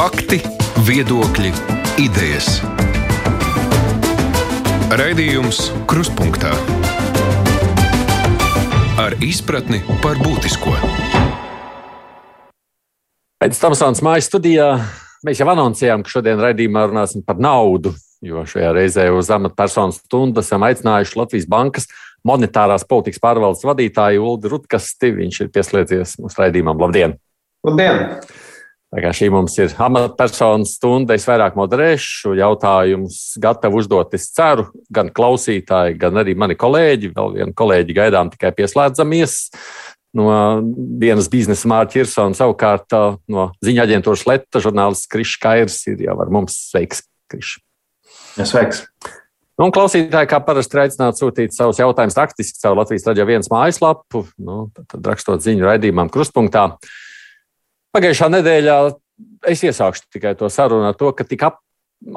Fakti, 0.00 0.38
viedokļi, 0.88 1.50
idejas. 2.00 2.46
Raidījums 4.96 5.58
Kruspunkta 5.90 6.54
ar 8.96 9.18
izpratni 9.20 9.82
par 10.00 10.16
būtisko. 10.24 10.72
Pēc 13.44 13.60
tam 13.60 13.76
stāvs 13.76 14.00
mājas 14.00 14.32
studijā 14.32 14.70
mēs 15.28 15.44
jau 15.44 15.50
anoncējām, 15.52 16.08
ka 16.08 16.16
šodien 16.16 16.40
raidījumā 16.40 16.88
runāsim 16.88 17.20
par 17.20 17.36
naudu. 17.36 17.92
Jo 18.24 18.48
šajā 18.48 18.72
reizē 18.80 19.10
uz 19.12 19.28
amatpersonu 19.36 20.00
stundu 20.00 20.40
esam 20.40 20.64
aicinājuši 20.64 21.20
Latvijas 21.26 21.50
Bankas 21.52 21.92
monetārās 22.24 22.88
politikas 22.88 23.20
pārvaldes 23.20 23.68
vadītāju 23.68 24.32
Ulu 24.32 24.56
Rutkasti. 24.56 25.12
Viņš 25.20 25.44
ir 25.44 25.52
pieslēdzies 25.52 26.22
mūsu 26.24 26.40
raidījumam. 26.40 26.88
Labdien! 26.88 27.20
Labdien! 27.68 28.06
Tā 28.90 29.04
kā 29.04 29.12
šī 29.14 29.28
mums 29.30 29.54
ir 29.62 29.70
amatpersonas 29.78 30.72
stunda, 30.74 31.14
es 31.14 31.22
vairāk 31.28 31.54
moderēšu 31.54 32.32
jautājumus, 32.40 33.20
gatavu 33.38 33.78
uzdot. 33.78 34.16
Es 34.18 34.26
ceru, 34.34 34.66
gan 34.90 35.12
klausītāji, 35.14 35.94
gan 36.00 36.18
arī 36.18 36.34
mani 36.34 36.56
kolēģi. 36.58 37.12
Vēl 37.14 37.36
vienu 37.36 37.54
kolēģi 37.54 37.94
gaidām 38.00 38.32
tikai 38.34 38.50
pieslēdzamies. 38.56 39.36
No 40.18 40.26
dienas 40.98 41.28
biznesa 41.30 41.70
Mārķa 41.70 42.00
Irsona, 42.02 42.34
savukārt 42.34 42.96
no 43.30 43.52
ziņā 43.62 43.84
aģentūras 43.86 44.26
Leta 44.26 44.62
žurnālists 44.64 45.06
Krišs 45.10 45.38
Kairs 45.38 45.76
ir 45.92 46.02
jau 46.08 46.16
ar 46.24 46.32
mums. 46.34 46.56
Sveiks, 46.72 47.04
Krišs! 47.30 47.60
Ja, 48.40 48.42
sveiks! 48.42 48.82
Nu, 49.60 49.68
un 49.68 49.74
klausītāji, 49.76 50.30
kā 50.32 50.40
parasti, 50.42 50.78
aicinātu 50.82 51.20
sūtīt 51.20 51.54
savus 51.54 51.78
jautājumus 51.78 52.18
rakstiski 52.18 52.58
caur 52.62 52.78
Latvijas 52.80 53.06
raidījuma 53.06 53.30
viens 53.36 53.50
mājaslapu, 53.52 54.24
nu, 54.40 54.64
tad, 54.74 54.86
tad 54.96 55.10
rakstot 55.12 55.44
ziņu 55.44 55.68
raidījumam 55.68 56.10
krustpunktā. 56.10 56.64
Pagājušā 57.94 58.28
nedēļā 58.30 58.76
es 59.50 59.64
iesākšu 59.66 60.06
tikai 60.14 60.36
to 60.38 60.48
sarunu 60.52 60.86
ar 60.90 60.96
to, 60.98 61.10
ka 61.16 61.26
tika 61.26 61.50
ap, 61.50 61.56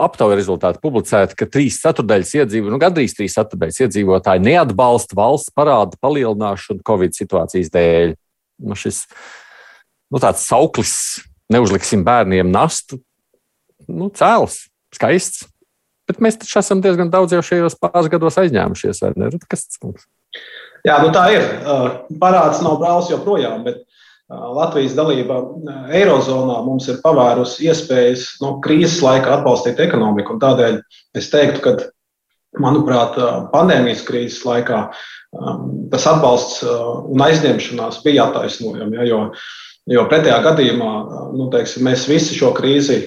aptaujas 0.05 0.37
rezultāti 0.37 0.81
publicēti, 0.83 1.37
ka 1.39 1.47
trīs 1.49 1.79
ceturdaļas 1.81 2.33
iedzīvotāji, 2.37 2.73
nu, 2.75 2.81
gandrīz 2.81 3.15
trīs 3.17 3.37
ceturdaļas 3.39 3.81
iedzīvotāji 3.87 4.45
neatbalsta 4.45 5.17
valsts 5.17 5.53
parāda 5.55 5.97
palielināšanu 6.03 6.85
Covid 6.87 7.17
situācijas 7.17 7.73
dēļ. 7.73 8.13
Nu, 8.63 8.77
šis 8.77 9.01
nu, 10.13 10.21
tāds 10.21 10.45
sauklis, 10.45 10.93
neuzliksim 11.51 12.05
bērniem 12.05 12.53
nastu, 12.53 13.01
nu, 13.89 14.11
cēls, 14.13 14.67
skaists. 14.93 15.47
Bet 16.09 16.19
mēs 16.21 16.37
taču 16.37 16.59
esam 16.59 16.83
diezgan 16.83 17.09
daudz 17.09 17.33
jau 17.33 17.41
šajos 17.41 17.79
pāris 17.79 18.11
gados 18.11 18.37
aizņēmušies, 18.41 18.99
vai 19.05 19.13
ne? 19.17 19.31
Kas 19.49 19.65
tas 19.69 19.79
mums? 19.81 20.05
Jā, 20.83 20.97
nu 20.99 21.13
tā 21.15 21.29
ir. 21.31 21.45
Parāds 22.19 22.59
nav 22.63 22.75
brālis 22.81 23.09
joprojām, 23.09 23.63
bet 23.63 23.85
Latvijas 24.31 24.95
dalība 24.95 25.41
Eirozonā 25.93 26.61
mums 26.65 26.87
ir 26.87 27.01
pavērusi 27.03 27.67
iespējas 27.67 28.27
no 28.41 28.57
krīzes 28.63 29.01
laika 29.03 29.37
atbalstīt 29.37 29.81
ekonomiku. 29.83 30.37
Tādēļ 30.41 30.79
es 31.19 31.27
teiktu, 31.33 31.59
ka, 31.65 31.73
manuprāt, 32.63 33.17
pandēmijas 33.51 34.05
krīzes 34.07 34.45
laikā 34.47 34.85
tas 35.91 36.07
atbalsts 36.07 36.61
un 36.63 37.25
aizņemšanās 37.25 37.99
bija 38.05 38.29
attaisnojami. 38.29 38.99
Ja, 39.01 39.07
jo, 39.09 39.19
jo 39.91 40.07
pretējā 40.09 40.39
gadījumā 40.45 40.91
nu, 41.35 41.49
teiksim, 41.53 41.83
mēs 41.89 42.07
visi 42.07 42.37
šo 42.37 42.53
krīzi 42.55 42.99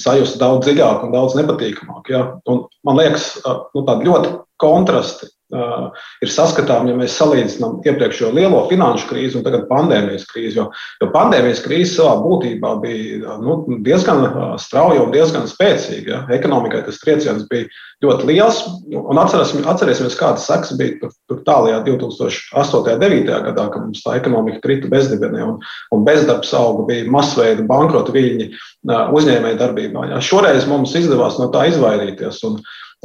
sajustu 0.00 0.40
daudz 0.40 0.68
dziļāk 0.68 1.04
un 1.04 1.14
daudz 1.14 1.36
nepatīkamāk. 1.38 2.10
Ja. 2.14 2.24
Un, 2.48 2.64
man 2.86 3.02
liekas, 3.02 3.34
nu, 3.44 3.84
tādi 3.84 4.08
ļoti 4.08 4.36
kontrasti 4.62 5.33
ir 5.52 6.30
saskatāms, 6.32 6.88
ja 6.88 6.96
mēs 6.96 7.16
salīdzinām 7.18 7.82
iepriekšējo 7.84 8.30
lielo 8.34 8.62
finanšu 8.70 9.08
krīzi 9.10 9.38
un 9.38 9.44
tagad 9.44 9.66
pandēmijas 9.68 10.24
krīzi. 10.30 10.56
Jo, 10.58 10.68
jo 11.02 11.08
pandēmijas 11.12 11.60
krīze 11.64 11.98
savā 11.98 12.14
būtībā 12.22 12.70
bija 12.82 13.36
nu, 13.42 13.58
diezgan 13.84 14.24
strauja 14.60 15.02
un 15.04 15.12
diezgan 15.14 15.44
spēcīga. 15.50 16.10
Ja. 16.14 16.20
Ekonomikai 16.38 16.82
tas 16.86 17.00
trieciens 17.02 17.44
bija 17.50 17.68
ļoti 18.04 18.28
liels. 18.30 18.62
Atcerēsimies, 18.94 19.68
atcerēsimies 19.70 20.18
kādas 20.18 20.46
sekas 20.48 20.72
bija 20.80 20.96
tur, 21.02 21.12
tur 21.30 21.42
tālākajā 21.46 21.82
2008. 21.90 22.80
un 22.80 23.04
2009. 23.04 23.42
gadā, 23.50 23.66
kad 23.72 23.84
mums 23.84 24.04
tā 24.04 24.16
ekonomika 24.18 24.62
krita 24.64 24.90
bezdibenē 24.92 25.44
un, 25.44 25.60
un 25.94 26.06
bezdarbs 26.08 26.54
auga, 26.56 26.86
bija 26.88 27.10
masveida 27.12 27.66
bankrota 27.68 28.14
viļņi 28.14 28.48
uh, 28.48 29.12
uzņēmēju 29.14 29.60
darbībā. 29.60 30.08
Ja. 30.14 30.24
Šoreiz 30.24 30.66
mums 30.70 30.96
izdevās 30.98 31.38
no 31.40 31.50
tā 31.54 31.68
izvairīties. 31.70 32.42
Un, 32.48 32.58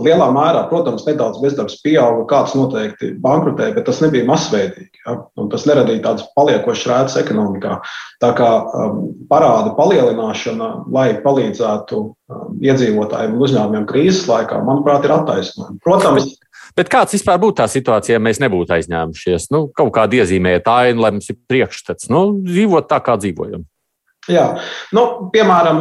Lielā 0.05 0.29
mērā, 0.33 0.63
protams, 0.71 1.05
nedaudz 1.07 1.39
bezdarbs 1.43 1.77
pieauga, 1.83 2.25
kāds 2.29 2.55
noteikti 2.57 3.11
bankrotēja, 3.23 3.75
bet 3.77 3.87
tas 3.89 4.01
nebija 4.03 4.27
masveidīgi. 4.29 5.01
Ja? 5.05 5.17
Tas 5.51 5.65
neradīja 5.69 6.03
tādas 6.07 6.27
paliekošas 6.37 6.89
rētas 6.91 7.17
ekonomikā. 7.21 7.79
Tā 8.23 8.33
kā 8.37 8.49
um, 8.63 9.01
parāda 9.31 9.73
palielināšana, 9.77 10.69
lai 10.95 11.07
palīdzētu 11.23 12.01
um, 12.03 12.59
iedzīvotājiem 12.63 13.35
un 13.35 13.47
uzņēmumiem 13.47 13.89
krīzes 13.89 14.27
laikā, 14.29 14.61
manuprāt, 14.67 15.07
ir 15.07 15.15
attaisnojama. 15.19 15.81
Protams, 15.85 16.35
Bet 16.77 16.89
kāds 16.91 17.15
vispār 17.15 17.39
būtu 17.41 17.57
tā 17.59 17.65
situācija, 17.71 18.15
ja 18.15 18.21
mēs 18.21 18.37
nebūtu 18.43 18.75
aizņēmušies? 18.75 19.49
Nu, 19.51 19.65
kaut 19.75 19.89
kāda 19.95 20.21
iezīmēta 20.21 20.75
aina, 20.83 21.01
lai 21.01 21.11
mums 21.15 21.31
ir 21.31 21.39
priekšstats. 21.49 22.11
Nu, 22.13 22.27
dzīvot 22.45 22.87
tā, 22.91 23.01
kā 23.03 23.17
dzīvojam. 23.19 23.65
Jā, 24.27 24.43
nu, 24.93 25.03
piemēram, 25.33 25.77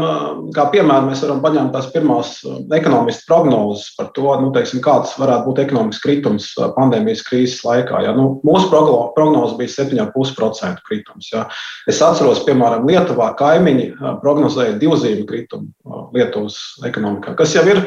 piemēram, 0.54 1.09
mēs 1.10 1.21
varam 1.25 1.41
paņemt 1.43 1.72
tās 1.75 1.88
pirmās 1.93 2.28
ekonomistas 2.76 3.26
prognozes 3.28 3.88
par 3.99 4.12
to, 4.16 4.28
nu, 4.41 4.53
teiksim, 4.54 4.78
kāds 4.84 5.16
varētu 5.19 5.50
būt 5.50 5.59
ekonomikas 5.65 6.00
kritums 6.04 6.47
pandēmijas 6.76 7.25
krīzes 7.26 7.65
laikā. 7.66 8.04
Ja? 8.06 8.15
Nu, 8.16 8.38
mūsu 8.47 8.71
prognoze 8.71 9.59
bija 9.59 9.72
7,5% 9.75 10.84
kritums. 10.87 11.32
Ja? 11.34 11.44
Es 11.91 11.99
atceros, 12.04 12.44
piemēram, 12.47 12.87
Lietuvā 12.88 13.32
kaimiņi 13.41 13.91
prognozēja 14.22 14.78
divzīmju 14.81 15.26
kritumu 15.28 16.09
Lietuvas 16.15 16.56
ekonomikā, 16.88 17.34
kas 17.37 17.53
jau 17.59 17.66
ir 17.69 17.82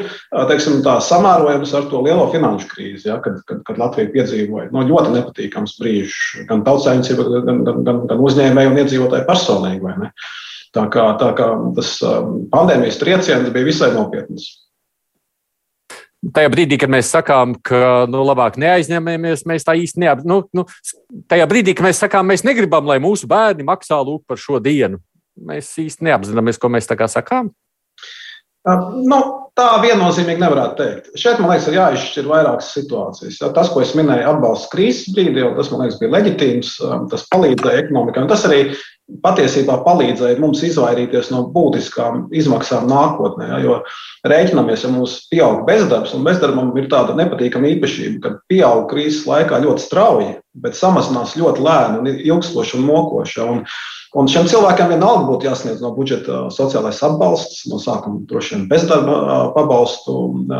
teiksim, 0.52 0.78
tā, 0.86 0.98
samērojams 1.02 1.74
ar 1.80 1.88
to 1.90 2.04
lielo 2.04 2.28
finanšu 2.34 2.70
krīzi, 2.70 3.08
ja? 3.08 3.18
kad, 3.24 3.40
kad, 3.48 3.64
kad 3.66 3.82
Latvija 3.82 4.12
piedzīvoja 4.14 4.68
no, 4.70 4.84
nu, 4.84 4.92
ļoti 4.92 5.16
nepatīkams 5.16 5.74
brīžs 5.80 6.46
gan 6.46 6.62
tautsājumcība, 6.68 7.26
gan, 7.48 7.66
gan, 7.66 7.82
gan, 7.88 8.06
gan 8.12 8.24
uzņēmēju 8.28 8.76
un 8.76 8.82
iedzīvotāju 8.84 9.28
personīgi. 9.32 9.98
Tā 10.72 10.86
kā, 10.88 11.04
tā 11.20 11.30
kā 11.36 11.46
tas 11.76 11.94
um, 12.06 12.44
pandēmijas 12.52 13.00
trieciens 13.00 13.50
bija 13.52 13.68
visai 13.68 13.90
nopietns. 13.92 14.48
Tajā 16.32 16.52
brīdī, 16.52 16.78
kad 16.78 16.90
mēs 16.92 17.10
sakām, 17.10 17.56
ka 17.66 18.06
nu, 18.08 18.20
labāk 18.22 18.54
neaizņemamies, 18.62 19.42
mēs 19.50 19.66
tā 19.66 19.74
īsti 19.76 20.04
neap... 20.04 20.22
nu, 20.24 20.44
nu, 20.54 20.64
tajā 21.28 21.48
brīdī, 21.50 21.74
kad 21.74 21.88
mēs 21.88 21.98
sakām, 22.04 22.28
mēs 22.30 22.44
negribam, 22.46 22.86
lai 22.86 23.00
mūsu 23.02 23.26
bērni 23.28 23.66
maksā 23.66 23.98
lūk 24.06 24.22
par 24.30 24.38
šo 24.40 24.60
dienu, 24.62 25.02
mēs 25.50 25.72
īsti 25.82 26.06
neapzināmies, 26.06 26.60
ko 26.62 26.70
mēs 26.72 26.86
tā 26.88 26.96
kā 27.00 27.10
sakām. 27.10 27.50
Nu, 28.62 29.18
tā 29.58 29.68
viennozīmīgi 29.82 30.40
nevarētu 30.40 30.76
teikt. 30.78 31.10
Šeit, 31.18 31.40
man 31.42 31.50
liekas, 31.50 31.66
ir 31.68 31.76
jāizšķir 31.80 32.28
vairākas 32.30 32.70
situācijas. 32.76 33.40
Tas, 33.56 33.70
ko 33.72 33.82
es 33.82 33.94
minēju, 33.98 34.28
atbalsts 34.30 34.70
krīzes 34.72 35.10
brīdī, 35.16 35.42
tas, 35.56 35.70
man 35.72 35.84
liekas, 35.84 35.98
bija 36.00 36.14
leģitīms, 36.14 36.76
tas 37.10 37.26
palīdzēja 37.32 37.84
ekonomikai. 37.84 38.24
Tas 38.30 38.46
arī 38.48 38.62
patiesībā 39.24 39.80
palīdzēja 39.84 40.38
mums 40.40 40.62
izvairīties 40.64 41.32
no 41.34 41.42
būtiskām 41.52 42.28
izmaksām 42.38 42.86
nākotnē. 42.90 43.50
Jo 43.64 43.80
rēķinamies, 44.30 44.86
ja 44.86 44.92
mums 44.94 45.18
pieaug 45.32 45.66
bezdarbs, 45.66 46.14
un 46.16 46.24
bezdarbam 46.28 46.70
ir 46.78 46.88
tāda 46.92 47.18
nepatīkama 47.18 47.74
īpašība, 47.74 48.22
ka 48.22 48.34
pieaug 48.52 48.86
krīzes 48.92 49.26
laikā 49.28 49.60
ļoti 49.66 49.88
strauji, 49.88 50.30
bet 50.54 50.76
samazinās 50.76 51.36
ļoti 51.40 51.64
lēni 51.64 52.00
un 52.02 52.12
ilgstoši 52.12 52.78
un 52.78 52.86
mokoši. 52.88 53.42
Un 53.48 53.64
Un 54.12 54.26
šiem 54.28 54.44
cilvēkiem 54.44 54.90
vienalga 54.92 55.24
būtu 55.24 55.46
jāsniedz 55.46 55.78
no 55.80 55.88
budžeta 55.96 56.42
sociālais 56.52 56.98
atbalsts, 57.06 57.62
no 57.72 57.78
sākuma 57.80 58.20
droši 58.28 58.58
vien 58.58 58.66
bezdarba 58.68 59.46
pabalstu 59.54 60.16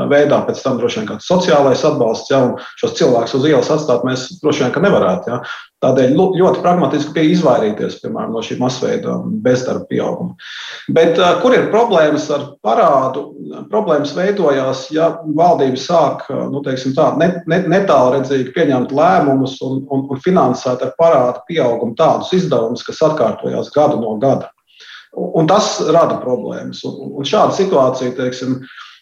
veidā, 0.09 0.39
pēc 0.47 0.63
tam 0.65 0.79
droši 0.81 1.03
vien 1.03 1.11
kāds 1.11 1.29
sociālais 1.29 1.85
atbalsts. 1.85 2.33
Ja, 2.33 2.41
šos 2.81 2.97
cilvēkus 2.97 3.37
uz 3.37 3.45
ielas 3.51 3.69
atstāt 3.75 4.07
mēs 4.09 4.25
droši 4.41 4.65
vien 4.65 4.87
nevarētu. 4.87 5.35
Ja. 5.35 5.43
Tādēļ 5.83 6.13
ļoti 6.39 6.61
pragmatiski 6.63 7.11
bija 7.17 7.33
izvairīties 7.35 7.97
piemēram, 8.05 8.37
no 8.37 8.43
šī 8.45 8.55
masveida 8.61 9.17
bezdarba 9.43 9.89
pieauguma. 9.91 10.37
Bet 10.95 11.19
kur 11.43 11.57
ir 11.57 11.73
problēmas 11.73 12.29
ar 12.31 12.45
parādu? 12.63 13.25
Problēmas 13.73 14.13
veidojās, 14.15 14.85
ja 14.95 15.09
valdība 15.27 15.81
sāk 15.83 16.29
nu, 16.53 16.63
tā, 16.63 17.09
netālredzīgi 17.51 18.55
pieņemt 18.55 18.95
lēmumus 18.95 19.57
un, 19.67 19.81
un, 19.91 20.07
un 20.07 20.23
finansēt 20.23 20.85
ar 20.87 20.95
parādu 21.01 21.43
pieaugumu 21.51 21.99
tādus 21.99 22.31
izdevumus, 22.39 22.87
kas 22.87 23.03
atkārtojās 23.09 23.73
gadu 23.75 23.99
no 24.05 24.15
gada. 24.23 24.53
Un 25.19 25.51
tas 25.51 25.75
rada 25.91 26.21
problēmas. 26.23 26.85
Un, 26.87 27.17
un 27.19 27.27
šāda 27.27 27.57
situācija, 27.59 28.15
teiksim, 28.17 28.61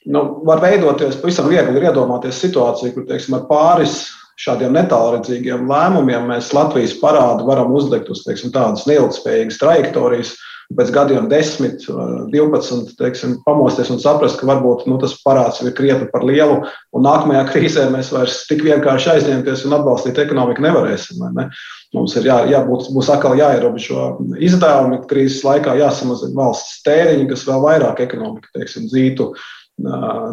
nu, 0.08 0.24
var 0.48 0.64
veidoties 0.64 1.20
pavisam 1.20 1.52
viegli 1.52 1.76
ir 1.76 1.90
iedomāties 1.90 2.40
situāciju, 2.40 2.94
kur 2.96 3.06
teiksim, 3.12 3.36
ar 3.36 3.44
pāris 3.50 4.00
šādiem 4.40 4.76
netālredzīgiem 4.78 5.68
lēmumiem 5.68 6.30
mēs 6.30 6.52
Latvijas 6.56 6.94
parādu 7.00 7.48
varam 7.48 7.74
uzlikt 7.76 8.08
uz 8.12 8.24
teiksim, 8.24 8.54
tādas 8.54 8.86
neilgspējīgas 8.88 9.60
trajektorijas 9.60 10.36
pēc 10.78 10.92
gadiem 10.94 11.26
10, 11.30 11.86
12, 12.30 12.92
teiksim, 12.98 13.34
pamosties 13.46 13.90
un 13.90 13.98
saprast, 14.02 14.38
ka 14.38 14.46
varbūt 14.46 14.84
nu, 14.86 15.00
tas 15.02 15.16
parāds 15.24 15.58
ir 15.64 15.72
krietni 15.74 16.06
par 16.12 16.22
lielu, 16.26 16.60
un 16.94 17.04
nākamajā 17.06 17.42
krīzē 17.48 17.88
mēs 17.90 18.12
vairs 18.14 18.44
tik 18.46 18.62
vienkārši 18.66 19.10
aizņemties 19.16 19.64
un 19.66 19.74
atbalstīt 19.80 20.20
ekonomiku 20.22 20.62
nevarēsim. 20.62 21.24
Ne? 21.34 21.48
Mums 21.96 22.14
ir 22.20 22.30
jā, 22.30 22.38
jābūt, 22.52 22.92
būs 22.94 23.10
atkal 23.10 23.34
jāierobežo 23.40 24.12
izdevumi, 24.38 25.02
krīzes 25.10 25.42
laikā 25.46 25.74
jāsamazina 25.80 26.38
valsts 26.38 26.84
tēriņi, 26.86 27.26
kas 27.32 27.46
vēl 27.50 27.66
vairāk 27.66 28.04
ekonomiku 28.06 28.54
teiksim, 28.54 28.86
dzītu, 28.92 29.32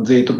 dzītu 0.06 0.38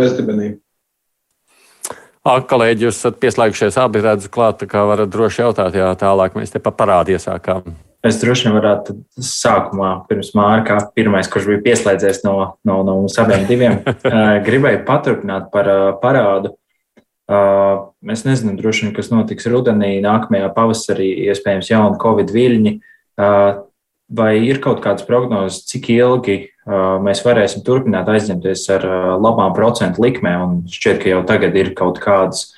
bezdibenī. 2.28 2.48
Kolēģi, 2.52 2.88
jūs 2.88 3.00
esat 3.00 3.20
pieslēgušies 3.24 3.80
abi 3.82 4.04
redzu 4.04 4.30
klāt, 4.30 4.60
tā 4.62 4.68
kā 4.70 4.84
varat 4.88 5.10
droši 5.10 5.44
jautāt, 5.46 5.76
jā, 5.76 5.90
tālāk 6.00 6.36
mēs 6.36 6.52
te 6.54 6.60
pa 6.60 6.72
parādi 6.76 7.16
iesākām. 7.18 7.76
Es 8.06 8.20
droši 8.22 8.48
vien 8.48 8.56
varētu 8.56 8.94
sākumā, 9.20 10.06
pirms 10.08 10.32
Mārka, 10.38 10.78
pirmais, 10.96 11.28
kurš 11.32 11.50
bija 11.50 11.64
pieslēdzies 11.66 12.22
no, 12.24 12.36
no, 12.68 12.84
no 12.86 13.02
mums 13.02 13.18
abiem 13.20 13.48
diviem, 13.50 13.82
gribēju 14.48 14.84
paturpināt 14.88 15.50
par 15.52 15.70
parādu. 16.04 16.54
Mēs 17.28 18.24
nezinām, 18.24 18.56
droši 18.60 18.86
vien, 18.86 18.94
kas 18.96 19.10
notiks 19.12 19.50
rudenī, 19.52 19.98
nākamajā 20.04 20.52
pavasarī, 20.56 21.10
iespējams, 21.28 21.72
jauni 21.74 22.00
Covid 22.00 22.32
viļņi. 22.32 22.74
Vai 24.18 24.32
ir 24.48 24.62
kaut 24.64 24.80
kādas 24.86 25.04
prognozes, 25.04 25.66
cik 25.68 25.90
ilgi 25.98 26.38
mēs 27.04 27.24
varēsim 27.26 27.64
turpināt 27.68 28.10
aizņemties 28.12 28.66
ar 28.76 28.86
labām 29.24 29.56
procentu 29.56 30.04
likmēm? 30.04 30.44
Un 30.44 30.58
šķiet, 30.72 31.02
ka 31.04 31.12
jau 31.14 31.24
tagad 31.28 31.56
ir 31.56 31.74
kaut 31.78 32.02
kādas 32.04 32.50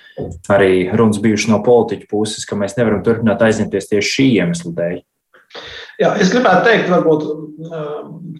arī 0.51 0.89
runas 0.91 1.21
bijušas 1.23 1.51
no 1.53 1.61
politiķu 1.65 2.09
puses, 2.11 2.47
ka 2.47 2.57
mēs 2.59 2.75
nevaram 2.79 3.03
turpināt 3.05 3.43
aizņemties 3.45 3.91
tieši 3.91 4.13
šī 4.15 4.27
iemesla 4.41 4.73
dēļ. 4.79 4.99
Jā, 5.99 6.13
es 6.23 6.31
gribētu 6.31 6.67
teikt, 6.67 6.91
varbūt 6.91 7.25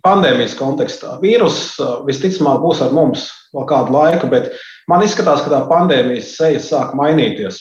pandēmijas 0.06 0.56
kontekstā. 0.60 1.18
Vīruss 1.24 1.76
visticamāk 2.08 2.62
būs 2.64 2.84
ar 2.86 2.94
mums 2.96 3.26
vēl 3.56 3.66
kādu 3.68 3.96
laiku, 3.96 4.30
bet 4.32 4.54
man 4.88 5.04
izskatās, 5.04 5.44
ka 5.44 5.52
tā 5.52 5.66
pandēmijas 5.68 6.38
seja 6.38 6.62
sāk 6.64 6.96
mainīties. 7.00 7.60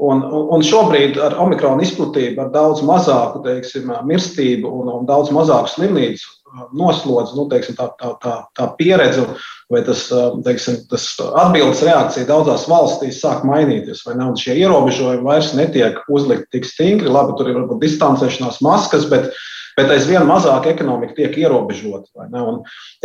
Un, 0.00 0.22
un 0.24 0.62
šobrīd 0.64 1.18
ar 1.20 1.36
omikronu 1.42 1.84
izplatību, 1.84 2.40
ar 2.40 2.52
daudz 2.54 2.80
mazāku 2.88 3.42
teiksim, 3.44 3.92
mirstību 4.08 4.70
un, 4.80 4.88
un 4.94 5.04
daudz 5.08 5.28
mazāku 5.36 5.74
slimnīcu 5.74 6.39
noslodzi, 6.76 7.36
nu, 7.38 7.46
teiksim, 7.50 7.76
tā, 7.78 7.90
tā, 8.00 8.12
tā, 8.22 8.34
tā 8.56 8.68
pieredze 8.78 9.26
vai 9.70 9.82
tas, 9.86 10.06
teiksim, 10.46 10.80
tas 10.90 11.06
atbildes 11.44 11.82
reakcija 11.86 12.28
daudzās 12.28 12.66
valstīs 12.70 13.20
sāk 13.22 13.44
mainīties. 13.46 14.02
Vai 14.06 14.16
nav 14.18 14.34
šie 14.40 14.56
ierobežojumi 14.62 15.26
vairs 15.26 15.52
netiek 15.58 16.00
uzlikti 16.10 16.58
tik 16.58 16.68
stingri. 16.68 17.10
Labi, 17.12 17.36
tur 17.38 17.50
ir 17.50 17.60
varbūt 17.60 17.82
distancēšanās 17.84 18.60
maskas, 18.66 19.06
bet 19.10 19.30
bet 19.76 19.90
aizvien 19.94 20.26
mazāk 20.28 20.66
ekonomika 20.70 21.14
tiek 21.16 21.36
ierobežota. 21.40 22.26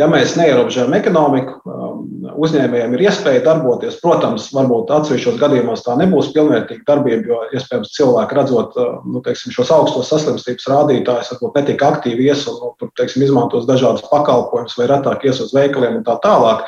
Ja 0.00 0.08
mēs 0.10 0.34
neierobežojam 0.38 0.94
ekonomiku, 0.98 1.58
um, 1.64 2.00
uzņēmējiem 2.46 2.96
ir 2.96 3.04
iespēja 3.06 3.44
darboties. 3.46 3.98
Protams, 4.02 4.48
varbūt 4.56 4.90
atsevišķos 4.96 5.38
gadījumos 5.40 5.84
tā 5.86 5.96
nebūs 6.00 6.32
pilnvērtīga 6.34 6.86
darbība, 6.88 7.30
jo 7.30 7.40
iespējams 7.58 7.94
cilvēki 7.96 8.38
redzot 8.40 8.76
uh, 8.80 8.98
nu, 9.06 9.22
teiksim, 9.24 9.54
šos 9.54 9.72
augstos 9.76 10.10
saslimstības 10.12 10.68
rādītājus, 10.72 11.32
varbūt 11.34 11.60
netik 11.60 11.86
aktīvi 11.86 12.28
ies 12.30 12.46
un 12.50 12.60
nu, 12.62 12.90
teiksim, 12.98 13.24
izmantos 13.26 13.68
dažādas 13.68 14.04
pakalpojumus 14.10 14.76
vai 14.80 14.90
retāk 14.92 15.26
ies 15.28 15.42
uz 15.44 15.54
veikaliem 15.56 16.00
un 16.00 16.06
tā 16.06 16.18
tālāk. 16.24 16.66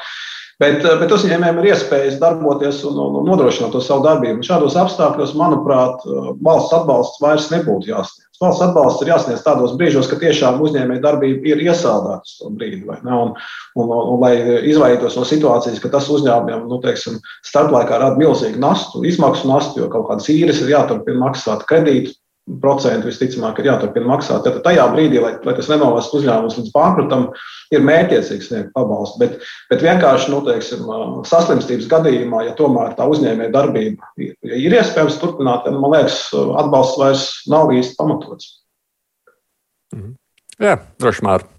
Bet, 0.59 0.81
uh, 0.83 0.97
bet 1.03 1.13
uzņēmējiem 1.15 1.61
ir 1.63 1.73
iespējas 1.73 2.23
darboties 2.23 2.81
un, 2.89 2.97
un, 3.03 3.21
un 3.21 3.29
nodrošināt 3.31 3.75
to 3.75 3.83
savu 3.85 4.07
darbību. 4.07 4.41
Un 4.41 4.47
šādos 4.47 4.79
apstākļos, 4.79 5.37
manuprāt, 5.39 6.07
uh, 6.07 6.33
valsts 6.45 6.75
atbalsts 6.81 7.23
vairs 7.23 7.53
nebūtu 7.55 7.93
jāsniedz. 7.93 8.28
Valsts 8.39 8.63
atbalsts 8.63 9.03
ir 9.03 9.09
jāsniedz 9.11 9.41
tādos 9.43 9.73
brīžos, 9.79 10.07
ka 10.07 10.19
tiešām 10.21 10.61
uzņēmēja 10.63 11.03
darbība 11.03 11.51
ir 11.51 11.63
iesaldēta 11.65 12.23
uz 12.23 12.37
to 12.39 12.53
brīdi. 12.55 12.85
Un, 12.87 13.11
un, 13.11 13.33
un, 13.83 13.91
un, 13.97 14.21
lai 14.23 14.61
izvairītos 14.71 15.19
no 15.19 15.25
situācijas, 15.27 15.81
ka 15.83 15.91
tas 15.97 16.07
uzņēmumiem 16.15 16.69
nu, 16.71 16.79
starplaikā 17.49 17.99
rada 17.99 18.21
milzīgu 18.21 18.63
nastu, 18.63 19.03
izmaksu 19.09 19.51
nastu, 19.51 19.83
jo 19.83 19.91
kaut 19.91 20.07
kādas 20.13 20.31
īres 20.31 20.63
ir 20.63 20.71
jāturpina 20.77 21.25
maksāt 21.25 21.67
kredītu 21.67 22.15
procentu 22.63 23.09
visticamāk 23.09 23.61
ir 23.61 23.69
jāturpina 23.71 24.09
maksāt. 24.09 24.45
Tad 24.45 24.61
tajā 24.65 24.87
brīdī, 24.95 25.21
lai, 25.23 25.35
lai 25.45 25.55
tas 25.57 25.69
nenovestu 25.71 26.21
uzņēmumus 26.21 26.59
līdz 26.61 26.73
bankrotam, 26.75 27.27
ir 27.75 27.85
mērķiecīgi 27.87 28.47
sniegt 28.47 28.73
pabalstu. 28.77 29.21
Bet, 29.23 29.37
bet 29.73 29.85
vienkārši 29.85 30.33
nu, 30.33 30.41
teiksim, 30.47 30.87
saslimstības 31.29 31.91
gadījumā, 31.91 32.45
ja 32.49 32.57
tomēr 32.59 32.97
tā 32.99 33.09
uzņēmēja 33.11 33.55
darbība 33.55 34.13
ir, 34.21 34.33
ja 34.47 34.63
ir 34.69 34.79
iespējams 34.81 35.21
turpināt, 35.23 35.67
tad 35.67 35.77
man 35.77 35.97
liekas, 35.97 36.23
atbalsts 36.63 37.03
vairs 37.03 37.29
nav 37.53 37.75
īsti 37.77 37.99
pamatots. 38.01 38.57
Mhm. 39.95 40.17
Jā, 40.59 40.81
droši 40.99 41.25
vien. 41.25 41.58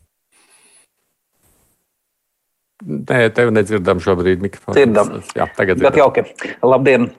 Nē, 2.80 3.26
tev 3.36 3.50
nedzirdam 3.52 4.00
šobrīd 4.00 4.40
mikrofonu. 4.44 4.78
Dzirdam. 4.78 5.10
Jā, 5.36 5.50
tagad 5.58 5.82
dzirdam. 5.82 5.90
Bet 5.90 6.00
jauki. 6.00 6.54
Labdien! 6.64 7.10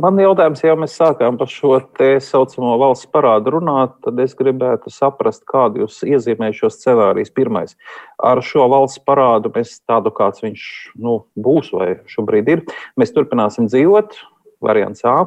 Man 0.00 0.16
jautājums, 0.16 0.62
ja 0.64 0.72
mēs 0.80 0.94
sākām 0.96 1.36
par 1.36 1.50
šo 1.52 1.74
tā 1.98 2.14
saucamo 2.24 2.78
valsts 2.80 3.10
parādu 3.12 3.52
runāt, 3.58 3.98
tad 4.06 4.16
es 4.24 4.32
gribētu 4.38 4.88
saprast, 4.88 5.42
kādu 5.50 5.82
jūs 5.82 5.98
iezīmējat 6.08 6.56
šos 6.62 6.78
scenārijus. 6.80 7.34
Pirmais, 7.36 7.76
ar 8.16 8.40
šo 8.40 8.64
valsts 8.72 9.02
parādu 9.04 9.52
mēs 9.52 9.74
tādu, 9.84 10.14
kāds 10.16 10.40
viņš 10.46 10.64
nu, 11.04 11.18
būs 11.36 11.68
vai 11.76 11.90
šobrīd 12.08 12.48
ir, 12.54 12.64
mēs 12.96 13.12
turpināsim 13.12 13.68
dzīvot. 13.68 14.16
Variants 14.64 15.04
A. 15.06 15.18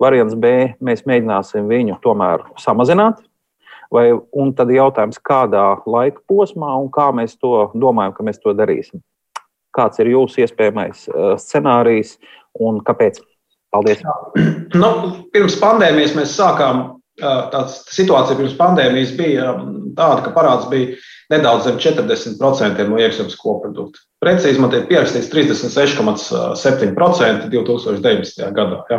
Variants 0.00 0.34
B. 0.40 0.72
Mēs 0.82 1.04
mēģināsim 1.06 1.68
viņu 1.70 2.00
tomēr 2.02 2.48
samazināt. 2.58 3.20
Vai, 3.92 4.06
un 4.32 4.54
tad 4.56 4.70
jautājums, 4.72 5.20
kādā 5.20 5.66
laika 5.84 6.22
posmā 6.30 6.70
un 6.80 6.88
kā 6.92 7.10
mēs 7.12 7.36
to 7.36 7.68
domājam, 7.76 8.14
ka 8.16 8.24
mēs 8.24 8.40
to 8.40 8.54
darīsim. 8.56 9.02
Kāds 9.76 10.00
ir 10.00 10.12
jūsu 10.12 10.44
iespējamais 10.44 11.06
scenārijs 11.40 12.16
un 12.60 12.80
kāpēc? 12.84 13.20
Paldies! 13.72 14.02
Nu, 14.72 14.88
pirms 15.34 15.58
pandēmijas 15.60 16.14
mēs 16.16 16.30
sākām. 16.38 16.76
Tāds 17.20 17.82
situācija 17.92 18.38
pirms 18.38 18.54
pandēmijas 18.56 19.10
bija 19.18 19.50
tāda, 19.98 20.22
ka 20.24 20.30
parāds 20.32 20.64
bija 20.70 20.94
nedaudz 21.32 21.64
zem 21.68 21.76
40% 21.80 22.88
no 22.88 22.96
iekšzemes 23.00 23.36
koprodukta. 23.36 23.98
Precīzi 24.24 24.60
man 24.62 24.70
tiek 24.72 24.88
pierakstīts 24.88 25.32
36,7% 25.32 27.48
2019. 27.52 28.52
gadā. 28.56 28.78
Ja. 28.88 28.98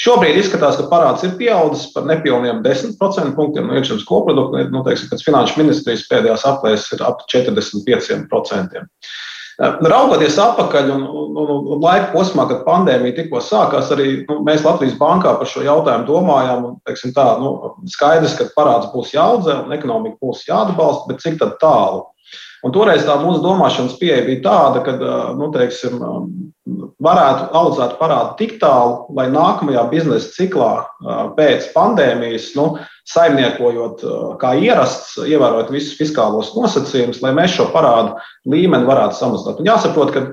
Šobrīd 0.00 0.40
izskatās, 0.40 0.78
ka 0.78 0.88
parāds 0.90 1.22
ir 1.26 1.36
pieaudzis 1.38 1.92
par 1.94 2.08
nepilniem 2.08 2.62
10% 2.64 3.36
punktiem 3.36 3.68
no 3.68 3.76
iekšzemes 3.78 4.06
koprodukta. 4.08 4.66
Nu, 4.72 4.82
teiksim, 4.86 5.10
pēc 5.12 5.22
finanšu 5.26 5.60
ministrijas 5.60 6.08
pēdējās 6.10 6.46
aplēses 6.50 6.96
ir 6.96 7.04
ap 7.06 7.22
45%. 7.30 8.84
Raugoties 9.62 10.34
atpakaļ 10.42 10.88
un, 10.90 11.02
un, 11.06 11.36
un, 11.38 11.66
un 11.76 11.84
laika 11.84 12.08
posmā, 12.10 12.48
kad 12.50 12.64
pandēmija 12.66 13.14
tikko 13.20 13.38
sākās, 13.38 13.92
arī 13.94 14.24
nu, 14.26 14.40
mēs 14.46 14.64
Latvijas 14.66 14.96
bankā 14.98 15.36
par 15.38 15.46
šo 15.46 15.62
jautājumu 15.62 16.08
domājām. 16.08 16.64
Un, 16.70 16.74
teiksim, 16.88 17.12
tā, 17.14 17.28
nu, 17.38 17.52
skaidrs, 17.94 18.34
ka 18.40 18.48
parāds 18.56 18.90
būs 18.90 19.14
jāaudzē 19.14 19.60
un 19.62 19.76
ekonomika 19.76 20.18
būs 20.26 20.42
jāatbalsta, 20.48 21.06
bet 21.12 21.22
cik 21.22 21.38
tālu? 21.62 22.02
Un 22.64 22.72
toreiz 22.72 23.04
tā 23.04 23.18
mūsu 23.20 23.42
domāšanas 23.44 23.98
pieeja 24.00 24.24
bija 24.24 24.40
tāda, 24.46 24.80
ka 24.86 24.94
nu, 25.36 25.50
teiksim, 25.52 26.00
varētu 27.04 27.50
audzēt 27.60 27.98
parādu 27.98 28.38
tik 28.38 28.56
tālu, 28.62 29.04
lai 29.16 29.26
nākamajā 29.32 29.82
biznesa 29.90 30.32
ciklā 30.32 30.70
pēc 31.36 31.68
pandēmijas 31.74 32.52
nu, 32.56 32.70
saimniekojot 33.10 34.04
kā 34.40 34.54
ierasts, 34.64 35.18
ievērot 35.28 35.72
visus 35.74 35.98
fiskālos 35.98 36.54
nosacījumus, 36.56 37.20
lai 37.24 37.34
mēs 37.36 37.58
šo 37.58 37.68
parādu 37.74 38.16
līmeni 38.48 38.88
varētu 38.88 39.18
samazināt. 39.18 39.60
Un 39.60 39.68
jāsaprot, 39.68 40.14
ka, 40.14 40.24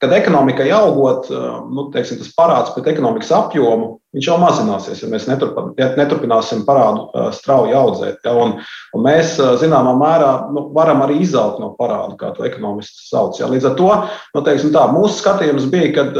kad 0.00 0.12
ekonomikai 0.16 0.70
augot, 0.72 1.28
nu, 1.68 1.88
teiksim, 1.94 2.20
tas 2.22 2.32
parāds 2.36 2.72
pret 2.74 2.88
ekonomikas 2.94 3.32
apjomu 3.36 3.98
jau 4.18 4.36
mazināsies, 4.42 5.04
ja 5.04 5.08
mēs 5.10 5.28
neturpināsim 5.30 6.64
parādu 6.66 7.28
strauji 7.36 7.76
audzēt. 7.78 8.18
Ja, 8.26 8.32
un, 8.34 8.56
un 8.96 9.04
mēs 9.04 9.36
zināmā 9.60 9.92
mērā 9.98 10.30
nu, 10.50 10.64
varam 10.74 11.04
arī 11.04 11.20
izaugt 11.22 11.60
no 11.62 11.70
parāda, 11.78 12.16
kā 12.18 12.32
to 12.34 12.46
ekonomisti 12.48 13.06
sauc. 13.06 13.38
Ja. 13.38 13.46
Līdz 13.50 13.68
ar 13.70 13.76
to 13.78 13.90
nu, 14.34 14.42
teiksim, 14.46 14.72
tā, 14.74 14.88
mūsu 14.90 15.20
skatījums 15.20 15.68
bija, 15.70 15.92
kad, 15.94 16.18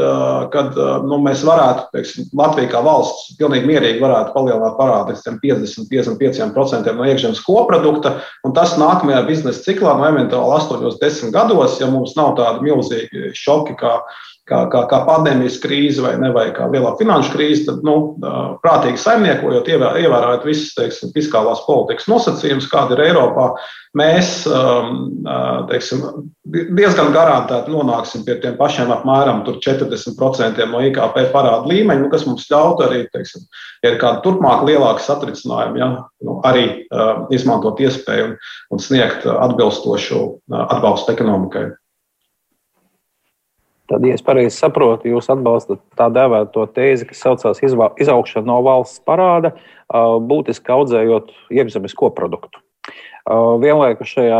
kad 0.53 0.79
nu, 1.03 1.19
mēs 1.25 1.43
varētu, 1.47 1.89
teiksim, 1.97 2.29
Latvija 2.37 2.71
kā 2.71 2.83
valsts, 2.85 3.33
pilnīgi 3.41 3.67
mierīgi 3.67 4.03
varētu 4.03 4.35
palielināt 4.37 4.79
parādu 4.79 5.11
līdz 5.11 5.27
50-55% 5.43 6.95
no 6.95 7.09
iekšzemes 7.11 7.43
koprodukta, 7.43 8.15
un 8.47 8.55
tas 8.55 8.77
nākamajā 8.79 9.25
biznesa 9.27 9.65
ciklā, 9.67 9.97
no 9.99 10.07
eventuāli 10.07 10.55
8-10 10.61 11.35
gados, 11.35 11.75
ja 11.83 11.91
mums 11.91 12.15
nav 12.15 12.37
tādi 12.39 12.69
milzīgi 12.69 13.35
šoki, 13.35 13.70
kā 13.79 13.99
kā, 14.51 14.61
kā, 14.71 14.81
kā 14.89 14.99
pandēmijas 15.07 15.59
krīze 15.63 16.03
vai, 16.03 16.15
ne, 16.21 16.31
vai 16.35 16.47
kā 16.55 16.67
lielā 16.71 16.93
finanšu 16.99 17.33
krīze, 17.35 17.65
tad 17.69 17.85
nu, 17.87 17.95
prātīgi 18.63 18.99
saimniekojot, 19.01 19.69
ievērojot 19.71 20.47
visas 20.47 20.73
teiksim, 20.77 21.13
fiskālās 21.15 21.63
politikas 21.67 22.09
nosacījumus, 22.11 22.69
kāda 22.71 22.97
ir 22.97 23.05
Eiropā, 23.09 23.47
mēs 23.97 24.43
teiksim, 25.71 26.03
diezgan 26.77 27.11
garantēti 27.15 27.73
nonāksim 27.73 28.23
pie 28.27 28.37
tiem 28.43 28.55
pašiem 28.59 28.91
apmēram 28.95 29.43
40% 29.47 30.67
no 30.71 30.83
IKP 30.87 31.19
parāda 31.33 31.67
līmeņa, 31.71 32.05
nu, 32.05 32.11
kas 32.13 32.25
mums 32.27 32.47
ļautu 32.51 32.87
arī, 32.87 33.03
teiksim, 33.15 33.45
ja 33.83 33.93
ir 33.93 33.99
kāda 34.01 34.23
turpmāk 34.25 34.65
lielāka 34.67 35.03
satricinājuma, 35.05 35.79
ja, 35.79 35.91
nu, 36.27 36.39
arī 36.47 36.65
uh, 36.71 37.27
izmantot 37.35 37.79
iespēju 37.83 38.31
un, 38.31 38.39
un 38.71 38.83
sniegt 38.83 39.27
atbilstošu 39.31 40.23
uh, 40.23 40.65
atbalstu 40.65 41.15
ekonomikai. 41.15 41.69
Tad, 43.91 44.05
ja 44.07 44.15
es 44.15 44.23
pareizi 44.23 44.55
saprotu, 44.55 45.09
jūs 45.11 45.27
atbalstat 45.33 45.81
tā 45.99 46.07
dēvēto 46.15 46.63
tēzi, 46.71 47.09
kas 47.09 47.25
saucās 47.25 47.59
izaugšana 47.59 48.47
no 48.47 48.61
valsts 48.63 49.01
parāda, 49.03 49.51
būtiski 49.91 50.71
audzējot 50.71 51.33
iekšzemes 51.51 51.97
koproduktu. 51.99 52.61
Vienlaikus 53.61 54.15
šajā 54.15 54.39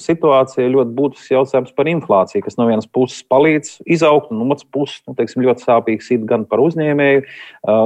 situācijā 0.00 0.70
ļoti 0.72 0.94
būtisks 0.96 1.34
jautājums 1.34 1.74
par 1.76 1.90
inflāciju, 1.90 2.44
kas 2.46 2.56
no 2.56 2.64
vienas 2.70 2.86
puses 2.88 3.20
palīdz 3.28 3.82
izaugt, 3.92 4.30
un 4.30 4.40
no 4.40 4.46
otras 4.54 4.64
puses 4.72 5.02
nu, 5.04 5.12
teiksim, 5.18 5.42
ļoti 5.44 5.66
sāpīgs 5.66 6.08
ir 6.14 6.24
gan 6.30 6.46
par 6.48 6.62
uzņēmēju, 6.64 7.26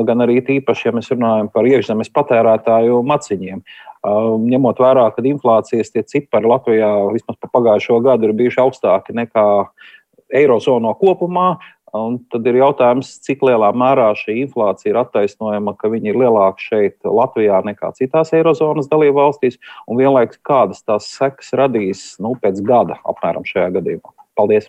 gan 0.07 0.23
arī 0.23 0.39
tīpaši, 0.47 0.87
ja 0.87 0.95
mēs 0.95 1.11
runājam 1.11 1.51
par 1.51 1.67
iekšzemes 1.67 2.13
patērētāju 2.15 3.01
maciņiem. 3.11 3.65
Ņemot 4.53 4.85
vērā, 4.85 5.09
ka 5.17 5.25
inflācijas 5.27 5.91
cipari 6.13 6.53
Latvijā 6.53 6.93
vismaz 7.17 7.41
pa 7.41 7.51
pagājušo 7.57 7.99
gadu 8.05 8.29
ir 8.29 8.37
bijuši 8.39 8.63
augstāki 8.63 9.17
nekā 9.19 9.49
Eirozonā 10.35 10.95
kopumā. 11.01 11.57
Un 11.97 12.19
tad 12.33 12.45
ir 12.51 12.59
jautājums, 12.59 13.13
cik 13.25 13.45
lielā 13.47 13.71
mērā 13.79 14.11
šī 14.19 14.35
inflācija 14.43 14.91
ir 14.91 14.99
attaisnojama, 15.01 15.77
ka 15.79 15.89
viņi 15.93 16.11
ir 16.13 16.19
lielāki 16.21 16.67
šeit, 16.67 16.97
Latvijā, 17.07 17.63
nekā 17.65 17.93
citās 17.97 18.35
Eirozonas 18.37 18.91
dalību 18.91 19.17
valstīs, 19.21 19.57
un 19.89 20.01
vienlaikus 20.01 20.43
kādas 20.45 20.83
tās 20.85 21.09
sekas 21.15 21.55
radīs 21.57 22.09
nu, 22.21 22.35
pēc 22.43 22.61
gada 22.67 22.99
apmēram 23.07 23.47
šajā 23.49 23.71
gadījumā. 23.79 24.13
Paldies! 24.37 24.69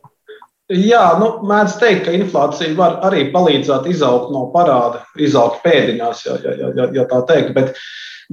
Jā, 0.68 1.16
nu, 1.16 1.30
mēdz 1.48 1.78
teikt, 1.80 2.02
ka 2.06 2.16
inflācija 2.16 2.74
var 2.76 2.98
arī 3.08 3.30
palīdzēt 3.32 3.86
izaugt 3.88 4.34
no 4.36 4.50
parāda, 4.52 5.06
izaugt 5.16 5.62
pēdiņās, 5.64 6.26
ja, 6.28 6.36
ja, 6.44 6.72
ja, 6.76 6.88
ja 6.92 7.06
tā 7.08 7.22
teikt. 7.30 7.54
Bet, 7.56 7.78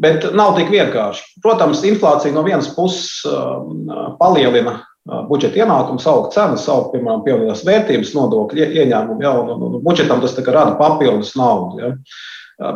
bet 0.03 0.27
nav 0.35 0.57
tik 0.59 0.73
vienkārši. 0.75 1.39
Protams, 1.45 1.85
inflācija 1.87 2.35
no 2.35 2.43
vienas 2.47 2.73
puses 2.75 3.23
uh, 3.31 4.17
palielina 4.19 4.81
budžeta 5.05 5.61
ienākums, 5.61 6.07
auga 6.09 6.31
cenas, 6.33 6.65
auga, 6.73 6.95
piemēram, 6.95 7.25
pievienotās 7.27 7.65
vērtības 7.67 8.15
nodokļu 8.17 8.71
ieņēmumu, 8.71 9.21
ja, 9.25 9.35
un, 9.43 9.53
un, 9.53 9.67
un 9.69 9.85
budžetam 9.85 10.23
tas 10.25 10.37
rada 10.47 10.79
papildus 10.81 11.35
naudu. 11.37 11.83
Ja. 11.83 11.93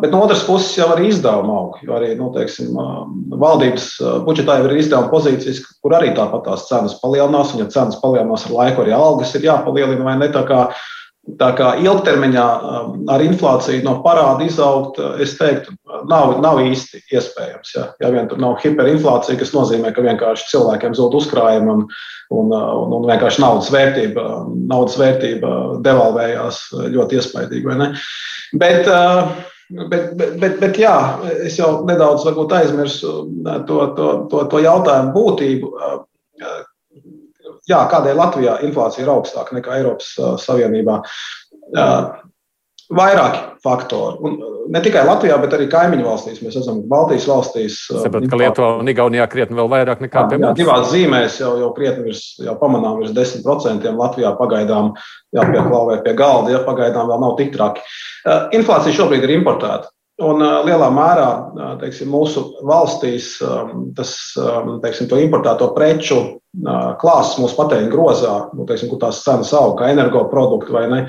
Bet 0.02 0.11
no 0.11 0.25
otras 0.26 0.42
puses 0.42 0.73
jau 0.75 0.88
arī 0.90 1.06
izdevuma 1.12 1.54
aug, 1.54 1.76
jo 1.87 1.94
arī 1.94 2.11
nu, 2.18 2.32
teiksim, 2.35 2.75
valdības 3.38 3.92
budžetā 4.26 4.58
jau 4.58 4.66
ir 4.66 4.80
izdevuma 4.80 5.12
pozīcijas, 5.12 5.62
kur 5.78 5.94
arī 5.94 6.11
tāpat 6.16 6.49
tās 6.49 6.66
cenas 6.66 6.97
palielinās, 6.99 7.54
un 7.54 7.62
ja 7.62 7.68
cenas 7.70 8.00
palielinās 8.02 8.49
ar 8.49 8.56
laiku, 8.56 8.82
arī 8.82 8.97
algas 8.97 9.37
ir 9.38 9.47
jāpalielina 9.47 10.02
vai 10.02 10.16
ne. 10.18 10.28
Tā 10.35 10.42
kā 10.49 10.64
Tā 11.37 11.49
kā 11.58 11.73
ilgtermiņā 11.82 12.44
um, 12.56 12.92
ar 13.12 13.23
inflāciju 13.25 13.82
no 13.85 13.99
parāda 14.04 14.47
izaugt, 14.47 15.00
uh, 15.02 15.18
es 15.20 15.35
teiktu, 15.37 15.75
nav, 16.08 16.38
nav 16.44 16.61
īsti 16.62 17.02
iespējams. 17.12 17.75
Ja, 17.76 17.85
ja 18.00 18.12
vien 18.14 18.30
tur 18.30 18.40
nav 18.40 18.56
hiperinflācija, 18.62 19.37
kas 19.40 19.52
nozīmē, 19.52 19.92
ka 19.92 20.06
vienkārši 20.06 20.49
cilvēkiem 20.54 20.97
zūd 20.97 21.18
uzkrājumi 21.18 21.75
un, 21.75 21.85
un, 22.32 22.54
uh, 22.54 22.73
un, 22.85 22.97
un 23.00 23.06
vienkārši 23.11 23.44
naudas 23.44 23.68
vērtība, 23.75 24.25
naudas 24.73 24.97
vērtība 25.00 25.52
devalvējās 25.85 26.64
ļoti 26.97 27.20
iespaidīgi. 27.20 27.78
Bet, 28.58 28.88
uh, 28.88 29.54
Bet, 29.68 30.14
bet, 30.16 30.30
bet, 30.40 30.54
bet 30.62 30.78
jā, 30.80 30.94
es 31.44 31.58
jau 31.58 31.82
nedaudz 31.85 32.23
aizmirsu 32.25 33.11
to, 33.68 33.75
to, 33.99 34.06
to, 34.32 34.38
to 34.49 34.61
jautājumu 34.64 35.12
būtību 35.12 35.73
jā, 37.68 37.82
kādēļ 37.92 38.22
Latvijā 38.22 38.58
inflācija 38.68 39.04
ir 39.04 39.12
augstāka 39.12 39.58
nekā 39.58 39.78
Eiropas 39.80 40.14
Savienībā. 40.44 41.02
Vairāki 42.88 43.42
faktori. 43.60 44.16
Un 44.25 44.37
ne 44.72 44.80
tikai 44.80 45.02
Latvijā, 45.04 45.34
bet 45.42 45.52
arī 45.52 45.66
kaimiņu 45.68 46.06
valstīs. 46.06 46.38
Mēs 46.40 46.56
ka 46.56 46.72
Baltijas 46.88 47.26
valstīs. 47.28 47.76
Sapratu, 47.90 48.30
ka 48.32 48.38
Lietuvā 48.40 48.70
un 48.80 48.88
Igaunijā 48.88 49.26
krietni 49.28 49.58
vēl 49.58 49.68
vairāk 49.68 50.00
nekā 50.06 50.22
pie 50.30 50.38
mums. 50.40 50.56
Divās 50.56 50.88
zīmēs 50.94 51.37
jau, 51.42 51.50
jau 51.60 51.68
krietni 51.76 52.06
virs, 52.08 52.22
jau 52.40 52.56
pamanām 52.60 53.02
virs 53.02 53.12
10%. 53.16 53.84
Latvijā 53.98 54.32
pagaidām 54.40 54.94
jāpieklauvē 55.37 56.00
pie 56.06 56.16
galda, 56.16 56.54
ja 56.56 56.62
pagaidām 56.64 57.12
vēl 57.12 57.22
nav 57.26 57.37
tik 57.37 57.52
traki. 57.58 57.84
Inflācija 58.56 58.96
šobrīd 59.02 59.28
ir 59.28 59.37
importēta. 59.37 59.92
Un 60.18 60.42
lielā 60.42 60.88
mērā 60.90 61.28
teiksim, 61.78 62.08
mūsu 62.10 62.42
valstīs 62.66 63.37
tas 63.94 64.14
teiksim, 64.82 65.06
importēto 65.14 65.68
preču 65.76 66.18
klāsts 66.98 67.38
mūsu 67.38 67.54
patēriņa 67.54 67.92
grozā, 67.92 68.32
nu, 68.58 68.66
teiksim, 68.66 68.90
kur 68.90 68.98
tās 69.04 69.22
cenas 69.22 69.52
aug, 69.54 69.76
kā 69.78 69.92
energoprodukti 69.92 70.75
vai 70.75 70.84
ne, 70.90 71.00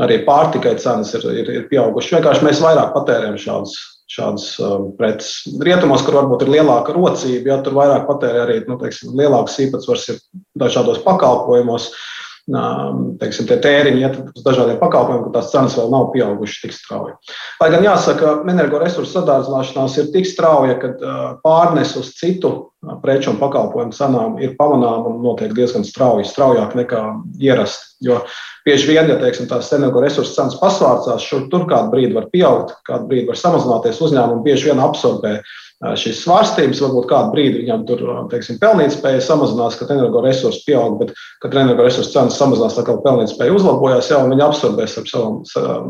arī 0.00 0.22
pārtikai 0.24 0.78
cenas 0.80 1.12
ir, 1.18 1.28
ir, 1.42 1.52
ir 1.58 1.68
pieaugušas. 1.68 2.16
Vienkārši 2.16 2.48
mēs 2.48 2.64
vairāk 2.64 2.94
patērējam 2.96 3.36
šādus, 3.42 3.76
šādus 4.16 4.48
preces. 4.96 5.42
Rietumos, 5.60 6.06
kur 6.06 6.16
varbūt 6.22 6.46
ir 6.46 6.54
lielāka 6.56 6.96
rocība, 6.96 7.52
ja 7.52 7.60
tur 7.66 7.76
vairāk 7.76 8.08
patērē 8.08 8.46
arī 8.46 8.62
nu, 8.64 8.80
teiksim, 8.80 9.12
lielāks 9.18 9.60
īpatsvars 9.66 10.08
ir 10.14 10.22
dažādos 10.56 11.04
pakalpojumos. 11.04 11.92
Uh, 11.92 12.17
teiksim, 12.48 13.48
tie 13.48 13.58
tēriņi 13.60 14.00
iet 14.04 14.16
uz 14.22 14.44
dažādiem 14.46 14.78
pakalpojumiem, 14.80 15.26
ka 15.26 15.34
tās 15.36 15.50
cenas 15.52 15.76
vēl 15.76 15.90
nav 15.92 16.08
pieaugušas 16.14 16.62
tik 16.64 16.72
strauji. 16.72 17.14
Lai 17.60 17.68
gan 17.74 17.84
jāsaka, 17.84 18.38
energoresursu 18.48 19.12
sadārdzināšanās 19.12 19.98
ir 20.00 20.10
tik 20.14 20.28
strauja, 20.28 20.78
ka 20.80 21.12
pārnes 21.44 21.94
uz 22.00 22.14
citu 22.16 22.54
preču 23.02 23.32
un 23.32 23.40
pakalpojumu 23.40 23.92
cenām 23.92 24.36
ir 24.40 24.54
pamanāma 24.58 25.10
un 25.10 25.20
notiek 25.24 25.52
diezgan 25.56 25.84
strauji, 25.84 26.28
straujāk 26.28 26.76
nekā 26.78 27.02
ierasti. 27.42 27.96
Jo 28.06 28.20
bieži 28.62 28.92
vien, 28.92 29.08
ja 29.10 29.16
teiksim, 29.18 29.48
tās 29.50 29.72
energoresursu 29.74 30.36
cenas 30.36 30.54
pasvārcās, 30.60 31.24
šur 31.26 31.48
tur 31.50 31.66
kādu 31.70 31.90
brīdi 31.90 32.14
var 32.14 32.28
pieaugt, 32.30 32.76
kādu 32.86 33.10
brīdi 33.10 33.26
var 33.32 33.40
samazināties 33.40 33.98
uzņēmumi, 34.06 34.44
bieži 34.46 34.70
vien 34.70 34.82
absorbē 34.84 35.40
šīs 35.78 36.24
svārstības, 36.24 36.80
varbūt 36.82 37.06
kādu 37.10 37.34
brīdi 37.34 37.60
viņam 37.62 37.84
tur, 37.86 38.00
teiksim, 38.32 38.58
pelnītspēja 38.62 39.20
samazinās, 39.22 39.76
kad 39.78 39.92
energoresursi 39.94 40.64
pieaug, 40.66 40.96
bet, 40.98 41.12
kad 41.44 41.54
energoresursu 41.54 42.10
cenas 42.16 42.38
samazinās, 42.40 42.78
kā 42.82 42.96
pelnītspēja 43.04 43.54
uzlabojās, 43.54 44.10
jau 44.10 44.24
viņi 44.26 44.42
absorbēs 44.48 44.96
ar, 44.98 45.06
savam, 45.12 45.36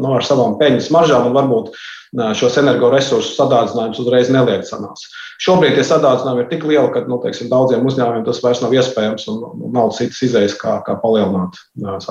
no, 0.03 0.13
ar 0.19 0.27
savām 0.29 0.59
peļņas 0.61 0.91
maržām 0.93 1.31
un 1.31 1.39
varbūt 1.39 1.73
šos 2.37 2.61
energoresursu 2.61 3.33
sadārdzinājumus 3.37 4.03
uzreiz 4.05 4.31
neliek 4.33 4.69
sanās. 4.69 5.09
Šobrīd 5.45 5.77
tie 5.77 5.85
sadārdzinājumi 5.87 6.45
ir 6.45 6.51
tik 6.51 6.65
lieli, 6.69 6.93
ka 6.93 7.05
nu, 7.09 7.21
teiksim, 7.23 7.51
daudziem 7.53 7.85
uzņēmumiem 7.89 8.25
tas 8.27 8.41
vairs 8.45 8.63
nav 8.65 8.75
iespējams 8.75 9.29
un, 9.33 9.43
un 9.55 9.75
nav 9.77 9.93
citas 9.97 10.21
izējas, 10.27 10.57
kā, 10.61 10.79
kā 10.87 10.97
palielināt 11.01 11.61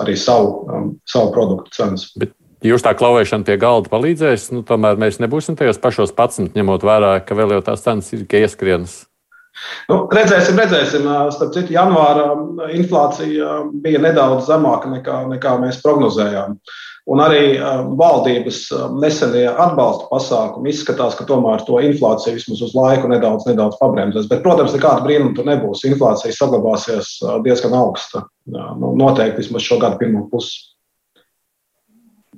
arī 0.01 0.15
savu, 0.17 0.93
savu 1.09 1.33
produktu 1.35 1.73
cenas. 1.77 2.07
Bet 2.17 2.33
jūs 2.65 2.85
tā 2.85 2.93
klauvēšana 2.97 3.45
pie 3.47 3.57
galda 3.61 3.91
palīdzēs, 3.91 4.49
nu, 4.55 4.63
tomēr 4.67 4.97
mēs 5.01 5.21
nebūsim 5.23 5.57
tajos 5.59 5.81
pašos 5.83 6.15
11, 6.15 6.55
ņemot 6.57 6.87
vērā, 6.87 7.17
ka 7.25 7.37
vēl 7.37 7.57
jau 7.57 7.61
tās 7.69 7.85
cenas 7.85 8.09
ir 8.15 8.25
ieskrienas. 8.25 9.03
Nu, 9.89 10.03
redzēsim, 10.13 10.57
redzēsim. 10.59 11.07
Starp 11.33 11.55
citu, 11.55 11.73
janvāra 11.73 12.27
inflācija 12.77 13.63
bija 13.81 14.01
nedaudz 14.03 14.49
zemāka 14.51 14.91
nekā, 14.91 15.23
nekā 15.31 15.55
mēs 15.63 15.81
prognozējām. 15.81 16.59
Un 17.07 17.21
arī 17.23 17.55
valdības 17.97 18.65
nesenie 18.99 19.45
atbalsta 19.47 20.09
pasākumi 20.11 20.73
izskatās, 20.73 21.15
ka 21.15 21.25
tomēr 21.25 21.63
to 21.65 21.79
inflāciju 21.79 22.35
vismaz 22.35 22.61
uz 22.67 22.73
laiku 22.75 23.07
nedaudz, 23.09 23.47
nedaudz 23.47 23.79
pabremzēs. 23.79 24.27
Bet, 24.27 24.43
protams, 24.43 24.75
nekāda 24.75 25.05
brīnuma 25.05 25.33
tur 25.37 25.47
nebūs. 25.47 25.85
Inflācija 25.87 26.35
saglabāsies 26.35 27.15
diezgan 27.47 27.77
augsta. 27.79 28.25
Nu, 28.51 28.91
noteikti 28.99 29.45
vismaz 29.45 29.63
šo 29.65 29.79
gadu 29.81 30.01
pirmo 30.03 30.27
pusi. 30.31 30.76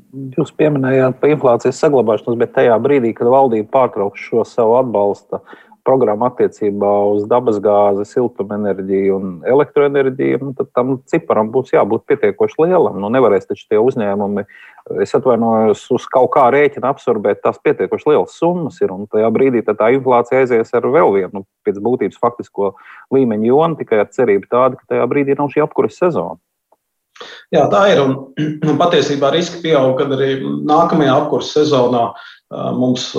Jūs 0.10 0.50
pieminējāt 0.58 1.20
par 1.22 1.30
inflācijas 1.30 1.80
saglabāšanos, 1.84 2.38
bet 2.40 2.56
tajā 2.56 2.78
brīdī, 2.82 3.12
kad 3.14 3.30
valdība 3.30 3.70
pārtrauks 3.76 4.24
šo 4.26 4.42
savu 4.48 4.80
atbalsta 4.80 5.44
programmu 5.86 6.28
attiecībā 6.28 6.90
uz 7.14 7.28
dabasgāzi, 7.30 8.08
siltumenerģiju 8.10 9.16
un 9.16 9.30
elektroenerģiju, 9.48 10.40
nu, 10.42 10.54
tad 10.58 10.72
tam 10.76 10.98
ciparam 11.10 11.52
būs 11.54 11.72
jābūt 11.74 12.06
pietiekoši 12.10 12.60
lielam. 12.64 12.98
Nu, 13.02 13.12
nevarēs 13.14 13.48
taču 13.50 13.68
tie 13.70 13.80
uzņēmumi, 13.82 14.46
es 15.06 15.16
atvainojos, 15.18 15.86
uz 15.96 16.10
kaut 16.12 16.34
kā 16.36 16.48
rēķina 16.54 16.90
absorbēt 16.90 17.42
tās 17.46 17.62
pietiekoši 17.62 18.12
lielas 18.12 18.36
summas. 18.42 18.82
Ir, 18.82 18.94
tajā 19.14 19.32
brīdī 19.36 19.64
tā 19.70 19.94
inflācija 19.96 20.44
aizies 20.44 20.74
ar 20.78 20.90
vēl 20.90 21.16
vienu 21.16 21.42
nu, 21.42 21.46
pēc 21.68 21.80
būtības 21.86 22.22
faktisko 22.22 22.74
līmeņu 23.14 23.50
jonu, 23.54 23.80
tikai 23.82 24.04
ar 24.04 24.14
cerību 24.14 24.50
tādu, 24.52 24.82
ka 24.82 24.96
tajā 24.96 25.10
brīdī 25.10 25.38
nav 25.38 25.54
šī 25.54 25.66
apkuras 25.66 26.02
sezona. 26.02 26.42
Jā, 27.56 27.66
tā 27.72 27.86
ir. 27.94 28.04
Un, 28.04 28.18
un 28.70 28.80
patiesībā 28.80 29.34
riski 29.36 29.64
pieaug, 29.66 29.96
kad 30.00 30.14
arī 30.18 30.36
nākamajā 30.44 31.16
apkurses 31.24 31.56
sezonā 31.58 32.10
mums 32.50 33.12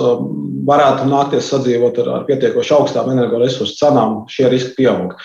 varētu 0.67 1.05
nākties 1.07 1.47
sadzīvot 1.53 2.01
ar, 2.03 2.09
ar 2.17 2.25
pietiekoši 2.27 2.73
augstām 2.75 3.13
energoresursu 3.13 3.77
cenām. 3.79 4.17
Šie 4.31 4.49
riski 4.51 4.75
pieaug. 4.81 5.15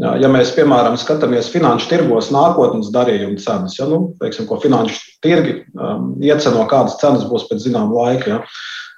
Ja 0.00 0.28
mēs, 0.30 0.52
piemēram, 0.54 0.94
skatāmies 0.96 1.50
finanšu 1.50 1.88
tirgos 1.90 2.30
nākotnes 2.32 2.92
darījumu 2.94 3.40
cenas, 3.42 3.74
ja, 3.76 3.88
nu, 3.90 4.14
teiksim, 4.20 4.46
ko 4.48 4.60
finanšu 4.62 5.00
tirgi 5.24 5.56
um, 5.74 6.12
ieceno, 6.22 6.62
kādas 6.70 6.94
cenas 7.02 7.26
būs 7.28 7.48
pēc 7.48 7.66
zināma 7.66 7.96
laika. 7.98 8.30
Ja. 8.30 8.38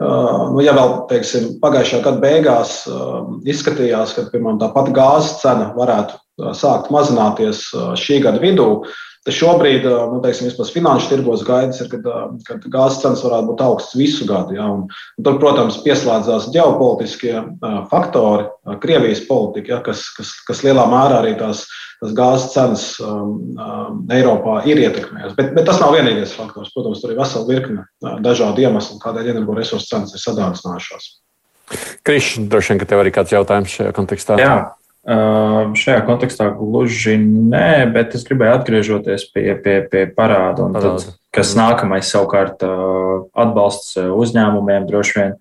Uh, 0.03 0.53
nu, 0.53 0.61
ja 0.63 0.75
vēl 0.77 0.93
teiksim, 1.11 1.49
pagājušā 1.63 2.03
gada 2.05 2.21
beigās 2.23 2.83
uh, 2.91 3.23
izskatījās, 3.49 4.13
ka 4.19 4.27
piemēram, 4.35 4.61
tā 4.61 4.69
pati 4.77 4.95
gāzes 4.95 5.41
cena 5.41 5.73
varētu 5.79 6.21
sākt 6.59 6.93
mazināties 6.93 7.65
šī 7.99 8.21
gada 8.25 8.41
vidū, 8.43 8.69
uh, 8.83 9.01
Tas 9.23 9.37
šobrīd, 9.39 9.85
nu, 9.87 10.17
teiksim, 10.19 10.49
vismaz 10.49 10.73
finanšu 10.75 11.13
tirgos 11.13 11.45
gaidas 11.47 11.79
ir, 11.85 11.87
kad, 11.93 12.07
kad 12.43 12.65
gāzes 12.73 13.05
cenas 13.05 13.21
varētu 13.23 13.53
būt 13.53 13.61
augstas 13.63 13.95
visu 13.95 14.27
gadu. 14.27 14.57
Ja, 14.57 14.67
un, 14.67 14.89
un 14.91 15.27
tur, 15.29 15.37
protams, 15.39 15.79
pieslēdzās 15.85 16.49
ģeopolitiskie 16.55 17.37
faktori, 17.93 18.49
Krievijas 18.83 19.23
politika, 19.29 19.77
ja, 19.77 19.79
kas, 19.87 20.09
kas, 20.17 20.35
kas 20.49 20.65
lielā 20.67 20.89
mērā 20.91 21.21
arī 21.23 21.37
tās, 21.39 21.63
tās 22.03 22.17
gāzes 22.19 22.49
cenas 22.57 22.89
um, 22.99 23.55
um, 23.55 24.03
Eiropā 24.11 24.59
ir 24.67 24.83
ietekmējusi. 24.89 25.39
Bet, 25.39 25.55
bet 25.55 25.71
tas 25.71 25.79
nav 25.79 25.95
vienīgais 25.95 26.35
faktors. 26.35 26.75
Protams, 26.75 27.05
tur 27.05 27.15
ir 27.15 27.23
vesela 27.23 27.47
virkne 27.47 27.87
dažādu 28.27 28.67
iemeslu, 28.67 28.99
kādēļ 29.07 29.37
energoresursu 29.37 29.87
cenas 29.95 30.19
ir 30.19 30.27
sadārdzinājušās. 30.27 31.11
Krišs, 32.03 32.43
droši 32.51 32.75
vien, 32.75 32.83
ka 32.83 32.91
tev 32.91 33.07
arī 33.07 33.15
kāds 33.15 33.39
jautājums 33.39 33.79
šajā 33.79 33.95
kontekstā. 33.95 34.43
Jā. 34.43 34.55
Šajā 35.03 36.05
kontekstā 36.07 36.53
gluži 36.55 37.17
nē, 37.19 37.91
bet 37.91 38.13
es 38.15 38.23
gribēju 38.29 38.55
atgriezties 38.55 39.25
pie, 39.35 39.49
pie, 39.59 39.81
pie 39.91 40.05
parāda. 40.15 40.69
Tad, 40.77 41.09
kas 41.35 41.57
nākamais 41.59 42.07
savukārt 42.13 42.63
atbalsts 42.63 43.97
uzņēmumiem, 43.99 44.87
droši 44.87 45.17
vien 45.19 45.35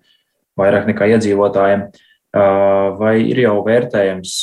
vairāk 0.58 0.90
nekā 0.90 1.12
iedzīvotājiem. 1.14 1.86
Vai 2.98 3.14
ir 3.22 3.44
jau 3.44 3.54
vērtējams, 3.62 4.34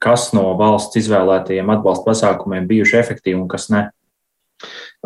kas 0.00 0.30
no 0.36 0.46
valsts 0.56 0.96
izvēlētajiem 1.02 1.74
atbalsta 1.76 2.08
pasākumiem 2.08 2.64
bijuši 2.70 2.98
efektīvi 3.02 3.42
un 3.42 3.48
kas 3.52 3.68
ne? 3.74 3.90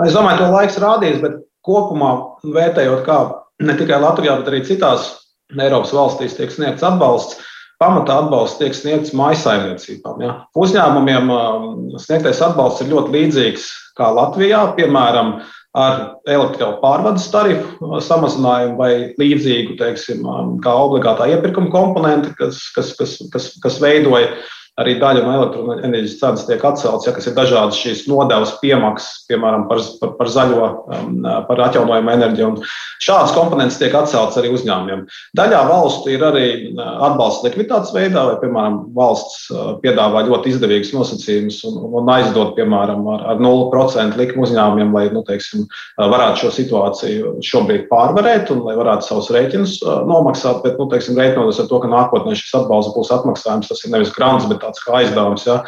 Es 0.05 0.15
domāju, 0.15 0.45
to 0.45 0.53
laiks 0.55 0.79
rādīs, 0.79 1.19
bet 1.19 1.41
kopumā 1.67 2.13
vērtējot, 2.47 3.03
kā 3.07 3.19
ne 3.67 3.75
tikai 3.75 3.99
Latvijā, 4.07 4.39
bet 4.39 4.53
arī 4.53 4.63
citās 4.69 5.17
Eiropas 5.51 5.91
valstīs 5.97 6.37
tiek 6.39 6.53
sniegts 6.55 6.85
atbalsts 6.87 7.41
Pamatā 7.79 8.17
atbalsts 8.25 8.59
tiek 8.59 8.75
sniegts 8.75 9.13
maisaimniecībām. 9.15 10.23
Ja. 10.25 10.33
Uzņēmumiem 10.59 11.31
um, 11.31 11.69
sniegtais 12.03 12.41
atbalsts 12.43 12.83
ir 12.83 12.91
ļoti 12.91 13.15
līdzīgs 13.15 13.69
kā 13.99 14.09
Latvijā, 14.17 14.65
piemēram, 14.75 15.37
ar 15.79 16.01
elektropārvades 16.27 17.29
tarifu 17.31 17.87
uh, 17.87 18.01
samazinājumu 18.03 18.79
vai 18.81 18.93
līdzīgu, 19.21 19.77
teiksim, 19.79 20.27
um, 20.27 20.57
kā 20.65 20.75
obligātā 20.75 21.29
iepirkuma 21.31 21.71
komponente, 21.71 22.35
kas, 22.41 22.65
kas, 22.75 22.95
kas, 22.99 23.15
kas, 23.31 23.53
kas 23.63 23.79
veidoja 23.85 24.33
arī 24.79 24.95
daļa 25.01 25.25
no 25.25 25.35
elektroenerģijas 25.41 26.17
cenas 26.21 26.45
tiek 26.47 26.63
atceltas, 26.65 27.07
ja, 27.09 27.15
kas 27.17 27.27
ir 27.27 27.35
dažādas 27.37 27.79
šīs 27.81 28.05
nodevas 28.11 28.55
piemaksas, 28.63 29.25
piemēram, 29.31 29.67
par, 29.71 29.83
par, 30.01 30.13
par 30.21 30.31
zaļo, 30.31 30.69
um, 30.95 31.17
par 31.49 31.63
atjaunojumu 31.67 32.13
enerģiju. 32.15 32.51
Un 32.53 33.03
šādas 33.03 33.35
komponentes 33.35 33.79
tiek 33.81 33.95
atceltas 33.99 34.39
arī 34.39 34.53
uzņēmumiem. 34.55 35.05
Daļā 35.39 35.63
valstu 35.69 36.13
ir 36.15 36.23
arī 36.29 36.47
uh, 36.71 36.85
atbalsts 37.09 37.47
likviditātes 37.47 37.95
veidā, 37.97 38.25
vai, 38.31 38.37
piemēram, 38.43 38.79
valsts 38.97 39.49
uh, 39.51 39.73
piedāvā 39.83 40.25
ļoti 40.29 40.55
izdevīgus 40.55 40.95
nosacījumus 40.95 41.61
un, 41.69 41.81
un 41.99 42.13
aizdod, 42.15 42.55
piemēram, 42.59 43.03
ar, 43.17 43.27
ar 43.35 43.43
0% 43.43 44.21
likmu 44.23 44.47
uzņēmumiem, 44.47 44.95
lai, 44.95 45.09
nu, 45.15 45.25
teiksim, 45.27 45.67
uh, 45.67 46.07
varētu 46.07 46.45
šo 46.45 46.53
situāciju 46.55 47.35
šobrīd 47.45 47.89
pārvarēt 47.91 48.55
un 48.55 48.63
lai 48.69 48.79
varētu 48.79 49.11
savus 49.11 49.33
rēķinus 49.35 49.79
nomaksāt, 50.07 50.63
bet, 50.63 50.79
nu, 50.79 50.87
teiksim, 50.93 51.19
rēķinoties 51.19 51.63
ar 51.65 51.69
to, 51.71 51.83
ka 51.83 51.91
nākotnē 51.91 52.39
šis 52.39 52.55
atbalsts 52.61 52.95
būs 52.95 53.13
atmaksājums, 53.19 53.71
tas 53.71 53.83
ir 53.85 53.95
nevis 53.95 54.15
grants, 54.15 54.47
bet 54.51 54.68
tāds 54.69 54.85
kā 54.85 55.01
aizdevums. 55.03 55.49
Ja. 55.49 55.63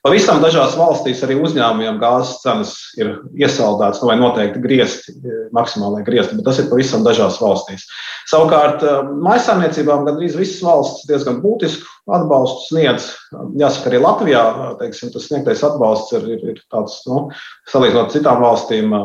Pavisam 0.00 0.38
dažās 0.40 0.78
valstīs 0.80 1.20
arī 1.26 1.34
uzņēmumiem 1.44 1.98
gāzes 2.00 2.38
cenas 2.40 2.70
ir 2.96 3.18
iesaldētas, 3.36 4.00
vai 4.08 4.14
noteikti 4.16 4.62
griezti, 4.62 5.12
maksimālai 5.52 6.00
griezti, 6.06 6.38
bet 6.38 6.46
tas 6.48 6.60
ir 6.62 6.70
pavisam 6.70 7.04
dažās 7.04 7.36
valstīs. 7.42 7.84
Savukārt, 8.30 8.80
eh, 8.80 9.10
maisaimniecībām 9.26 10.06
gandrīz 10.08 10.38
visas 10.40 10.62
valstis 10.64 11.04
diezgan 11.10 11.42
būtisku 11.44 11.84
atbalstu 12.16 12.70
sniedz. 12.70 13.10
Jāsaka, 13.60 13.90
arī 13.90 14.00
Latvijā 14.00 14.42
teiksim, 14.80 15.12
tas 15.12 15.28
sniegtais 15.28 15.64
atbalsts 15.68 16.16
ir, 16.16 16.24
ir, 16.32 16.48
ir 16.54 16.62
tāds, 16.72 16.96
nu, 17.10 17.28
salīdzinot 17.68 18.08
ar 18.08 18.14
citām 18.14 18.40
valstīm, 18.40 18.96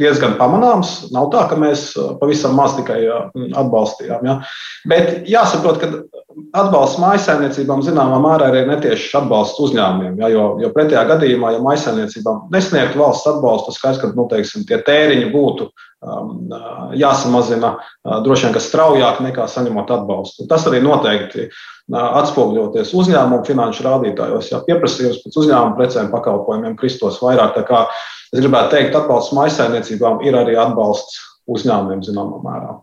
diezgan 0.00 0.36
pamanāms. 0.40 1.08
Nav 1.16 1.30
tā, 1.32 1.46
ka 1.48 1.56
mēs 1.56 1.94
pavisam 2.20 2.60
maz 2.60 2.76
tikai 2.76 3.00
atbalstījām. 3.56 4.28
Ja. 4.28 4.40
Bet 4.90 5.24
jāsaprot, 5.30 5.80
ka 5.80 5.90
atbalsts 6.56 6.98
maisaimniecībām 7.00 7.82
zināmā 7.84 8.18
mērā 8.22 8.48
arī 8.50 8.62
ir 8.64 8.70
netiešs 8.70 9.14
atbalsts 9.20 9.60
uzņēmumiem. 9.62 10.18
Ja, 10.20 10.30
jo, 10.32 10.44
jo 10.62 10.70
pretējā 10.74 11.04
gadījumā, 11.08 11.54
ja 11.54 11.62
maisaimniecībām 11.64 12.48
nesniegtu 12.54 13.00
valsts 13.00 13.28
atbalstu, 13.30 13.70
tas 13.70 13.78
skaidrs, 13.80 14.00
ka 14.02 14.10
nu, 14.16 14.26
teiksim, 14.30 14.64
tie 14.68 14.80
tēriņi 14.86 15.30
būtu 15.32 15.68
um, 15.68 16.34
jāsamazina 16.98 17.72
uh, 17.76 18.18
droši 18.26 18.48
vien 18.48 18.64
straujāk 18.66 19.22
nekā 19.26 19.46
saņemot 19.50 19.94
atbalstu. 19.96 20.48
Tas 20.50 20.66
arī 20.70 20.82
noteikti 20.84 21.46
uh, 21.46 22.10
atspoguļoties 22.22 22.92
uzņēmumu 22.98 23.46
finanšu 23.48 23.86
rādītājos. 23.86 24.52
Ja 24.52 24.60
pieprasījums 24.66 25.22
pēc 25.24 25.40
uzņēmuma 25.44 25.78
precēm 25.78 26.12
pakalpojumiem 26.12 26.76
kristos 26.80 27.22
vairāk, 27.24 27.62
kā 27.70 27.86
es 28.34 28.38
gribētu 28.38 28.76
teikt, 28.76 28.98
atbalsts 28.98 29.36
maisaimniecībām 29.38 30.22
ir 30.26 30.38
arī 30.42 30.58
atbalsts 30.60 31.20
uzņēmumiem 31.50 32.06
zināmā 32.06 32.44
mērā. 32.44 32.78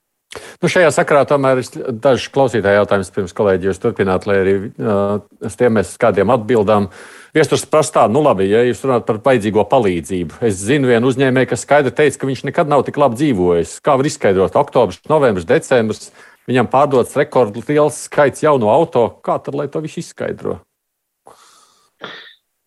Nu, 0.62 0.70
šajā 0.72 0.90
sakarā 0.96 1.24
tomēr 1.30 1.62
ir 1.62 1.94
dažs 2.04 2.28
klausītāju 2.34 2.82
jautājums, 2.82 3.12
pirms 3.16 3.36
kolēģi 3.38 3.70
jūs 3.70 3.82
turpināt, 3.84 4.28
lai 4.30 4.38
arī 4.42 4.56
uh, 4.68 5.50
tiem 5.60 5.78
mēs 5.80 5.96
kādiem 6.02 6.34
atbildām. 6.34 6.90
Viesturs 7.36 7.68
prasa 7.70 8.00
tā, 8.00 8.06
nu 8.12 8.24
labi, 8.26 8.48
ja 8.50 8.64
jūs 8.66 8.82
runājat 8.86 9.06
par 9.10 9.20
vajadzīgo 9.28 9.66
palīdzību. 9.70 10.40
Es 10.48 10.62
zinu 10.64 10.90
vienu 10.90 11.12
uzņēmēju, 11.12 11.52
kas 11.52 11.66
skaidri 11.68 11.94
teica, 11.98 12.22
ka 12.22 12.30
viņš 12.32 12.46
nekad 12.50 12.72
nav 12.72 12.86
tik 12.88 12.98
labi 13.02 13.20
dzīvojis. 13.20 13.78
Kā 13.86 13.98
var 14.00 14.10
izskaidrot? 14.10 14.58
Oktobris, 14.58 15.04
novembris, 15.12 15.48
decembris. 15.50 16.10
Viņam 16.48 16.70
pārdots 16.72 17.18
rekordliels 17.20 18.06
skaits 18.08 18.46
jaunu 18.46 18.72
auto. 18.72 19.10
Kā 19.26 19.36
tad, 19.44 19.58
lai 19.60 19.68
to 19.70 19.84
visu 19.84 20.00
izskaidro? 20.00 20.62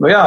Nu 0.01 0.09
jā, 0.09 0.21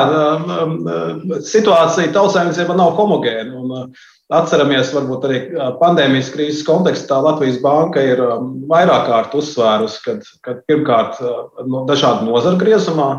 situācija 1.50 2.12
tautsājumniecībā 2.14 2.76
nav 2.78 2.94
homogēna. 2.98 3.54
Un, 3.58 3.94
Atceramies, 4.32 4.94
varbūt 4.96 5.26
arī 5.28 5.40
pandēmijas 5.82 6.30
krīzes 6.32 6.64
kontekstā 6.64 7.18
Latvijas 7.22 7.58
Banka 7.62 8.02
ir 8.02 8.22
vairāk 8.70 9.10
kārt 9.10 9.36
uzsvērusi, 9.36 10.00
ka, 10.06 10.16
ka 10.46 10.56
pirmkārt, 10.70 11.20
no 11.68 11.84
dažādu 11.90 12.30
nozaru 12.30 12.62
griezumā 12.62 13.10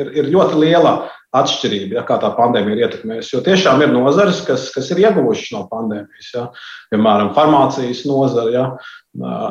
ir, 0.00 0.10
ir 0.18 0.32
ļoti 0.34 0.58
liela 0.64 0.96
atšķirība, 1.38 1.98
ja, 1.98 2.04
kā 2.08 2.16
tā 2.22 2.32
pandēmija 2.34 2.74
ir 2.74 2.82
ietekmējusi. 2.86 3.34
Jo 3.36 3.42
tiešām 3.46 3.84
ir 3.84 3.92
nozares, 3.92 4.40
kas, 4.48 4.66
kas 4.74 4.88
ir 4.94 5.02
ieguvušas 5.04 5.52
no 5.54 5.66
pandēmijas. 5.70 6.30
Ja. 6.34 6.46
Piemēram, 6.90 7.34
farmācijas 7.36 8.02
nozara, 8.08 8.52
ja, 8.54 8.64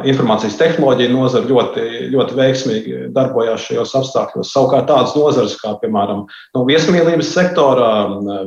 informācijas 0.08 0.58
tehnoloģija 0.60 1.12
nozara 1.12 1.50
ļoti, 1.50 1.86
ļoti 2.14 2.38
veiksmīgi 2.38 3.00
darbojās 3.16 3.66
šajos 3.68 3.94
apstākļos. 4.00 4.52
Savukārt 4.54 4.88
tādas 4.90 5.16
nozares 5.18 5.58
kā, 5.62 5.74
piemēram, 5.82 6.26
no 6.56 6.66
viesmīlības 6.68 7.32
sektora, 7.36 7.90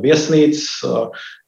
viesnīcas, 0.03 0.65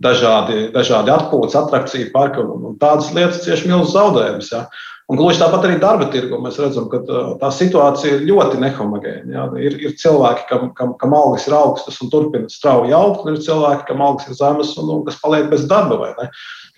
dažādi, 0.03 0.67
dažādi 0.75 1.13
atpūtas, 1.15 1.57
attrakciju 1.63 2.11
parki 2.13 2.43
un 2.43 2.77
tādas 2.81 3.11
lietas 3.15 3.41
cieši 3.45 3.71
milzu 3.71 3.95
zaudējumus. 3.95 4.51
Ja. 4.53 4.67
Un 5.13 5.19
gluži 5.19 5.37
tāpat 5.37 5.67
arī 5.67 5.75
darba 5.77 6.07
tirgu 6.09 6.39
mēs 6.41 6.55
redzam, 6.57 6.87
ka 6.89 6.97
tā 7.37 7.49
situācija 7.53 8.15
ir 8.15 8.23
ļoti 8.25 8.57
nehomogēna. 8.63 9.43
Ir, 9.61 9.75
ir 9.85 9.91
cilvēki, 10.01 10.47
kam, 10.49 10.71
kam, 10.73 10.95
kam 10.97 11.13
algas 11.13 11.45
ir 11.45 11.53
augstas 11.53 11.99
un 12.01 12.09
turpina 12.09 12.49
strauji 12.49 12.95
augt, 12.97 13.21
un 13.21 13.35
ir 13.35 13.43
cilvēki, 13.45 13.85
kam 13.91 14.01
algas 14.01 14.31
ir 14.31 14.39
zemas 14.39 14.71
un, 14.81 14.89
un 14.89 15.05
kas 15.05 15.19
paliek 15.21 15.51
bez 15.51 15.67
darba. 15.69 16.15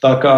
Tā 0.03 0.11
kā 0.19 0.35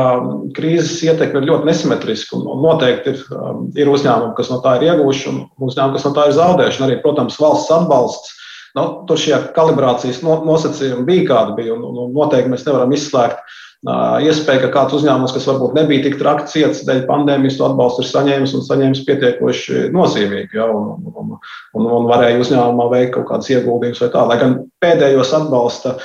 krīzes 0.54 1.02
ietekme 1.08 1.42
ir 1.42 1.50
ļoti 1.50 1.72
nesimetriska 1.72 2.38
un 2.38 2.62
noteikti 2.62 3.16
ir, 3.16 3.24
um, 3.34 3.66
ir 3.74 3.90
uzņēmumi, 3.90 4.38
kas 4.38 4.54
no 4.54 4.62
tā 4.62 4.78
ir 4.78 4.92
ieguvuši 4.92 5.32
un 5.32 5.40
uzņēmumi, 5.58 5.98
kas 5.98 6.06
no 6.06 6.14
tā 6.20 6.28
ir 6.30 6.38
zaudējuši. 6.38 6.84
Un 6.84 6.90
arī, 6.92 7.02
protams, 7.02 7.42
valsts 7.42 7.74
atbalsts. 7.74 8.36
Nu, 8.78 8.86
tur 9.10 9.18
šie 9.18 9.42
kalibrācijas 9.58 10.22
nosacījumi 10.22 11.08
bija 11.08 11.30
kādi 11.32 11.64
bija, 11.64 11.74
un, 11.74 11.98
un 11.98 12.14
noteikti 12.14 12.54
mēs 12.54 12.68
nevaram 12.70 12.94
izslēgt 12.94 13.58
iespēju, 13.86 14.62
ka 14.66 14.70
kāds 14.74 14.98
uzņēmums, 14.98 15.34
kas 15.36 15.48
varbūt 15.48 15.76
nebija 15.78 16.04
tik 16.08 16.18
traki 16.20 16.48
ciets 16.50 16.84
dēļ 16.88 17.04
pandēmijas, 17.10 17.58
to 17.60 17.68
atbalstu 17.68 18.04
ir 18.04 18.10
saņēmis 18.10 18.56
un 18.58 18.66
saņēmis 18.66 19.04
pietiekoši 19.06 19.90
nozīmīgi, 19.94 20.58
ja, 20.58 20.66
un, 20.66 20.96
un, 21.08 21.36
un, 21.74 21.90
un 22.00 22.08
varēja 22.10 22.42
uzņēmumā 22.42 22.88
veikt 22.96 23.14
kaut 23.18 23.28
kādas 23.32 23.52
ieguldījumus 23.54 24.02
vai 24.02 24.14
tā. 24.16 24.24
Lai 24.32 24.40
gan 24.42 24.56
pēdējos 24.84 25.36
atbalsta 25.38 25.98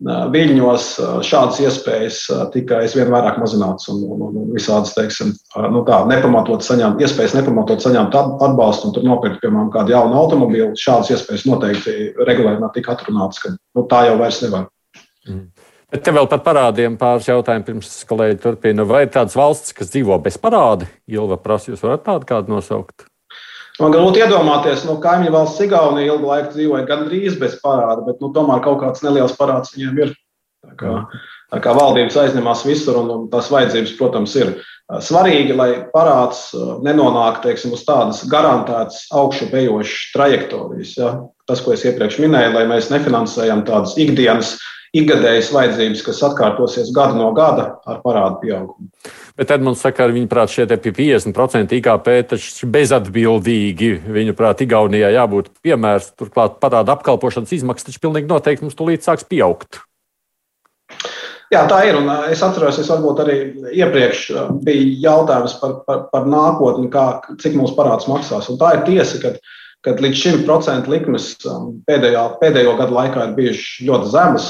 Viļņos 0.00 0.84
šādas 1.28 1.58
iespējas 1.60 2.22
tikai 2.54 2.86
aizvien 2.86 3.10
vairāk 3.12 3.36
mazināts 3.36 3.90
un, 3.92 3.98
un, 4.08 4.22
un 4.30 4.46
visādas, 4.54 4.94
teiksim, 4.96 5.34
nu 5.74 5.82
tā, 5.84 5.98
nepamatot 6.08 6.64
saņemt, 6.64 7.02
iespējas 7.04 7.36
nepamatot 7.36 7.84
saņemt 7.84 8.16
atbalstu 8.16 8.88
un 8.88 8.94
tur 8.96 9.04
nopirkt, 9.04 9.42
piemēram, 9.44 9.68
kādu 9.74 9.92
jaunu 9.92 10.16
automobīlu. 10.22 10.72
Šādas 10.80 11.12
iespējas 11.12 11.44
noteikti 11.50 12.14
regulējumā 12.16 12.72
tika 12.72 12.96
atrunātas, 12.96 13.44
ka 13.44 13.52
nu, 13.52 13.84
tā 13.92 14.06
jau 14.08 14.16
vairs 14.22 14.40
nevar. 14.46 14.70
Mm. 15.28 15.50
Bet 15.90 16.04
te 16.06 16.12
vēl 16.14 16.28
par 16.30 16.44
parādiem 16.44 16.94
pāris 16.98 17.26
jautājumu 17.26 17.66
pirms 17.66 17.94
kolēģi 18.06 18.36
turpina. 18.44 18.86
Vai 18.86 19.04
ir 19.06 19.14
tādas 19.14 19.34
valsts, 19.38 19.74
kas 19.74 19.90
dzīvo 19.90 20.20
bez 20.22 20.38
parādi? 20.38 20.86
Ilva 21.10 21.38
prasa, 21.42 21.72
jūs 21.72 21.82
varat 21.82 22.04
tādu 22.06 22.28
kādu 22.28 22.54
nosaukt? 22.54 23.08
Man 23.80 23.94
grūti 23.94 24.20
iedomāties, 24.22 24.84
nu, 24.86 24.98
kaimiņu 25.02 25.32
valsts 25.34 25.64
Igaunija 25.64 26.12
ilgu 26.12 26.30
laiku 26.30 26.54
dzīvoja 26.54 26.86
gandrīz 26.86 27.38
bez 27.40 27.56
parāda, 27.62 28.04
bet 28.06 28.20
nu, 28.22 28.30
tomēr 28.36 28.62
kaut 28.62 28.82
kāds 28.84 29.02
neliels 29.02 29.34
parāds 29.38 29.74
viņiem 29.74 30.02
ir. 30.04 30.14
Tā 30.60 30.74
kā, 30.78 30.94
tā 31.50 31.62
kā 31.64 31.72
valdības 31.74 32.18
aizņemās 32.22 32.66
visur, 32.68 33.00
un, 33.00 33.10
un 33.14 33.28
tās 33.32 33.48
vajadzības, 33.50 33.94
protams, 33.98 34.34
ir 34.36 34.52
svarīgi, 35.00 35.56
lai 35.56 35.70
parāds 35.94 36.50
nenonāk 36.84 37.40
teiksim, 37.42 37.72
uz 37.74 37.82
tādas 37.88 38.20
garantētas 38.30 39.06
augšupejošas 39.16 40.10
trajektorijas. 40.14 40.98
Ja? 41.00 41.14
Tas, 41.48 41.64
ko 41.64 41.72
es 41.74 41.86
iepriekš 41.88 42.20
minēju, 42.22 42.52
lai 42.58 42.66
mēs 42.68 42.92
nefinansējam 42.92 43.64
tādas 43.66 43.96
ikdienas 43.98 44.58
ikgadējas 44.96 45.50
vajadzības, 45.54 46.02
kas 46.06 46.22
atkārtosies 46.26 46.90
gadu 46.94 47.18
no 47.20 47.28
gada 47.36 47.66
ar 47.86 48.00
parādu 48.02 48.40
pieaugumu. 48.42 48.88
Bet 49.38 49.50
tad 49.52 49.62
man 49.64 49.76
saka, 49.78 50.02
ka 50.02 50.08
viņuprāt, 50.10 50.50
šie 50.52 50.66
50% 50.70 51.76
IKP 51.78 52.10
taču 52.32 52.70
bezatbildīgi. 52.74 53.92
Viņuprāt, 54.18 54.64
Igaunijā 54.66 55.12
jābūt 55.14 55.52
piemērs. 55.62 56.10
Turklāt 56.18 56.58
parāda 56.62 56.96
apkalpošanas 56.98 57.54
izmaksas 57.60 57.90
taču 57.90 58.02
pilnīgi 58.02 58.30
noteikti 58.30 58.66
mums 58.66 58.78
tūlīt 58.78 59.06
sāks 59.06 59.28
pieaugt. 59.30 59.80
Jā, 61.50 61.64
tā 61.70 61.80
ir. 61.88 61.96
Un 61.98 62.10
es 62.30 62.42
atceros, 62.46 62.78
es 62.78 62.90
varbūt 62.90 63.22
arī 63.24 63.38
iepriekš 63.74 64.26
bija 64.66 64.90
jautājums 65.10 65.56
par, 65.62 65.80
par, 65.86 66.04
par 66.12 66.28
nākotni, 66.30 66.90
kā, 66.92 67.06
cik 67.42 67.56
mums 67.58 67.74
parāds 67.78 68.06
maksās. 68.10 68.50
Un 68.52 68.58
tā 68.58 68.76
ir 68.76 68.84
tiesa, 68.86 69.18
ka 69.22 69.34
kad 69.86 70.00
līdz 70.04 70.18
šim 70.20 70.40
procentu 70.44 70.92
likmes 70.92 71.30
um, 71.48 71.70
pēdējā, 71.88 72.22
pēdējo 72.40 72.74
gadu 72.76 72.96
laikā 72.96 73.22
ir 73.24 73.36
bijušas 73.38 73.86
ļoti 73.88 74.10
zemas. 74.12 74.48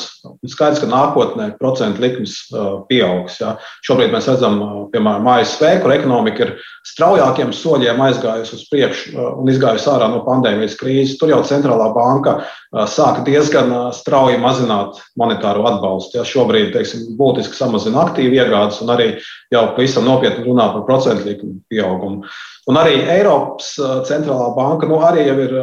Skaidrs, 0.50 0.80
ka 0.82 0.88
nākotnē 0.90 1.46
procentu 1.60 2.02
likmes 2.02 2.34
uh, 2.50 2.80
pieaugs. 2.90 3.38
Ja. 3.42 3.54
Šobrīd 3.86 4.10
mēs 4.14 4.26
redzam, 4.30 4.58
uh, 4.64 4.80
piemēram, 4.90 5.28
ASV, 5.36 5.66
kur 5.84 5.94
ekonomika 5.94 6.48
ir 6.48 6.54
straujākiem 6.90 7.54
soļiem 7.54 8.02
aizgājusi 8.08 8.56
uz 8.58 8.64
priekšu 8.72 9.14
uh, 9.14 9.28
un 9.38 9.52
izgājusi 9.52 9.90
ārā 9.92 10.10
no 10.10 10.24
pandēmijas 10.26 10.74
krīzes. 10.80 11.18
Tur 11.20 11.30
jau 11.34 11.44
centrālā 11.46 11.92
banka 11.94 12.40
sāka 12.70 13.24
diezgan 13.26 13.72
strauji 13.94 14.38
mazināt 14.38 15.00
monetāro 15.18 15.64
atbalstu. 15.66 16.20
Ja. 16.20 16.26
Šobrīd 16.26 16.70
teiksim, 16.74 17.08
būtiski 17.18 17.58
samazina 17.58 18.04
aktīvu 18.04 18.38
iegādes 18.38 18.78
un 18.84 18.92
arī 18.94 19.08
jau 19.50 19.64
pavisam 19.74 20.06
nopietni 20.06 20.46
runā 20.46 20.68
par 20.76 20.86
procentu 20.86 21.26
likmu 21.26 21.56
pieaugumu. 21.72 22.22
Un 22.70 22.78
arī 22.78 23.00
Eiropas 23.10 23.72
centrālā 24.06 24.52
banka 24.54 24.86
nu, 24.86 25.00
arī 25.02 25.24
jau 25.26 25.36
ir 25.42 25.54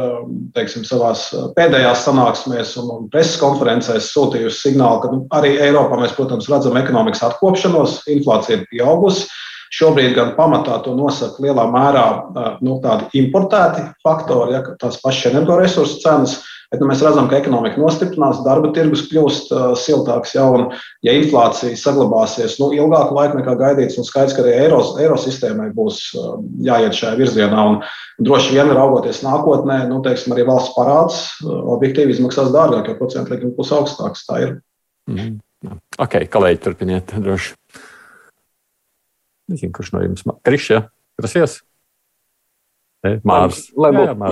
teiksim, 0.56 0.84
savās 0.84 1.28
pēdējās 1.56 2.04
sanāksmēs 2.04 2.74
un, 2.82 3.06
preses 3.12 3.38
konferencēs 3.40 4.10
sūtījusi 4.12 4.66
signālu, 4.66 5.00
ka 5.00 5.12
nu, 5.14 5.22
arī 5.38 5.54
Eiropā 5.64 6.00
mēs, 6.02 6.12
protams, 6.18 6.50
redzam 6.52 6.76
ekonomikas 6.76 7.24
atkopšanos, 7.30 8.02
inflācija 8.18 8.58
ir 8.58 8.66
pieaugusi. 8.72 9.30
Šobrīd 9.72 10.14
gan 10.16 10.30
pamatā 10.36 10.78
to 10.84 10.94
nosaka 10.96 11.42
lielā 11.44 11.66
mērā 11.68 12.04
nu, 12.64 12.78
tādi 12.84 13.20
importēti 13.20 13.84
faktori, 14.04 14.54
ja, 14.56 14.62
tās 14.80 14.96
pašas 15.02 15.32
energoresursu 15.32 16.00
cenas, 16.04 16.38
Bet, 16.68 16.82
nu, 16.82 16.88
mēs 16.90 17.00
redzam, 17.00 17.30
ka 17.30 17.38
ekonomika 17.38 17.80
nostiprinās, 17.80 18.42
darba 18.44 18.68
tirgus 18.76 19.06
kļūst 19.08 19.52
uh, 19.54 19.70
siltāks. 19.78 20.34
Ja, 20.36 20.44
un, 20.52 20.66
ja 21.06 21.14
inflācija 21.16 21.78
saglabāsies 21.80 22.58
nu, 22.60 22.68
ilgāku 22.76 23.16
laiku 23.16 23.38
nekā 23.38 23.54
gaidīts, 23.56 23.96
un 23.96 24.04
skaidrs, 24.04 24.34
ka 24.36 24.44
arī 24.44 24.52
eiro, 24.66 24.82
eiro 25.00 25.16
sistēmai 25.20 25.70
būs 25.76 26.02
uh, 26.18 26.34
jāiet 26.66 26.98
šajā 26.98 27.14
virzienā. 27.22 27.64
Un, 27.72 27.80
droši 28.20 28.52
vien, 28.58 28.74
raugoties 28.76 29.22
nākotnē, 29.24 29.80
nu, 29.88 30.02
teiksim, 30.04 30.36
arī 30.36 30.44
valsts 30.50 30.74
parāds 30.76 31.22
uh, 31.40 31.54
objektīvi 31.78 32.12
izmaksās 32.18 32.52
dārgāk, 32.52 32.92
jo 32.92 32.98
procentu 33.00 33.32
likme 33.32 33.54
būs 33.56 33.72
augstāks. 33.78 34.28
Tā 34.28 34.42
ir. 34.44 34.56
Mm 35.08 35.16
-hmm. 35.16 35.80
Ok, 36.04 36.20
kolēģi, 36.28 36.60
turpiniet 36.66 37.16
droši. 37.16 37.56
Nezinu, 39.48 39.72
kurš 39.72 39.94
no 39.94 40.04
jums 40.04 40.26
ir 40.26 40.36
Krišs, 40.44 40.70
ja? 40.70 40.82
Krasies? 41.16 41.62
Mārs. 43.06 43.68
Lai, 43.78 43.92
jā, 43.94 44.10
jā, 44.10 44.30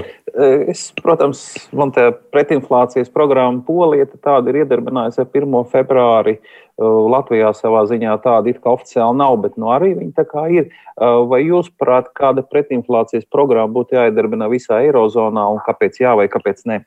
es, 0.73 0.89
protams, 0.99 1.43
man 1.77 1.93
te 1.95 2.09
pretinflācijas 2.35 3.13
programma 3.15 3.63
Polija 3.67 4.09
tāda 4.11 4.51
ir 4.51 4.65
iedarbinājusi 4.65 5.23
ar 5.23 5.29
1. 5.31 5.55
februāri. 5.71 6.41
Latvijā 6.77 7.53
savā 7.57 7.85
ziņā 7.89 8.19
tāda 8.25 8.51
it 8.51 8.59
kā 8.61 8.75
oficiāli 8.75 9.17
nav, 9.23 9.39
bet 9.45 9.55
nu, 9.57 9.71
arī 9.73 9.95
viņa 9.95 10.13
tā 10.19 10.27
kā 10.29 10.49
ir. 10.53 10.69
Vai 10.99 11.41
jūs 11.47 11.71
prāt, 11.79 12.11
kāda 12.19 12.45
pretinflācijas 12.45 13.31
programma 13.33 13.73
būtu 13.79 13.97
jāiedarbina 14.01 14.51
visā 14.53 14.83
Eirozonā 14.85 15.47
un 15.55 15.63
kāpēc 15.65 16.03
jā 16.03 16.19
vai 16.19 16.27
kāpēc 16.33 16.67
nē? 16.67 16.83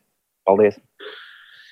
Paldies! 0.45 0.77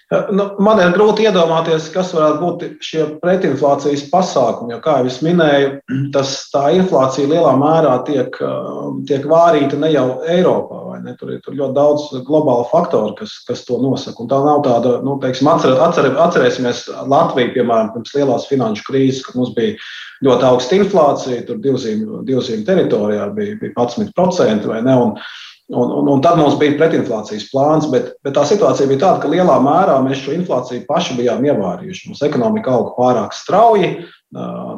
Nu, 0.08 0.44
man 0.64 0.80
ir 0.80 0.94
grūti 0.96 1.26
iedomāties, 1.28 1.90
kas 1.92 2.14
varētu 2.16 2.38
būt 2.40 2.62
šie 2.88 3.02
pretinflācijas 3.20 4.06
pasākumi. 4.08 4.72
Jo, 4.72 4.78
kā 4.84 5.02
jau 5.02 5.10
es 5.10 5.18
minēju, 5.26 5.72
tas, 6.16 6.32
tā 6.54 6.70
inflācija 6.78 7.28
lielā 7.28 7.52
mērā 7.60 7.98
tiek, 8.08 8.38
um, 8.40 9.02
tiek 9.10 9.28
vārīta 9.28 9.80
ne 9.82 9.92
jau 9.92 10.06
Eiropā. 10.24 10.86
Tur 11.20 11.30
ir 11.32 11.42
tur 11.44 11.56
ļoti 11.56 11.76
daudz 11.76 12.06
globālu 12.28 12.66
faktoru, 12.72 13.14
kas, 13.20 13.36
kas 13.48 13.62
to 13.68 13.78
nosaka. 13.84 14.24
Un 14.24 14.30
tā 14.32 14.40
nav 14.44 14.64
tāda, 14.66 14.96
nu, 15.06 15.18
teiksim, 15.24 15.48
atcer, 15.52 15.76
atcer, 15.84 16.08
atcerēsimies 16.24 16.86
Latviju, 17.12 17.52
piemēram, 17.56 17.92
pirms 17.94 18.16
lielās 18.16 18.48
finanšu 18.50 18.88
krīzes, 18.88 19.22
kad 19.28 19.38
mums 19.40 19.52
bija 19.56 19.76
ļoti 20.28 20.48
augsta 20.50 20.80
inflācija, 20.80 21.44
tur 21.48 21.60
divzīmju, 21.64 22.24
divzīmju 22.28 22.68
teritorijā 22.68 23.28
bija, 23.36 23.60
bija 23.60 23.76
11% 23.76 24.72
vai 24.72 24.82
ne. 24.88 24.98
Un, 25.04 25.14
Un, 25.68 25.90
un, 25.92 26.08
un 26.08 26.22
tad 26.24 26.38
mums 26.40 26.56
bija 26.56 26.78
pretinflācijas 26.80 27.50
plāns, 27.52 27.90
bet, 27.92 28.14
bet 28.24 28.38
tā 28.38 28.46
situācija 28.48 28.88
bija 28.88 29.02
tāda, 29.02 29.20
ka 29.24 29.32
lielā 29.32 29.58
mērā 29.60 29.98
mēs 30.06 30.22
šo 30.24 30.32
inflāciju 30.38 30.86
paši 30.88 31.18
bijām 31.18 31.44
ievārījuši. 31.44 32.06
Mums 32.08 32.22
ekonomika 32.24 32.72
auga 32.72 32.94
pārāk 32.96 33.36
strauji, 33.36 33.90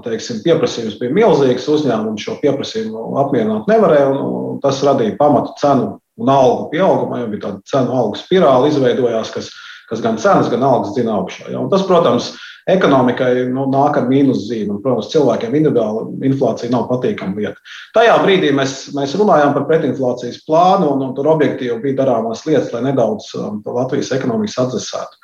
teiksim, 0.05 0.41
pieprasījums 0.45 0.97
bija 0.97 1.13
milzīgs, 1.13 1.69
uzņēmumi 1.69 2.21
šo 2.23 2.39
pieprasījumu 2.41 3.19
apmierināt 3.21 3.69
nevarēja, 3.69 4.09
un, 4.15 4.33
un 4.49 4.59
tas 4.65 4.81
radīja 4.85 5.13
pamatu 5.19 5.53
cenu 5.61 5.91
un 6.19 6.33
algu 6.33 6.71
pieaugumam. 6.73 7.21
Jau 7.21 7.31
bija 7.35 7.45
tāda 7.45 7.61
cenu 7.69 7.97
algu 8.01 8.17
spirāli 8.17 8.73
izveidojās, 8.73 9.33
kas, 9.35 9.53
kas 9.93 10.01
gan 10.01 10.17
cenas, 10.17 10.49
gan 10.49 10.65
algas 10.65 10.95
dzina 10.97 11.19
augšā. 11.19 11.51
Ja? 11.53 11.61
Un 11.61 11.69
tas, 11.69 11.85
protams, 11.85 12.33
ekonomikai 12.69 13.45
nu, 13.53 13.67
nāk 13.71 13.99
ar 14.01 14.07
mīnuszīmi. 14.09 14.79
Protams, 14.83 15.11
cilvēkiem 15.13 15.55
individuāli 15.59 16.31
inflācija 16.31 16.71
nav 16.73 16.87
patīkama 16.91 17.37
lieta. 17.39 17.71
Tajā 17.97 18.17
brīdī 18.23 18.51
mēs, 18.55 18.75
mēs 18.97 19.15
runājām 19.19 19.53
par 19.55 19.67
pretinflācijas 19.69 20.41
plānu, 20.47 20.93
un, 20.95 21.05
un 21.07 21.13
tur 21.17 21.29
objektīvi 21.35 21.79
bija 21.83 22.01
darāmas 22.03 22.45
lietas, 22.47 22.71
lai 22.75 22.83
nedaudz 22.89 23.31
um, 23.39 23.61
Latvijas 23.65 24.11
ekonomikas 24.17 24.59
atdzesētu. 24.65 25.23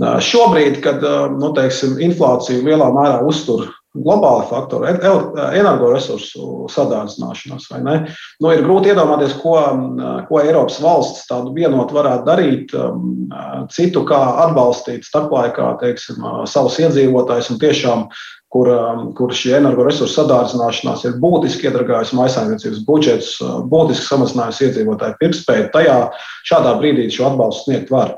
Šobrīd, 0.00 0.78
kad 0.84 1.02
uh, 1.04 1.28
nu, 1.34 1.52
teiksim, 1.56 1.98
inflācija 2.00 2.62
lielā 2.64 2.88
mērā 2.94 3.20
uztur 3.28 3.68
globāli 3.98 4.46
faktori, 4.46 4.92
energoresursu 5.58 6.68
sadārdzināšanās. 6.70 7.68
Nu, 7.82 8.52
ir 8.54 8.62
grūti 8.62 8.92
iedomāties, 8.92 9.34
ko, 9.42 9.56
ko 10.28 10.42
Eiropas 10.42 10.78
valsts 10.82 11.24
tādu 11.30 11.54
vienotu 11.56 11.96
varētu 11.96 12.28
darīt, 12.28 12.74
citu 13.74 14.04
kā 14.06 14.20
atbalstīt 14.46 15.08
starplaikā 15.08 15.72
teiksim, 15.82 16.22
savus 16.46 16.78
iedzīvotājus 16.82 17.50
un 17.54 17.64
tiešām. 17.64 18.06
Kur, 18.50 18.66
kur 19.14 19.30
šī 19.30 19.52
energoresursu 19.60 20.10
sadārdzināšanās 20.10 21.04
ir 21.06 21.12
būtiski 21.22 21.68
iedragājusi 21.68 22.16
maisaimniecības 22.18 22.80
budžets, 22.82 23.28
būtiski 23.70 24.08
samazinājusi 24.08 24.64
iedzīvotāju 24.66 25.14
pirktspēju. 25.20 25.68
Tajā 25.70 25.94
šādā 26.50 26.72
brīdī 26.80 27.04
šo 27.14 27.28
atbalstu 27.28 27.68
sniegt 27.68 27.92
var. 27.94 28.16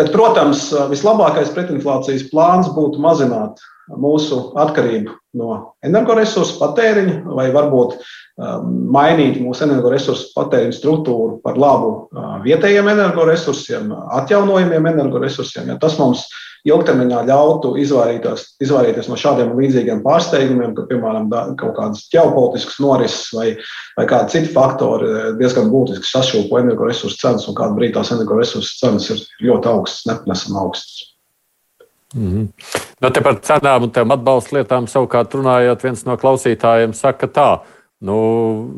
Bet, 0.00 0.08
protams, 0.14 0.70
vislabākais 0.88 1.52
pretinflācijas 1.52 2.24
plāns 2.32 2.72
būtu 2.72 3.04
mazināt 3.04 3.60
mūsu 3.96 4.40
atkarību 4.58 5.14
no 5.38 5.58
energoresursu 5.84 6.58
patēriņa, 6.60 7.20
vai 7.36 7.48
varbūt 7.54 7.94
um, 7.98 8.68
mainīt 8.94 9.38
mūsu 9.42 9.66
energoresursu 9.68 10.32
patēriņa 10.36 10.76
struktūru 10.76 11.38
par 11.44 11.60
labu 11.60 11.94
uh, 11.94 12.36
vietējiem 12.44 12.90
energoresursiem, 12.94 13.92
atjaunojumiem 14.20 14.92
energoresursiem. 14.92 15.72
Ja 15.72 15.78
tas 15.80 15.98
mums 16.00 16.26
ilgtermiņā 16.66 17.22
ļautu 17.28 17.74
izvairīties, 17.80 18.44
izvairīties 18.64 19.08
no 19.10 19.18
šādiem 19.20 19.52
līdzīgiem 19.58 20.00
pārsteigumiem, 20.04 20.74
ka, 20.76 20.86
piemēram, 20.90 21.28
kaut 21.60 21.76
kādas 21.76 22.06
ģeopolitiskas 22.12 22.80
norises 22.82 23.28
vai, 23.36 23.52
vai 23.98 24.06
kādi 24.10 24.34
citi 24.34 24.52
faktori 24.54 25.36
diezgan 25.38 25.70
būtiski 25.72 26.08
sašūpo 26.08 26.58
energoresursu 26.62 27.20
cenas, 27.20 27.46
un 27.50 27.56
kādā 27.58 27.78
brīdī 27.78 27.94
tās 27.98 28.12
energoresursu 28.16 28.80
cenas 28.80 29.08
ir 29.14 29.22
ļoti 29.48 29.70
augstas, 29.70 30.08
nepanesami 30.10 30.60
augstas. 30.64 31.06
Mm 32.14 32.32
-hmm. 32.32 32.48
nu, 33.00 33.10
te 33.10 33.20
par 33.20 33.34
cenām 33.34 33.82
un 33.82 34.12
atbalsta 34.12 34.56
lietām 34.56 34.86
savukārt 34.86 35.34
runājot, 35.34 35.82
viens 35.82 36.04
no 36.04 36.16
klausītājiem 36.16 36.92
saka 36.92 37.26
tā. 37.26 37.58
Nu, 37.98 38.70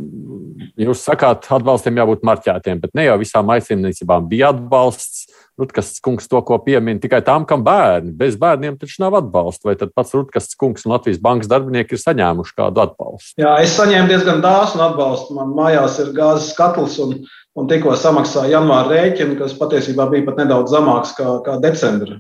jūs 0.81 1.03
sakāt, 1.05 1.45
atbalstiem 1.53 1.99
jābūt 2.01 2.23
marķētiem, 2.25 2.81
bet 2.81 2.95
ne 2.97 3.05
jau 3.05 3.19
visām 3.21 3.51
aizsardzībām 3.53 4.29
bija 4.29 4.49
atbalsts. 4.55 5.27
Rutkas 5.61 5.99
kungs 6.01 6.25
to, 6.25 6.41
ko 6.41 6.57
piemin, 6.65 6.97
tikai 7.03 7.21
tām, 7.21 7.45
kam 7.45 7.61
bērni. 7.61 8.15
Bez 8.17 8.39
bērniem 8.41 8.79
taču 8.81 9.03
nav 9.03 9.19
atbalsta. 9.19 9.69
Vai 9.69 9.75
tad 9.77 9.93
pats 9.93 10.15
Rutkas 10.17 10.49
kungs 10.57 10.87
un 10.87 10.95
Latvijas 10.95 11.21
bankas 11.21 11.51
darbinieki 11.53 11.93
ir 11.93 12.01
saņēmuši 12.01 12.57
kādu 12.57 12.81
atbalstu? 12.81 13.37
Jā, 13.43 13.59
es 13.61 13.77
saņēmu 13.77 14.09
diezgan 14.09 14.41
dāsnu 14.41 14.81
atbalstu. 14.87 15.37
Man 15.37 15.53
mājās 15.53 16.01
ir 16.01 16.15
gāzes 16.17 16.57
katls 16.57 16.97
un, 17.05 17.19
un 17.61 17.71
tikko 17.71 17.95
samaksāja 17.99 18.57
janvāra 18.57 18.95
rēķinu, 18.95 19.39
kas 19.41 19.57
patiesībā 19.61 20.09
bija 20.13 20.29
pat 20.31 20.43
nedaudz 20.43 20.75
zemāks 20.75 21.15
kā, 21.19 21.39
kā 21.47 21.59
decembra 21.63 22.19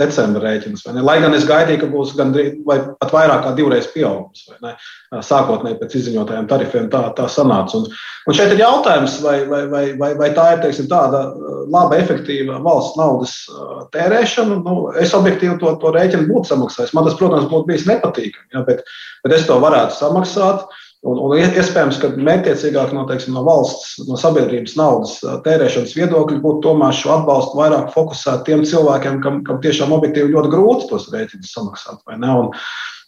decembra 0.00 0.42
rēķins. 0.44 0.84
Lai 1.04 1.18
gan 1.22 1.34
es 1.36 1.46
gaidīju, 1.48 1.82
ka 1.82 1.88
būs 1.92 2.14
gan 2.18 2.32
vai 2.66 2.78
pat 3.00 3.12
vairāk 3.14 3.44
kā 3.44 3.52
divreiz 3.56 3.88
pieaugums, 3.92 4.46
sākotnēji 5.26 5.78
pēc 5.80 5.96
izziņotajiem 6.00 6.48
tarifiem 6.50 6.88
tā, 6.92 7.02
tā 7.16 7.28
sanāca. 7.32 7.80
Un, 7.80 7.88
un 8.30 8.36
šeit 8.36 8.54
ir 8.54 8.62
jautājums, 8.62 9.18
vai, 9.24 9.36
vai, 9.50 9.62
vai, 9.72 9.84
vai, 10.00 10.10
vai 10.20 10.30
tā 10.36 10.46
ir 10.54 10.62
teiksim, 10.64 10.88
tāda 10.90 11.22
laba, 11.72 11.98
efektīva 12.00 12.60
valsts 12.64 12.98
naudas 13.00 13.36
tērēšana. 13.96 14.60
Nu, 14.66 14.76
es 15.00 15.14
objektīvi 15.16 15.58
to, 15.62 15.74
to 15.82 15.94
rēķinu 15.96 16.28
būtu 16.30 16.52
samaksājis. 16.52 16.94
Man 16.96 17.08
tas, 17.08 17.18
protams, 17.20 17.50
būtu 17.52 17.72
bijis 17.72 17.88
nepatīkami, 17.90 18.54
ja, 18.56 18.64
bet, 18.68 18.84
bet 19.24 19.36
es 19.36 19.48
to 19.48 19.58
varētu 19.62 19.98
samaksāt. 20.00 20.68
Un, 21.00 21.16
un 21.16 21.32
iespējams, 21.32 21.96
ka 22.02 22.10
mērķiecīgāk 22.12 22.90
no, 22.92 23.06
teiksim, 23.08 23.32
no 23.32 23.40
valsts, 23.46 23.94
no 24.04 24.18
sabiedrības 24.20 24.74
naudas 24.76 25.14
tērēšanas 25.46 25.94
viedokļa 25.96 26.40
būtu 26.44 26.60
tomēr 26.66 26.92
šo 26.92 27.14
atbalstu 27.14 27.56
vairāk 27.56 27.88
fokusēt 27.94 28.44
tiem 28.44 28.66
cilvēkiem, 28.68 29.16
kam, 29.24 29.38
kam 29.46 29.62
tiešām 29.64 29.94
objektīvi 29.96 30.34
ļoti 30.34 30.52
grūti 30.52 30.90
tos 30.90 31.08
rēķinus 31.14 31.54
samaksāt. 31.56 32.02
Un, 32.04 32.50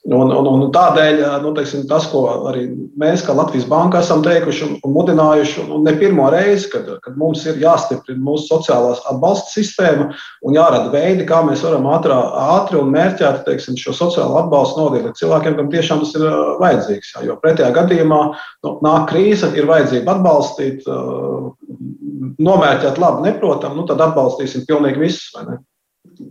Un, 0.03 0.33
un, 0.35 0.47
un 0.51 0.62
tādēļ 0.75 1.21
nu, 1.45 1.53
teiksim, 1.55 1.85
tas, 1.87 2.09
ko 2.11 2.25
arī 2.51 2.65
mēs, 2.99 3.21
kā 3.23 3.37
Latvijas 3.38 3.69
Banka, 3.71 4.01
esam 4.03 4.25
teikuši 4.25 4.65
un, 4.67 4.73
un 4.83 4.95
mudinājuši, 4.97 5.62
un 5.77 5.87
ne 5.87 5.93
pirmo 6.01 6.27
reizi, 6.35 6.73
kad, 6.73 6.88
kad 7.05 7.21
mums 7.21 7.45
ir 7.47 7.61
jāstiprina 7.62 8.19
mūsu 8.27 8.49
sociālās 8.51 8.99
atbalsta 9.07 9.55
sistēma 9.55 10.09
un 10.43 10.59
jārada 10.59 10.91
veidi, 10.91 11.23
kā 11.29 11.45
mēs 11.47 11.62
varam 11.62 11.87
ātrā, 11.95 12.19
ātri 12.57 12.81
un 12.81 12.91
mērķēti 12.97 13.47
teiksim, 13.47 13.79
šo 13.79 13.95
sociālo 14.01 14.43
atbalstu 14.43 14.83
nodot 14.83 15.23
cilvēkiem, 15.23 15.61
kam 15.61 15.71
tiešām 15.71 16.03
tas 16.03 16.19
ir 16.19 16.27
vajadzīgs. 16.65 17.15
Jā, 17.15 17.25
jo 17.31 17.38
pretējā 17.47 17.71
gadījumā 17.79 18.21
nu, 18.35 18.77
nāk 18.83 19.07
krīze, 19.15 19.55
ir 19.55 19.71
vajadzība 19.71 20.19
atbalstīt, 20.19 20.83
nomērķēt 22.43 22.99
labi, 22.99 23.29
neprotam, 23.31 23.79
nu, 23.79 23.87
tad 23.87 24.03
atbalstīsim 24.03 24.67
pilnīgi 24.67 25.07
visus. 25.07 25.31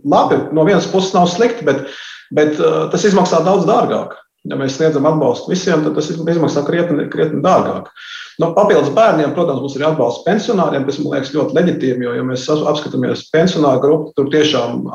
Labi, 0.04 0.36
no 0.52 0.68
vienas 0.68 0.84
puses 0.92 1.14
nav 1.16 1.30
slikti, 1.32 1.64
bet 1.64 1.86
Bet 2.32 2.58
uh, 2.60 2.86
tas 2.92 3.06
izmaksā 3.08 3.42
daudz 3.46 3.68
dārgāk. 3.68 4.16
Ja 4.50 4.56
mēs 4.58 4.74
sniedzam 4.74 5.04
atbalstu 5.06 5.52
visiem, 5.52 5.84
tad 5.84 5.94
tas 5.94 6.08
izmaksā 6.10 6.64
krietni, 6.66 7.06
krietni 7.12 7.38
dārgāk. 7.44 7.92
Nu, 8.42 8.48
papildus 8.56 8.90
bērniem, 8.96 9.36
protams, 9.36 9.60
mums 9.62 9.76
ir 9.76 9.84
atbalsts 9.86 10.24
pensionāriem, 10.26 10.86
kas 10.88 10.98
man 10.98 11.14
liekas 11.14 11.30
ļoti 11.36 11.54
leģitīmi, 11.58 12.08
jo, 12.08 12.14
ja 12.16 12.24
mēs 12.26 12.48
apskatāmies 12.50 13.28
pensionāru 13.30 13.82
grupu, 13.84 14.10
tur 14.16 14.32
tiešām 14.32 14.88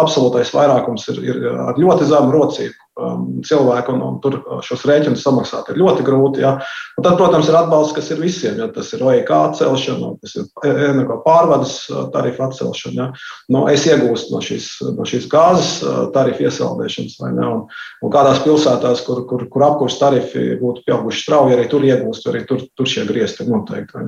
absolūtais 0.00 0.54
vairākums 0.54 1.04
ir, 1.12 1.20
ir 1.26 1.44
ar 1.66 1.80
ļoti 1.80 2.08
zemu 2.08 2.32
rocību 2.32 2.83
um, 3.00 3.24
cilvēku, 3.46 3.94
un, 3.94 4.02
un 4.06 4.18
tur 4.22 4.36
šos 4.64 4.84
rēķinus 4.88 5.22
samaksāt 5.24 5.70
ir 5.72 5.80
ļoti 5.80 6.04
grūti. 6.06 6.42
Ja. 6.44 6.56
Un 6.98 7.06
tad, 7.06 7.16
protams, 7.18 7.48
ir 7.50 7.58
atbalsts, 7.58 7.94
kas 7.96 8.10
ir 8.14 8.20
visiem. 8.22 8.58
Ja. 8.60 8.68
Tas 8.74 8.92
ir 8.96 9.04
OEK 9.04 9.30
atcelšana, 9.36 10.10
tas 10.22 10.36
ir 10.38 10.48
energo 10.72 11.20
pārvades 11.24 11.76
tarifu 12.14 12.46
atcelšana. 12.46 12.96
Ja. 12.98 13.08
Nu, 13.54 13.64
es 13.72 13.86
iegūstu 13.88 14.34
no 14.34 14.42
šīs, 14.44 14.68
no 14.98 15.08
šīs 15.08 15.28
gāzes 15.32 15.72
tarifu 16.14 16.46
iesaldēšanas, 16.48 17.16
vai 17.22 17.32
ne? 17.36 17.48
Un, 17.56 17.64
un 18.04 18.14
kādās 18.14 18.42
pilsētās, 18.44 19.02
kur, 19.06 19.24
kur, 19.30 19.46
kur 19.50 19.66
apkurss 19.66 20.00
tarifi 20.02 20.54
būtu 20.60 20.86
pieauguši 20.86 21.24
strauji, 21.26 21.56
arī 21.56 21.66
tur 21.72 21.86
iegūst, 21.86 22.30
arī 22.30 22.44
tur, 22.48 22.62
tur 22.76 22.90
šie 22.90 23.06
griezti 23.08 23.44
ir 23.44 23.50
noteikti. 23.54 24.06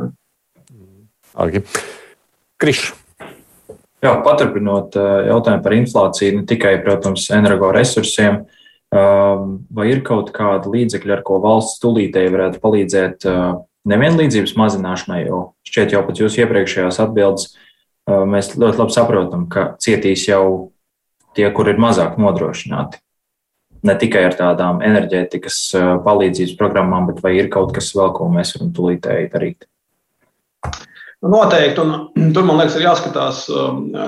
Argi. 1.36 1.66
Krišs. 2.56 2.94
Jā, 4.04 4.12
paturpinot 4.22 4.94
jautājumu 4.96 5.64
par 5.64 5.74
inflāciju, 5.74 6.38
ne 6.38 6.46
tikai, 6.48 6.76
protams, 6.84 7.26
energoresursiem, 7.34 8.42
vai 8.92 9.86
ir 9.90 10.02
kaut 10.06 10.30
kāda 10.34 10.70
līdzekļa, 10.72 11.18
ar 11.18 11.22
ko 11.26 11.40
valsts 11.42 11.80
tūlītēji 11.82 12.32
varētu 12.34 12.62
palīdzēt 12.62 13.26
nevienlīdzības 13.86 14.54
mazināšanai, 14.58 15.22
jo 15.26 15.40
šķiet 15.66 15.96
jau 15.96 16.04
pēc 16.06 16.22
jūsu 16.22 16.42
iepriekšējās 16.44 17.00
atbildes 17.02 17.50
mēs 18.06 18.52
ļoti 18.54 18.82
labi 18.82 18.94
saprotam, 18.94 19.48
ka 19.50 19.72
cietīs 19.82 20.28
jau 20.28 20.70
tie, 21.36 21.48
kur 21.54 21.68
ir 21.70 21.82
mazāk 21.82 22.16
nodrošināti 22.22 23.02
ne 23.86 23.94
tikai 23.98 24.24
ar 24.28 24.34
tādām 24.38 24.82
enerģētikas 24.84 25.58
palīdzības 26.06 26.54
programmām, 26.58 27.08
bet 27.10 27.22
vai 27.24 27.36
ir 27.38 27.50
kaut 27.52 27.74
kas 27.76 27.92
vēl, 27.96 28.12
ko 28.16 28.28
mēs 28.32 28.54
varam 28.56 28.72
tūlītēji 28.76 29.32
darīt? 29.34 29.68
Noteikti, 31.30 31.82
un 31.82 32.32
tur 32.34 32.44
man 32.46 32.60
liekas, 32.60 32.76
ir 32.78 32.86
jāskatās 32.86 33.44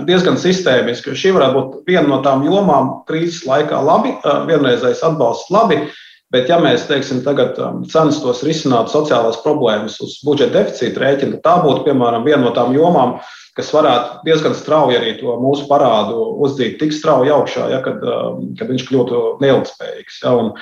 diezgan 0.09 0.37
sistēmiski. 0.41 1.17
Šī 1.19 1.33
varētu 1.37 1.57
būt 1.57 1.89
viena 1.91 2.07
no 2.11 2.21
tām 2.25 2.45
jomām 2.47 2.93
krīzes 3.09 3.47
laikā, 3.49 3.81
labi, 3.85 4.15
vienreizējais 4.49 5.05
atbalsts, 5.09 5.51
labi. 5.55 5.83
Bet, 6.29 6.51
ja 6.51 6.59
mēs 6.61 6.83
teiksim, 6.85 7.23
tagad 7.25 7.57
censtos 7.89 8.43
risināt 8.45 8.91
sociālās 8.93 9.39
problēmas 9.41 9.95
uz 10.05 10.19
budžeta 10.27 10.59
deficīta 10.59 11.01
rēķina, 11.01 11.39
tā 11.45 11.55
būtu 11.65 11.87
piemēram 11.87 12.27
viena 12.27 12.43
no 12.43 12.51
tām 12.57 12.75
jomām, 12.77 13.15
kas 13.57 13.71
varētu 13.73 14.27
diezgan 14.27 14.53
strauji 14.55 14.99
arī 14.99 15.15
to 15.19 15.39
mūsu 15.41 15.65
parādu 15.71 16.27
uzdīt 16.45 16.77
tik 16.83 16.93
strauji 16.93 17.33
augšā, 17.33 17.71
ja, 17.73 17.81
kad, 17.85 18.05
um, 18.05 18.53
kad 18.59 18.69
viņš 18.69 18.85
kļūtu 18.91 19.23
neilgspējīgs. 19.41 20.21
Ja, 20.27 20.35
un, 20.37 20.53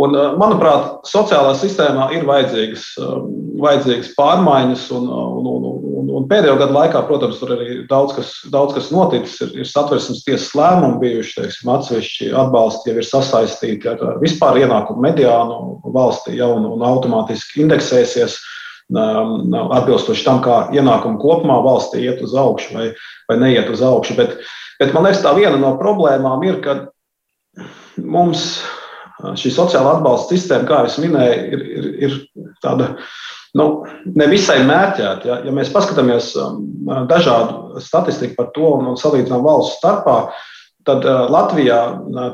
un, 0.00 0.14
uh, 0.16 0.34
manuprāt, 0.40 1.00
sociālā 1.08 1.52
sistēmā 1.58 2.10
ir 2.16 2.26
vajadzīgas, 2.28 2.84
um, 3.04 3.28
vajadzīgas 3.60 4.12
pārmaiņas, 4.16 4.86
un, 4.96 5.08
un, 5.10 5.48
un, 5.50 5.66
un, 6.00 6.12
un 6.18 6.28
pēdējo 6.30 6.56
gadu 6.60 6.76
laikā, 6.76 7.02
protams, 7.08 7.40
tur 7.40 7.54
arī 7.56 7.80
daudz 7.90 8.14
kas, 8.16 8.32
daudz 8.52 8.76
kas 8.76 8.90
noticis. 8.94 9.36
Ir, 9.44 9.52
ir 9.62 9.68
satversmes 9.68 10.22
tiesas 10.26 10.54
lēmumi 10.58 11.00
bijuši, 11.02 11.36
teiksim, 11.40 11.72
atsevišķi 11.74 12.30
atbalsti 12.44 12.92
jau 12.92 12.96
ir 13.02 13.08
sasaistīti 13.08 13.92
ar 13.92 14.22
vispār 14.22 14.62
ienākumu 14.62 15.04
mediānu 15.04 15.60
valstī, 15.94 16.38
ja, 16.40 16.48
un, 16.50 16.66
un 16.70 16.86
automātiski 16.86 17.64
indeksēsies. 17.66 18.40
Um, 18.90 19.52
atbilstoši 19.70 20.24
tam, 20.26 20.40
kā 20.42 20.64
ienākumi 20.74 21.20
kopumā 21.22 21.60
valstī 21.62 22.00
iet 22.08 22.24
uz 22.26 22.32
augšu 22.34 22.72
vai, 22.74 22.88
vai 23.30 23.36
neiet 23.38 23.68
uz 23.70 23.84
augšu. 23.86 24.16
Bet, 24.18 24.32
bet 24.80 24.90
man 24.96 25.06
liekas, 25.06 25.20
tā 25.22 25.30
viena 25.36 25.54
no 25.62 25.76
problēmām 25.78 26.42
ir, 26.48 26.58
ka 26.64 26.74
mums 28.02 28.56
šī 29.38 29.52
sociāla 29.54 29.96
atbalsta 29.98 30.36
sistēma, 30.36 30.68
kā 30.68 30.84
jau 30.86 31.04
minēju, 31.04 31.42
ir, 31.56 31.66
ir, 31.78 31.90
ir 32.06 32.54
tāda 32.64 32.92
nu, 33.58 33.66
nevisai 34.18 34.60
mērķēta. 34.68 35.28
Ja, 35.28 35.40
ja 35.46 35.54
mēs 35.54 35.72
paskatāmies 35.74 36.32
um, 36.40 36.62
dažādu 37.10 37.82
statistiku 37.82 38.38
par 38.38 38.50
to 38.56 38.72
un, 38.78 38.94
salīdzinām 39.00 39.44
valsts 39.46 39.78
starpā, 39.80 40.16
tad 40.88 41.04
Latvijā 41.04 41.78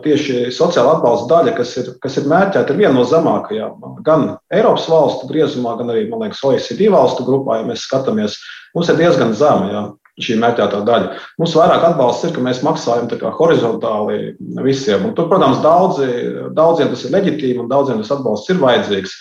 tieši 0.04 0.52
sociāla 0.54 0.96
atbalsta 0.96 1.26
daļa, 1.32 1.54
kas 1.56 1.72
ir, 1.80 1.90
kas 2.02 2.18
ir 2.20 2.28
mērķēta, 2.30 2.72
ir 2.72 2.80
viena 2.84 2.94
no 2.94 3.04
zemākajām. 3.08 3.86
Gan 4.06 4.28
Eiropas 4.54 4.86
valstu 4.90 5.28
griezumā, 5.30 5.74
gan 5.80 5.90
arī 5.92 6.06
liekas, 6.10 6.44
OECD 6.46 6.86
valstu 6.92 7.26
grupā, 7.26 7.60
ja 7.60 7.66
mēs 7.66 7.86
skatāmies, 7.88 8.38
mums 8.76 8.92
ir 8.92 9.00
diezgan 9.00 9.34
zema. 9.36 9.70
Jā. 9.72 9.84
Šī 10.16 10.38
mērķētā 10.40 10.78
daļa. 10.88 11.16
Mums 11.36 11.54
vairāk 11.58 11.82
atbalsts 11.90 12.24
ir, 12.24 12.30
ka 12.32 12.40
mēs 12.44 12.62
maksājam 12.64 13.10
horizontāli 13.36 14.30
visiem. 14.64 15.04
Un 15.04 15.16
tur, 15.16 15.28
protams, 15.28 15.60
daudzi, 15.64 16.08
daudziem 16.56 16.88
tas 16.92 17.04
ir 17.04 17.12
leģitīvi 17.12 17.60
un 17.60 17.68
daudziem 17.68 18.00
tas 18.00 18.14
atbalsts 18.16 18.52
ir 18.52 18.62
vajadzīgs. 18.62 19.16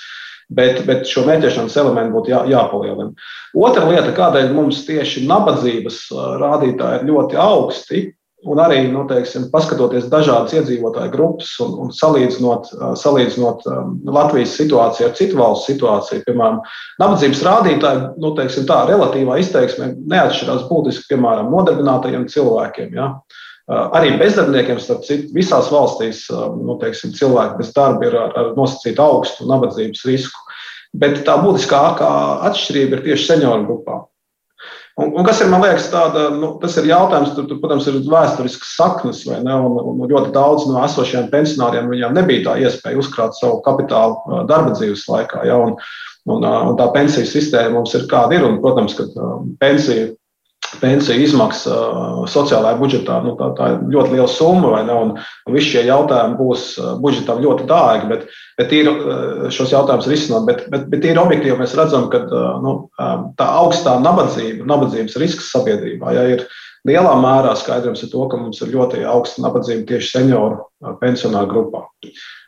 Bet, 0.56 0.84
bet 0.86 1.08
šo 1.10 1.24
mērķēšanas 1.26 1.76
elementu 1.82 2.14
būtu 2.14 2.32
jā, 2.32 2.44
jāpalielina. 2.48 3.10
Otra 3.58 3.88
lieta, 3.90 4.14
kādēļ 4.16 4.52
mums 4.54 4.84
tieši 4.86 5.26
nabadzības 5.26 6.04
rādītāji 6.44 7.02
ir 7.02 7.10
ļoti 7.10 7.40
augsti, 7.42 8.02
Un 8.46 8.60
arī, 8.62 8.84
nu, 8.94 9.08
teiksim, 9.10 9.48
paskatoties 9.50 10.06
dažādas 10.12 10.54
iedzīvotāju 10.54 11.12
grupas 11.14 11.50
un, 11.66 11.72
un 11.82 11.94
salīdzinot, 11.96 12.68
salīdzinot 13.02 13.66
Latvijas 14.06 14.54
situāciju 14.60 15.08
ar 15.08 15.16
citu 15.18 15.40
valstu 15.40 15.74
situāciju, 15.74 16.22
piemēram, 16.28 16.60
nabadzības 17.02 17.42
rādītāji, 17.48 18.04
nu, 18.22 18.34
teiksim, 18.38 18.68
tā 18.70 18.84
relatīvā 18.92 19.40
izteiksmē 19.42 19.90
neatšķirās 20.14 20.68
būtiski, 20.70 21.10
piemēram, 21.16 21.50
nodarbinātajiem 21.56 22.30
cilvēkiem. 22.36 22.94
Ja? 23.00 23.10
Arī 23.66 24.14
bezdarbniekiem, 24.22 24.78
starp 24.78 25.08
citu, 25.08 25.32
visās 25.34 25.72
valstīs 25.74 26.28
nu, 26.30 26.78
teiksim, 26.82 27.16
cilvēki 27.18 27.64
bez 27.64 27.74
darba 27.74 28.06
ir 28.06 28.18
ar, 28.28 28.36
ar 28.38 28.52
nosacītu 28.60 29.02
augstu 29.02 29.50
nabadzības 29.50 30.06
risku. 30.06 30.44
Bet 30.96 31.24
tā 31.26 31.40
būtiskākā 31.42 32.12
atšķirība 32.52 33.00
ir 33.00 33.08
tieši 33.10 33.32
senioru 33.34 33.66
grupā. 33.66 34.04
Un, 34.96 35.10
un 35.12 35.26
kas 35.28 35.42
ir, 35.44 35.50
man 35.52 35.60
liekas, 35.60 35.90
tāda, 35.92 36.30
nu, 36.32 36.54
tas 36.62 36.78
ir 36.80 36.86
jautājums, 36.88 37.34
tur, 37.36 37.50
tur 37.50 37.58
protams, 37.60 37.88
ir 37.92 37.98
vēsturisks 38.08 38.76
saknes, 38.78 39.26
vai 39.28 39.42
ne? 39.44 39.56
Un, 39.68 39.76
un 39.92 40.08
ļoti 40.08 40.32
daudz 40.36 40.70
no 40.70 40.80
esošajiem 40.86 41.28
pensionāriem 41.34 41.90
viņiem 41.92 42.16
nebija 42.16 42.46
tā 42.46 42.54
iespēja 42.64 43.02
uzkrāt 43.02 43.36
savu 43.36 43.60
kapitālu 43.66 44.46
darba 44.48 44.72
dzīves 44.72 45.04
laikā. 45.12 45.44
Ja? 45.50 45.58
Un, 45.60 45.76
un, 46.32 46.48
un 46.48 46.80
tā 46.80 46.88
pensiju 46.96 47.28
sistēma 47.28 47.76
mums 47.76 47.96
ir 48.00 48.08
kāda 48.12 48.38
ir, 48.38 48.48
un, 48.48 48.62
protams, 48.64 48.96
ka 48.96 49.10
pensiju 49.60 50.14
pensiju 50.82 51.24
izmaksa 51.24 51.78
sociālajā 52.32 52.80
budžetā. 52.80 53.20
Nu, 53.26 53.36
tā, 53.40 53.52
tā 53.58 53.70
ir 53.74 53.86
ļoti 53.94 54.16
liela 54.16 54.28
summa, 54.32 54.74
vai 54.76 54.84
ne? 54.88 54.98
Un, 55.06 55.14
un 55.20 55.56
visi 55.56 55.74
šie 55.74 55.86
jautājumi 55.88 56.38
būs 56.40 56.68
budžetam 57.04 57.42
ļoti 57.44 57.68
dārgi, 57.70 58.10
bet, 58.12 58.28
bet 58.60 58.76
ir 58.76 58.92
šos 59.56 59.74
jautājumus 59.74 60.10
risināt. 60.12 60.46
Bet, 60.50 60.68
bet, 60.74 60.86
bet 60.92 61.08
ir 61.08 61.22
objektīvi 61.22 61.58
mēs 61.62 61.76
redzam, 61.80 62.08
ka 62.14 62.24
nu, 62.64 62.78
tā 63.40 63.50
augstā 63.64 63.98
nabadzība, 64.04 64.68
nabadzības 64.70 65.20
risks 65.22 65.52
sabiedrībā 65.56 66.16
ja, 66.16 66.30
ir 66.36 66.48
lielā 66.86 67.16
mērā 67.22 67.56
skaidrojums 67.58 68.06
ar 68.06 68.12
to, 68.12 68.26
ka 68.30 68.40
mums 68.40 68.62
ir 68.62 68.74
ļoti 68.76 69.04
augsta 69.10 69.44
nabadzība 69.46 69.88
tieši 69.90 70.12
senioru 70.20 70.96
pensionāru 71.02 71.50
grupā. 71.52 71.86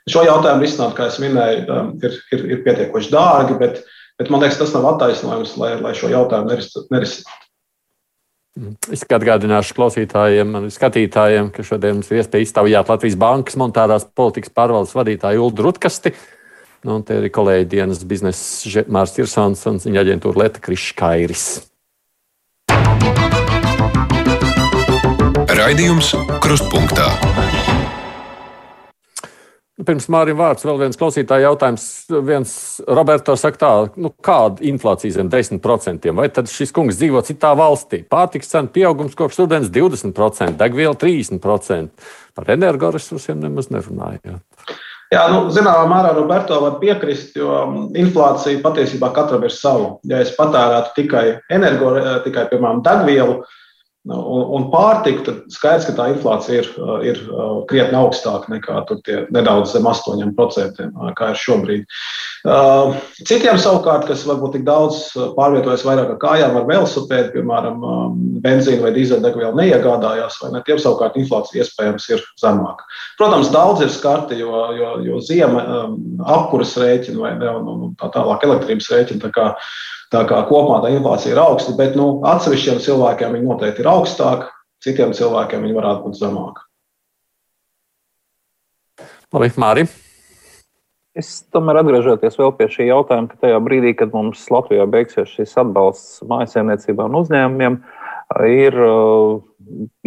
Šo 0.08 0.24
jautājumu 0.24 0.64
risināt, 0.64 0.94
kā 0.96 1.10
jau 1.10 1.24
minēju, 1.26 1.82
ir, 2.06 2.20
ir, 2.36 2.46
ir 2.54 2.64
pietiekoši 2.68 3.12
dārgi, 3.12 3.58
bet, 3.60 3.82
bet 4.22 4.32
man 4.32 4.46
liekas, 4.46 4.60
tas 4.62 4.72
nav 4.76 4.86
attaisnojums, 4.94 5.58
lai, 5.60 5.74
lai 5.82 5.96
šo 5.98 6.12
jautājumu 6.14 6.54
nerisinātu. 6.94 7.47
Es 8.92 9.04
atgādināšu 9.06 9.76
klausītājiem, 9.78 10.56
skatītājiem, 10.74 11.52
ka 11.54 11.66
šodien 11.66 12.00
mums 12.00 12.10
ir 12.10 12.22
iespēja 12.24 12.48
iztaujāt 12.48 12.90
Latvijas 12.90 13.18
Bankas 13.20 13.58
monetārās 13.60 14.08
politikas 14.18 14.54
pārvaldes 14.56 14.96
vadītāju 14.98 15.46
Ulu 15.46 15.68
Rutkasti. 15.68 16.14
Nu, 16.88 17.00
te 17.06 17.20
ir 17.20 17.30
kolēģi 17.34 17.70
dienas 17.76 18.04
biznesa 18.08 18.86
Mārs 18.90 19.14
Tirsons 19.18 19.66
un 19.70 19.82
viņa 19.84 20.06
aģentūra 20.06 20.46
Leta 20.46 20.64
Kriškairis. 20.64 21.48
Raidījums 25.58 26.14
Krustpunktā. 26.42 27.12
Pirms 29.86 30.08
Mārija 30.10 30.34
vārds 30.34 30.66
vēl 30.66 30.80
viens 30.82 30.98
klausītāja 30.98 31.52
jautājums. 31.52 31.84
Viens 32.26 32.52
Roberto 32.90 33.36
saka, 33.38 33.60
tā, 33.62 33.70
nu, 34.02 34.10
kāda 34.26 34.66
inflācija 34.66 35.14
zem 35.20 35.30
10%? 35.30 36.08
Vai 36.18 36.26
tad 36.34 36.50
šis 36.50 36.74
kungs 36.74 36.98
dzīvo 36.98 37.22
citā 37.28 37.52
valstī? 37.58 38.00
Pārtiks 38.10 38.50
cenu 38.50 38.72
pieaugums 38.74 39.14
kopš 39.18 39.44
rudens 39.44 39.70
20%, 39.74 40.58
degviela 40.58 40.98
30%. 40.98 42.10
Par 42.38 42.50
energoresursiem 42.56 43.38
nemaz 43.44 43.70
nerunājot. 43.70 44.42
Jā, 45.14 45.28
nu, 45.32 45.46
zināmā 45.54 45.86
mērā 45.92 46.16
Roberto 46.18 46.58
var 46.64 46.82
piekrist, 46.82 47.38
jo 47.38 47.62
inflācija 47.96 48.60
patiesībā 48.66 49.14
katram 49.14 49.46
ir 49.46 49.54
sava. 49.54 49.94
Ja 50.10 50.26
es 50.26 50.34
patērētu 50.36 50.98
tikai 50.98 51.24
energo, 51.54 51.94
tikai, 52.26 52.50
piemēram, 52.50 52.82
degvielu, 52.84 53.40
Nu, 53.40 53.67
un, 54.14 54.44
un 54.58 54.68
pārtika, 54.72 55.24
tad 55.28 55.54
skaidrs, 55.54 55.88
ka 55.90 55.96
tā 55.98 56.08
inflācija 56.14 56.62
ir, 56.62 56.70
ir 57.08 57.20
krietni 57.70 57.98
augstāka 58.00 58.52
nekā 58.54 58.84
tie 59.06 59.20
nedaudz 59.34 59.74
zem 59.76 59.88
8%, 59.90 60.88
kā 61.18 61.32
ir 61.34 61.42
šobrīd. 61.42 61.98
Citiem 63.28 63.60
savukārt, 63.62 64.08
kas 64.10 64.24
varbūt 64.28 64.58
tik 64.58 64.68
daudz 64.68 65.10
pārvietojas 65.38 65.86
vairāk 65.88 66.14
ar 66.14 66.22
kājām 66.22 66.60
ar 66.60 66.68
velosipēdu, 66.70 67.34
piemēram, 67.36 67.84
benzīnu 68.44 68.86
vai 68.86 68.94
dīzeļdegvielu 68.96 69.60
neiegādājās, 69.60 70.40
vai 70.44 70.54
ne, 70.56 70.64
tiem 70.68 70.80
savukārt 70.82 71.20
inflācija 71.20 71.66
iespējams 71.66 72.08
ir 72.14 72.24
zemāka. 72.42 72.88
Protams, 73.20 73.52
daudz 73.54 73.84
ir 73.84 73.92
skarti, 73.94 74.40
jo, 74.44 74.64
jo, 74.78 74.94
jo 75.04 75.22
ziema 75.26 75.66
apkuras 76.38 76.78
rēķina 76.80 77.24
vai 77.24 77.36
ne, 77.42 77.52
un, 77.60 77.70
un 77.74 77.94
tā 78.00 78.12
tālāk 78.16 78.48
elektrības 78.48 78.92
rēķina. 78.94 79.26
Tā 79.28 79.52
Tā 80.14 80.22
kā 80.24 80.40
kopumā 80.48 80.80
tā 80.84 80.94
inflācija 80.96 81.34
ir 81.34 81.42
augsta, 81.42 81.74
bet 81.76 81.98
nu, 82.00 82.22
atsevišķiem 82.28 82.80
cilvēkiem 82.84 83.34
viņa 83.36 83.48
noteikti 83.50 83.84
ir 83.84 83.90
augstāka, 83.92 84.54
citiem 84.84 85.12
cilvēkiem 85.16 85.66
viņa 85.68 85.76
varētu 85.82 86.06
būt 86.06 86.20
zemāka. 86.22 86.64
Labi, 89.36 89.50
Māri. 89.60 89.84
Es 91.18 91.42
tomēr 91.52 91.82
atgriežoties 91.82 92.38
vēl 92.40 92.54
pie 92.56 92.70
šī 92.72 92.88
jautājuma, 92.88 93.28
ka 93.34 93.42
tajā 93.42 93.60
brīdī, 93.66 93.92
kad 94.00 94.14
mums 94.16 94.46
Latvijā 94.54 94.86
beigsies 94.88 95.34
šis 95.34 95.58
atbalsts 95.60 96.22
mājasēmniecībām 96.30 97.12
un 97.12 97.20
uzņēmumiem, 97.24 97.78
ir 98.54 98.80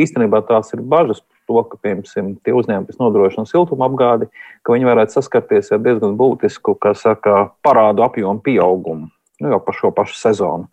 īstenībā 0.01 0.41
tās 0.49 0.73
ir 0.73 0.87
bažas 0.87 1.21
par 1.21 1.45
to, 1.51 1.65
ka, 1.67 1.81
piemēram, 1.85 2.35
tie 2.47 2.57
uzņēmumi, 2.57 2.89
kas 2.89 3.01
nodrošina 3.03 3.51
siltuma 3.51 3.91
apgādi, 3.91 4.31
ka 4.65 4.73
viņi 4.73 4.89
varētu 4.89 5.19
saskarties 5.19 5.75
ar 5.75 5.83
diezgan 5.85 6.17
būtisku, 6.17 6.79
kā 6.81 6.95
saka, 6.97 7.51
parādu 7.67 8.07
apjomu 8.07 8.41
pieaugumu 8.47 9.11
nu, 9.41 9.53
jau 9.55 9.61
par 9.65 9.77
šo 9.77 9.93
pašu 9.97 10.19
sezonu. 10.19 10.69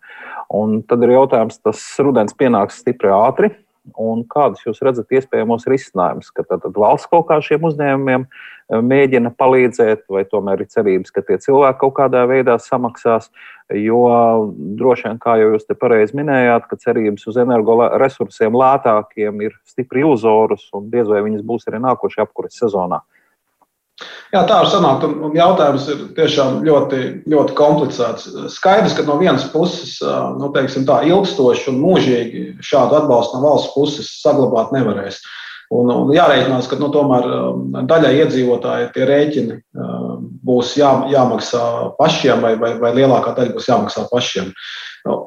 Un 0.54 0.80
tad 0.88 1.02
ir 1.04 1.16
jautājums, 1.16 1.60
tas 1.60 1.80
rudens 2.00 2.36
pienāks 2.36 2.80
stipri 2.82 3.12
ātri. 3.12 3.52
Kādus 4.28 4.66
jūs 4.66 4.82
redzat 4.84 5.12
iespējamos 5.16 5.64
risinājumus, 5.68 6.28
ka 6.34 6.44
tad, 6.44 6.60
tad 6.60 6.76
valsts 6.76 7.08
kaut 7.08 7.24
kā 7.30 7.38
šiem 7.40 7.64
uzņēmumiem 7.70 8.26
eh, 8.26 8.82
mēģina 8.84 9.32
palīdzēt, 9.38 10.02
vai 10.12 10.26
tomēr 10.28 10.60
ir 10.60 10.68
cerības, 10.68 11.12
ka 11.14 11.24
tie 11.24 11.38
cilvēki 11.40 11.80
kaut 11.80 11.94
kādā 11.96 12.26
veidā 12.28 12.58
samaksās? 12.60 13.30
Jo 13.72 14.02
droši 14.76 15.08
vien, 15.08 15.20
kā 15.20 15.38
jau 15.40 15.54
jūs 15.54 15.66
te 15.68 15.76
pareizi 15.76 16.16
minējāt, 16.16 16.68
ka 16.68 16.80
cerības 16.80 17.26
uz 17.28 17.40
energoresursiem 17.40 18.56
lētākiem 18.56 19.44
ir 19.44 19.56
stipri 19.68 20.04
iluzoras 20.04 20.68
un 20.76 20.88
diez 20.92 21.08
vai 21.08 21.24
viņas 21.24 21.44
būs 21.48 21.68
arī 21.68 21.80
nākošajā 21.84 22.28
apkuras 22.28 22.60
sezonā. 22.60 23.02
Jā, 24.28 24.42
tā 24.44 24.58
var 24.60 24.68
sanākt. 24.70 25.06
Un, 25.08 25.16
un 25.26 25.34
jautājums 25.36 25.88
ir 25.90 26.04
tiešām 26.16 26.60
ļoti, 26.66 27.00
ļoti 27.32 27.56
komplicēts. 27.58 28.28
Skaidrs, 28.52 28.94
ka 28.98 29.06
no 29.08 29.16
vienas 29.20 29.48
puses, 29.52 29.96
nu, 30.38 30.52
teiksim, 30.54 30.84
tā 30.88 31.00
ilgstoši 31.08 31.70
un 31.72 31.82
mūžīgi 31.82 32.44
šādu 32.64 33.00
atbalstu 33.00 33.38
no 33.38 33.48
valsts 33.48 33.74
puses 33.74 34.12
saglabāt 34.20 34.74
nevarēs. 34.76 35.22
Un, 35.74 35.90
un 35.92 36.12
jārēķinās, 36.14 36.68
ka 36.70 36.78
nu, 36.80 36.88
tomēr 36.92 37.26
daļai 37.88 38.14
iedzīvotāji 38.22 38.92
tie 38.94 39.08
rēķini 39.08 39.58
būs 40.48 40.76
jā, 40.78 40.92
jāmaksā 41.12 41.64
pašiem, 41.98 42.44
vai, 42.44 42.54
vai, 42.60 42.72
vai 42.80 42.94
lielākā 42.96 43.34
daļa 43.36 43.56
būs 43.56 43.68
jāmaksā 43.68 44.06
pašiem. 44.12 44.52
Nu, 45.08 45.18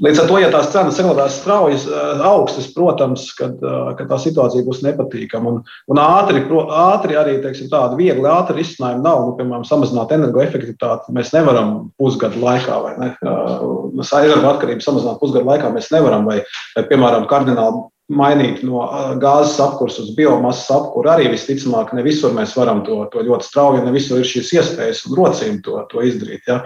Līdz 0.00 0.22
ar 0.22 0.28
to, 0.30 0.36
ja 0.40 0.48
tās 0.52 0.70
cenas 0.72 0.96
saglabās 0.96 1.34
strauji 1.42 1.76
augstas, 2.24 2.70
protams, 2.72 3.26
kad, 3.36 3.58
kad 3.98 4.08
tā 4.08 4.18
situācija 4.22 4.64
būs 4.64 4.80
nepatīkama. 4.86 5.52
Un, 5.52 5.60
un 5.92 6.00
ātri, 6.00 6.40
ātri 6.80 7.18
arī 7.20 7.36
teiksim, 7.44 7.68
tāda 7.72 7.98
viegli 7.98 8.24
ātri 8.30 8.62
risinājuma 8.62 9.04
nav. 9.04 9.26
Nu, 9.26 9.36
piemēram, 9.36 9.66
samazināt 9.68 10.14
energoefektivitāti 10.16 11.12
mēs 11.16 11.34
nevaram 11.36 11.90
pusgadu 12.00 12.40
laikā, 12.40 12.80
vai 12.86 12.96
ne? 12.96 13.12
Eh, 13.20 14.10
energoatkarību 14.24 14.84
samazināt 14.84 15.20
pusgadu 15.20 15.48
laikā 15.52 15.72
mēs 15.74 15.92
nevaram, 15.92 16.24
vai, 16.28 16.40
vai 16.78 16.88
piemēram, 16.88 17.28
kardināli 17.28 17.84
mainīt 18.10 18.64
no 18.66 18.82
gāzes 19.22 19.60
apkurses 19.62 20.08
uz 20.08 20.14
biomasas 20.16 20.72
apkuru. 20.74 21.12
Arī 21.12 21.28
visticamāk, 21.30 21.92
ne 21.94 22.02
visur 22.02 22.32
mēs 22.34 22.56
varam 22.58 22.80
to, 22.88 23.04
to 23.12 23.22
ļoti 23.26 23.46
strauji, 23.46 23.84
ne 23.84 23.92
visur 23.94 24.18
ir 24.18 24.26
šīs 24.26 24.54
iespējas 24.56 25.04
un 25.06 25.18
rocība 25.20 25.60
to, 25.66 25.76
to 25.92 26.08
izdarīt. 26.08 26.48
Ja? 26.48 26.62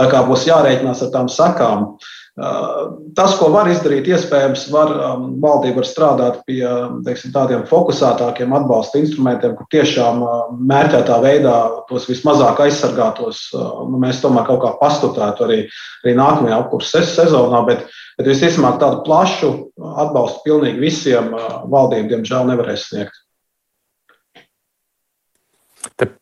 Tā 0.00 0.08
kā 0.10 0.24
būs 0.26 0.48
jārēķinās 0.48 1.04
ar 1.04 1.12
tām 1.14 1.30
sakām. 1.30 1.92
Uh, 1.92 2.14
Tas, 2.38 3.32
ko 3.34 3.48
var 3.50 3.66
izdarīt, 3.66 4.06
iespējams, 4.12 4.68
var, 4.70 4.92
valdība 5.42 5.80
var 5.80 5.86
strādāt 5.88 6.36
pie 6.46 6.60
teiksim, 7.06 7.32
tādiem 7.34 7.64
fokusētākiem 7.66 8.52
atbalsta 8.54 9.00
instrumentiem, 9.00 9.56
kur 9.58 9.66
tiešām 9.74 10.22
mērķētā 10.70 11.16
veidā 11.24 11.56
tos 11.88 12.06
vismazāk 12.06 12.62
aizsargātos. 12.62 13.42
Nu, 13.90 13.98
mēs 13.98 14.22
tomēr 14.22 14.46
kaut 14.46 14.62
kā 14.62 14.70
pastutētu 14.78 15.48
arī, 15.48 15.58
arī 16.04 16.14
nākamajā 16.20 16.60
apkurses 16.62 17.10
sezonā, 17.18 17.64
bet, 17.66 17.86
bet 18.20 18.30
visticamāk 18.30 18.78
tādu 18.84 19.02
plašu 19.08 19.52
atbalstu 20.04 20.44
pilnīgi 20.46 20.84
visiem 20.84 21.34
valdība, 21.34 22.12
diemžēl, 22.14 22.52
nevarēs 22.52 22.86
sniegt. 22.92 23.24
Te 25.98 26.12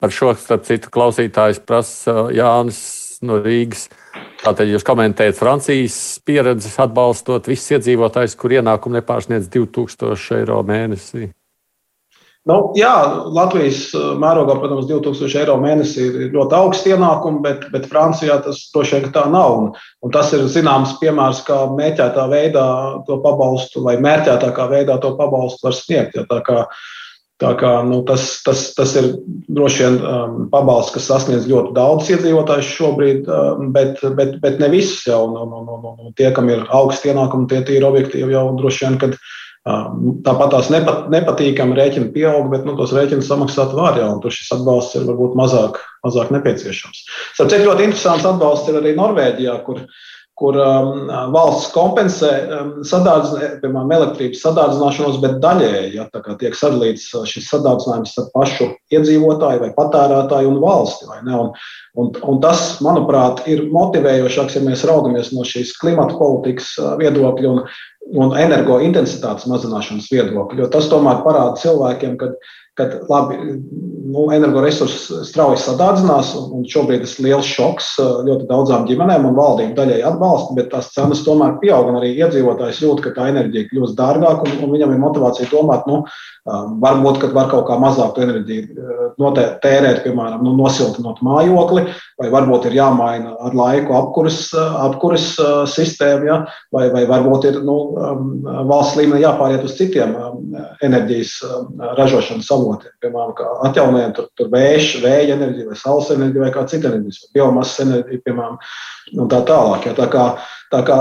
par 0.00 0.12
šo, 0.12 0.32
starp 0.40 0.64
citu, 0.68 0.88
klausītājs 0.92 1.60
prasa 1.68 2.30
Jānis 2.32 3.05
no 3.24 3.40
Rīgas. 3.44 3.86
Tātad 4.42 4.68
jūs 4.68 4.84
komentējat 4.86 5.38
Francijas 5.38 5.96
pieredzi 6.26 6.70
atbalstot 6.82 7.48
visus 7.50 7.78
iedzīvotājus, 7.78 8.36
kur 8.38 8.54
ienākumi 8.58 9.00
nepārsniedz 9.00 9.48
2000 9.52 10.40
eiro 10.40 10.60
mēnesī. 10.66 11.30
Nu, 12.46 12.56
jā, 12.78 12.92
Latvijas 13.34 13.88
uh, 13.98 14.12
mērogā, 14.22 14.54
protams, 14.60 14.86
2000 14.86 15.40
eiro 15.40 15.56
mēnesī 15.58 16.04
ir 16.06 16.34
ļoti 16.36 16.54
augsts 16.54 16.86
ienākums, 16.86 17.40
bet, 17.42 17.64
bet 17.72 17.88
Francijā 17.90 18.36
tas 18.44 18.60
droši 18.70 19.00
vien 19.00 19.14
tā 19.16 19.24
nav. 19.32 19.56
Un, 19.58 19.72
un 20.06 20.12
tas 20.14 20.30
ir 20.36 20.44
zināms 20.54 20.94
piemērs, 21.00 21.42
kā 21.48 21.64
mērķētā 21.74 22.28
veidā 22.30 22.66
to 23.08 23.18
pabalstu 23.24 23.82
vai 23.82 23.96
mērķētākā 24.04 24.68
veidā 24.70 25.00
to 25.02 25.16
pabalstu 25.18 25.66
var 25.66 25.74
sniegt. 25.74 26.14
Ja, 26.14 26.68
tā 27.42 27.52
kā 27.60 27.72
uh, 27.82 27.86
nu, 27.88 28.00
tas, 28.08 28.26
tas, 28.46 28.62
tas 28.76 28.94
ir 28.96 29.10
droši 29.52 29.82
vien 29.84 29.96
um, 30.00 30.36
pabalsts, 30.52 30.94
kas 30.94 31.08
sasniedz 31.10 31.48
ļoti 31.50 31.74
daudz 31.76 32.10
iedzīvotājus 32.14 32.70
šobrīd, 32.78 33.26
um, 33.28 33.72
bet, 33.74 34.00
bet, 34.18 34.38
bet 34.42 34.60
ne 34.62 34.70
visus 34.72 35.04
jau. 35.08 35.26
Nu, 35.32 35.44
nu, 35.48 35.64
nu, 35.66 35.80
nu, 35.82 35.96
nu, 35.98 36.14
tie, 36.16 36.30
kam 36.36 36.48
ir 36.52 36.64
augsti 36.74 37.12
ienākumi, 37.12 37.48
tie 37.50 37.76
ir 37.76 37.88
objektīvi 37.88 38.32
jau 38.36 38.46
droši 38.56 38.86
vien, 38.86 38.98
kad 39.02 39.18
um, 39.68 40.16
tāpat 40.26 40.54
tās 40.56 40.72
nepat, 40.72 41.06
nepatīkami 41.12 41.76
rēķini 41.76 42.12
pieaug, 42.16 42.48
bet 42.52 42.66
nu, 42.68 42.76
tos 42.80 42.94
rēķinus 42.96 43.28
samaksāt 43.28 43.76
var 43.76 44.00
jau, 44.00 44.10
un 44.16 44.24
tur 44.24 44.34
šis 44.34 44.54
atbalsts 44.56 44.96
ir 44.98 45.06
varbūt 45.10 45.36
mazāk, 45.38 45.80
mazāk 46.06 46.32
nepieciešams. 46.38 47.04
Sapratu, 47.36 47.64
ļoti 47.68 47.90
interesants 47.90 48.28
atbalsts 48.28 48.72
ir 48.72 48.80
arī 48.80 48.96
Norvēģijā, 48.96 49.60
kur 49.68 49.84
kur 50.36 50.56
um, 50.60 51.06
valsts 51.32 51.70
kompensē 51.72 52.30
um, 52.44 52.72
sadārdzin, 52.84 53.56
piemēram, 53.62 53.92
elektrības 53.96 54.42
sadārdzināšanos, 54.44 55.16
bet 55.22 55.38
daļēji 55.40 55.96
ja, 55.96 56.04
tiek 56.12 56.58
sadalīts 56.58 57.06
uh, 57.16 57.24
šis 57.28 57.48
sadārdzinājums 57.54 58.12
ar 58.20 58.28
pašu 58.34 58.68
iedzīvotāju 58.92 59.62
vai 59.64 59.70
patērētāju 59.78 60.52
un 60.52 60.60
valsti. 60.60 61.08
Un, 61.08 61.54
un, 62.02 62.12
un 62.20 62.42
tas, 62.44 62.66
manuprāt, 62.84 63.46
ir 63.48 63.64
motivējošāks, 63.72 64.58
ja 64.58 64.64
mēs 64.66 64.84
raugamies 64.88 65.32
no 65.32 65.46
šīs 65.48 65.72
klimata 65.80 66.18
politikas 66.20 66.74
uh, 66.82 66.92
viedokļa 67.00 67.54
un, 67.54 67.64
un 68.20 68.36
energointensitātes 68.36 69.48
mazināšanas 69.48 70.12
viedokļa. 70.12 70.60
Jo 70.66 70.70
tas 70.76 70.92
tomēr 70.92 71.24
parāda 71.24 71.56
cilvēkiem, 71.64 72.20
ka 72.20 72.34
kad 72.76 72.98
labi, 73.08 73.36
nu, 74.12 74.26
energoresursi 74.36 75.22
strauji 75.26 75.58
sadārdzinās, 75.62 76.34
un 76.52 76.66
šobrīd 76.68 77.02
tas 77.04 77.16
ir 77.16 77.28
liels 77.28 77.48
šoks 77.48 77.88
ļoti 78.26 78.48
daudzām 78.50 78.84
ģimenēm, 78.88 79.24
un 79.30 79.36
valdība 79.38 79.78
daļai 79.80 80.02
atbalsta, 80.10 80.56
bet 80.58 80.70
tās 80.74 80.92
cenas 80.94 81.24
tomēr 81.26 81.56
pieaug, 81.62 81.88
un 81.90 81.98
arī 82.00 82.12
iedzīvotājs 82.20 82.82
jūt, 82.84 83.02
ka 83.04 83.14
tā 83.16 83.30
enerģija 83.32 83.70
kļūst 83.70 83.96
dārgāka, 83.98 84.44
un, 84.46 84.66
un 84.66 84.74
viņam 84.76 84.92
ir 84.92 85.02
motivācija 85.02 85.50
domāt, 85.52 85.88
nu, 85.90 86.02
varbūt, 86.84 87.18
ka 87.22 87.30
var 87.34 87.48
kaut 87.50 87.66
kā 87.70 87.78
mazāku 87.82 88.22
enerģiju 88.22 89.32
tērēt, 89.64 90.02
piemēram, 90.04 90.44
nu, 90.46 90.52
nosiltinot 90.60 91.18
mājokli, 91.26 91.86
vai 92.20 92.30
varbūt 92.32 92.68
ir 92.68 92.76
jāmaina 92.78 93.34
ar 93.40 93.56
laiku 93.56 93.96
apkuras, 93.98 94.52
apkuras 94.54 95.32
sistēma, 95.72 96.28
ja? 96.28 96.38
vai, 96.74 96.86
vai 96.94 97.06
varbūt 97.08 97.48
ir 97.50 97.60
nu, 97.66 97.78
valsts 98.68 99.00
līmenī 99.00 99.24
jāpāriet 99.24 99.64
uz 99.66 99.74
citiem 99.78 100.14
enerģijas 100.86 101.38
ražošanas 101.98 102.52
avotiem, 102.54 102.65
piemēram, 103.04 103.32
atjaunojam 103.68 104.12
tur, 104.16 104.28
tur 104.38 104.50
vējš, 104.52 104.90
vēja 105.04 105.36
enerģija 105.36 105.70
vai 105.70 105.78
saules 105.80 106.12
enerģija 106.14 106.44
vai 106.44 106.52
kā 106.54 106.64
cita 106.70 106.90
enerģija, 106.90 107.30
biomasas 107.36 107.82
enerģija, 107.86 108.22
piemēram, 108.26 108.58
un 109.16 109.30
tā 109.32 109.40
tālāk. 109.48 109.88
Ja? 109.88 109.94
Tā 109.96 110.06
kā, 110.12 110.24
tā 110.74 110.82
kā 110.88 110.98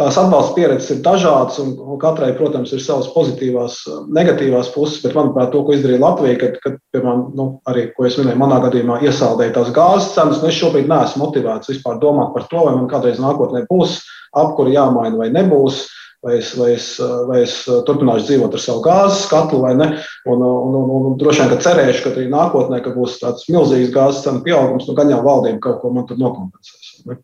tās 0.00 0.18
atbalsta 0.20 0.54
pieredzes 0.56 0.92
ir 0.94 1.02
dažādas, 1.06 1.58
un, 1.62 1.74
un 1.80 2.00
katrai, 2.02 2.30
protams, 2.38 2.72
ir 2.76 2.84
savas 2.84 3.10
pozitīvās, 3.14 3.80
negatīvās 4.16 4.72
puses, 4.74 5.00
bet, 5.04 5.16
manuprāt, 5.18 5.50
to, 5.54 5.64
ko 5.66 5.76
izdarīja 5.76 6.04
Latvija, 6.04 6.38
kad, 6.44 6.58
kad 6.64 6.78
piemēram, 6.94 7.26
nu, 7.38 7.50
arī, 7.70 7.88
ko 7.96 8.08
es 8.08 8.18
minēju, 8.20 8.40
manā 8.40 8.62
gadījumā 8.66 9.00
iesaldēja 9.06 9.56
tās 9.58 9.74
gāzes 9.76 10.12
cenas, 10.16 10.42
nu, 10.42 10.50
es 10.52 10.60
šobrīd 10.60 10.90
neesmu 10.90 11.26
motivēts 11.26 11.72
vispār 11.74 11.98
domāt 12.02 12.34
par 12.36 12.48
to, 12.52 12.64
vai 12.68 12.76
man 12.78 12.90
kādreiz 12.90 13.22
nākotnē 13.22 13.66
būs 13.70 14.00
apkuri 14.38 14.76
jāmaina 14.76 15.18
vai 15.18 15.30
nebūs 15.34 15.88
vai 16.22 16.36
es, 16.38 16.52
vai, 16.56 16.72
es, 16.76 16.86
vai 17.28 17.40
es 17.44 17.54
turpināšu 17.88 18.26
dzīvot 18.28 18.56
ar 18.56 18.62
savu 18.62 18.82
gāzes 18.84 19.24
katlu 19.30 19.62
vai 19.64 19.72
ne. 19.78 19.88
Un, 20.28 20.44
un, 20.44 20.76
un, 20.76 21.08
un 21.10 21.16
droši 21.20 21.44
vien, 21.44 21.52
ka 21.54 21.62
cerēšu, 21.64 22.04
ka 22.04 22.12
arī 22.14 22.26
nākotnē 22.32 22.82
ka 22.84 22.92
būs 22.96 23.18
tāds 23.22 23.48
milzīgs 23.52 23.94
gāzes 23.94 24.24
cenu 24.26 24.44
pieaugums, 24.44 24.88
nu 24.88 24.96
gan 24.98 25.12
jau 25.12 25.22
valdība 25.24 25.62
kaut 25.66 25.80
ko 25.82 25.92
man 25.94 26.08
tur 26.08 26.20
nokompensēs. 26.20 27.00
Ne? 27.08 27.20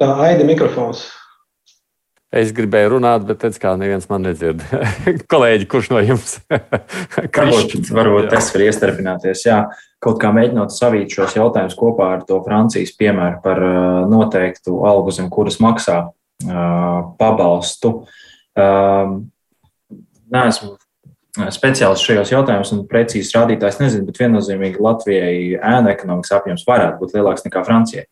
Tā 0.00 0.14
aida 0.24 0.44
mikrofons. 0.48 1.08
Es 2.30 2.52
gribēju 2.54 2.92
runāt, 2.92 3.24
bet 3.26 3.40
pēc 3.42 3.56
kā 3.58 3.72
neviens 3.78 4.04
man 4.06 4.22
nedzird. 4.22 4.60
Kolēģi, 5.32 5.66
kurš 5.70 5.88
no 5.90 6.02
jums? 6.04 6.36
varbūt, 6.50 7.90
varbūt 7.90 8.36
es 8.38 8.50
varu 8.54 8.68
iestarpināties. 8.68 9.42
Jā, 9.48 9.64
kaut 10.02 10.20
kā 10.22 10.30
mēģinot 10.36 10.70
savīt 10.70 11.10
šos 11.16 11.34
jautājumus 11.34 11.74
kopā 11.78 12.12
ar 12.14 12.22
to 12.28 12.38
Francijas 12.44 12.94
piemēru 13.00 13.40
par 13.42 13.62
uh, 13.66 13.80
noteiktu 14.10 14.78
algu, 14.86 15.10
zem 15.16 15.26
kuras 15.32 15.58
maksā 15.58 15.98
uh, 16.06 17.00
pabalstu. 17.18 17.96
Um, 18.54 19.18
neesmu 20.30 20.76
speciālists 21.50 22.06
šajos 22.06 22.30
jautājumos 22.30 22.72
un 22.74 22.86
precīzi 22.90 23.34
rādītājs 23.34 23.82
nezinu, 23.82 24.06
bet 24.06 24.22
viennozīmīgi 24.22 24.82
Latvijai 24.82 25.34
ēna 25.58 25.96
ekonomikas 25.96 26.34
apjoms 26.38 26.66
varētu 26.66 27.02
būt 27.02 27.18
lielāks 27.18 27.46
nekā 27.46 27.62
Francijai. 27.66 28.06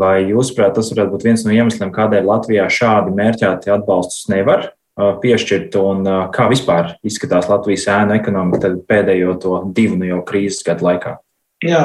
Vai 0.00 0.28
jūsuprāt, 0.30 0.76
tas 0.76 0.92
varētu 0.92 1.16
būt 1.16 1.26
viens 1.26 1.42
no 1.46 1.54
iemesliem, 1.54 1.92
kādēļ 1.94 2.28
Latvijā 2.28 2.68
šādi 2.72 3.12
mērķēti 3.18 3.74
atbalstus 3.74 4.28
nevar 4.32 4.70
piešķirt, 4.96 5.76
un 5.80 6.08
kā 6.34 6.46
vispār 6.52 6.96
izskatās 7.06 7.48
Latvijas 7.48 7.88
ēnu 7.88 8.16
ekonomika 8.18 8.74
pēdējo 8.88 9.36
to 9.40 9.60
divu 9.76 9.96
no 10.00 10.08
jau 10.08 10.22
krīzes 10.28 10.64
gadu 10.66 10.90
laikā? 10.90 11.16
Jā, 11.62 11.82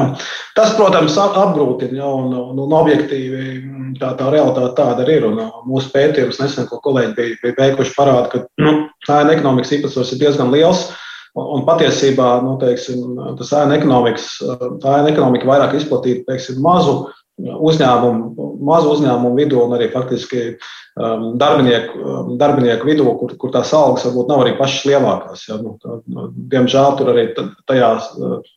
tas, 0.58 0.72
protams, 0.74 1.16
apgrūtina, 1.22 2.00
ja, 2.00 2.08
un, 2.10 2.32
un, 2.34 2.58
un 2.64 2.72
objektīvi 2.74 3.42
tā, 4.02 4.16
tā 4.18 4.32
realitāte 4.34 4.74
tāda 4.80 5.04
arī 5.04 5.20
ir. 5.20 5.28
Un, 5.30 5.42
mūsu 5.70 5.92
pētījums 5.94 6.40
nesen, 6.42 6.66
ko 6.70 6.80
kolēģi 6.82 7.14
bija, 7.18 7.36
bija 7.44 7.58
veikuši, 7.60 7.94
parāda, 7.94 8.32
ka 8.32 8.64
nu, 8.64 8.74
ēna 9.06 9.36
ekonomikas 9.36 9.76
īpatsvars 9.78 10.16
ir 10.16 10.24
diezgan 10.24 10.50
liels. 10.54 10.88
Un, 11.38 11.46
un 11.60 11.66
patiesībā 11.68 12.32
nu, 12.42 12.56
teiksim, 12.62 13.20
tas 13.38 13.54
ēna 13.60 13.78
ekonomikas, 13.78 14.32
tā 14.82 14.96
ēna 14.98 15.14
ekonomika 15.14 15.50
vairāk 15.52 15.78
izplatīta 15.78 16.26
teiksim, 16.32 16.58
mazu 16.66 17.04
uzņēmumu, 17.38 18.50
mazu 18.66 18.96
uzņēmumu 18.96 19.38
vidū 19.38 19.62
un 19.62 19.76
arī 19.78 19.92
faktiski 19.94 20.40
um, 20.98 21.26
darbinieku, 21.38 22.00
um, 22.02 22.30
darbinieku 22.40 22.88
vidū, 22.90 23.06
kur, 23.20 23.36
kur 23.38 23.52
tās 23.54 23.74
algas 23.78 24.08
varbūt 24.08 24.32
nav 24.32 24.42
arī 24.42 24.56
pašas 24.58 24.88
lielākās. 24.90 25.44
Ja? 25.50 25.60
Nu, 25.62 25.76
tā, 25.84 26.00
nu, 26.10 26.28
diemžēl 26.54 26.98
tur 26.98 27.12
arī 27.14 27.28
tajās, 27.70 28.10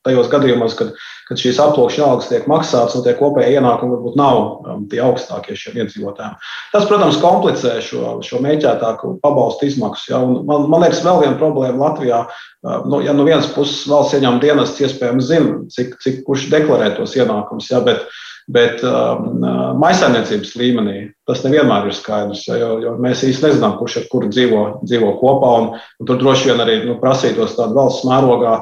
tajos 0.07 0.31
gadījumos, 0.33 0.77
kad, 0.79 0.95
kad 1.29 1.43
šīs 1.43 1.61
aploksņa 1.61 2.07
algas 2.07 2.31
tiek 2.31 2.47
maksātas, 2.51 2.97
un 2.97 3.05
tie 3.05 3.15
kopējie 3.19 3.61
ienākumi 3.61 3.99
varbūt 3.99 4.17
nav 4.21 4.41
um, 4.41 4.89
tie 4.89 5.03
augstākie 5.05 5.59
šiem 5.61 5.83
iedzīvotājiem. 5.83 6.41
Tas, 6.73 6.89
protams, 6.89 7.21
komplicē 7.21 7.77
šo, 7.85 8.17
šo 8.25 8.41
mēģinātāku 8.47 9.19
pabalstu 9.21 9.69
izmaksu. 9.69 10.15
Ja? 10.15 10.23
Un 10.25 10.41
man, 10.49 10.71
man 10.73 10.87
liekas, 10.87 11.05
vēl 11.05 11.21
viena 11.27 11.37
problēma 11.41 11.85
Latvijā. 11.85 12.25
Nu, 12.61 12.99
ja 13.01 13.13
no 13.17 13.25
vienas 13.25 13.47
puses 13.55 13.87
valsts 13.89 14.17
ieņēmuma 14.17 14.41
dienests 14.43 14.83
iespējams 14.85 15.29
zina, 15.31 15.55
cik, 15.73 15.95
cik 16.01 16.19
kurš 16.27 16.51
deklarē 16.53 16.91
tos 16.97 17.17
ienākumus, 17.17 17.71
ja? 17.73 17.81
bet 17.85 18.05
Bet 18.51 18.83
um, 18.87 19.45
uh, 19.45 19.71
maisaimniecības 19.79 20.57
līmenī 20.59 20.99
tas 21.31 21.45
nevienmēr 21.47 21.89
ir 21.89 21.97
skaidrs, 21.97 22.45
jo, 22.51 22.71
jo 22.83 22.97
mēs 23.03 23.25
īsti 23.27 23.47
nezinām, 23.47 23.79
kurš 23.79 24.01
ar 24.03 24.07
kuru 24.11 24.31
dzīvo, 24.35 24.63
dzīvo 24.83 25.15
kopā. 25.23 25.55
Un, 25.63 25.69
un 26.03 26.11
tur 26.11 26.19
droši 26.21 26.51
vien 26.51 26.63
arī 26.65 26.81
nu, 26.85 26.99
prasītos 27.01 27.57
tādu 27.59 27.79
valsts 27.79 28.07
mērogā 28.09 28.59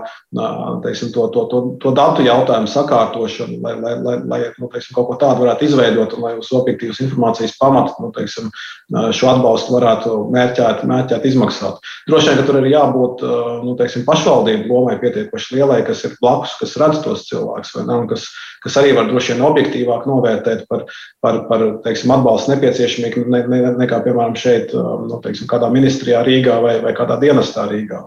teiksim, 0.85 1.13
to, 1.13 1.29
to, 1.33 1.45
to, 1.49 1.61
to 1.81 1.93
datu 1.97 2.25
jautājumu 2.27 2.69
sakārtošanu, 2.69 3.61
lai, 3.65 3.75
lai, 3.81 3.95
lai, 4.05 4.17
lai 4.29 4.41
nu, 4.61 4.69
teiksim, 4.69 4.93
kaut 4.97 5.09
ko 5.09 5.17
tādu 5.21 5.47
varētu 5.47 5.65
izveidot 5.65 6.13
un 6.17 6.27
lai 6.27 6.35
uz 6.37 6.51
objektīvas 6.53 7.01
informācijas 7.07 7.57
pamata 7.57 7.97
nu, 8.03 8.11
teiksim, 8.13 8.51
šo 8.93 9.31
atbalstu 9.33 9.73
varētu 9.73 10.19
mērķēt, 10.35 10.85
mērķēt 10.89 11.25
izmaksāt. 11.31 11.81
Droši 12.11 12.31
vien, 12.31 12.41
ka 12.41 12.47
tur 12.49 12.61
ir 12.61 12.69
jābūt 12.75 13.25
nu, 13.65 13.75
teiksim, 13.81 14.05
pašvaldību 14.09 14.69
lomai 14.69 14.99
pietiekoši 15.01 15.57
lielai, 15.57 15.81
kas 15.89 16.05
ir 16.05 16.19
blakus, 16.21 16.59
kas 16.61 16.77
redz 16.83 17.01
tos 17.07 17.25
cilvēkus, 17.31 17.73
kas, 18.13 18.29
kas 18.67 18.79
arī 18.83 18.93
var 18.99 19.09
droši 19.09 19.35
vien 19.35 19.47
objektīvāk 19.49 20.05
novērtēt 20.09 20.67
par, 20.69 20.85
par, 21.25 21.41
par 21.49 21.67
teiksim, 21.89 22.13
atbalstu 22.13 22.53
nepieciešamību 22.59 23.29
ne, 23.33 23.43
ne, 23.49 23.61
nekā, 23.79 24.03
piemēram, 24.05 24.35
šeit, 24.39 24.75
um, 24.77 25.07
nu, 25.09 25.21
teiksim, 25.25 25.49
kādā 25.51 25.71
ministrijā 25.73 26.21
Rīgā 26.27 26.59
vai, 26.65 26.75
vai 26.85 26.93
kādā 26.97 27.17
dienestā 27.23 27.69
Rīgā. 27.71 28.03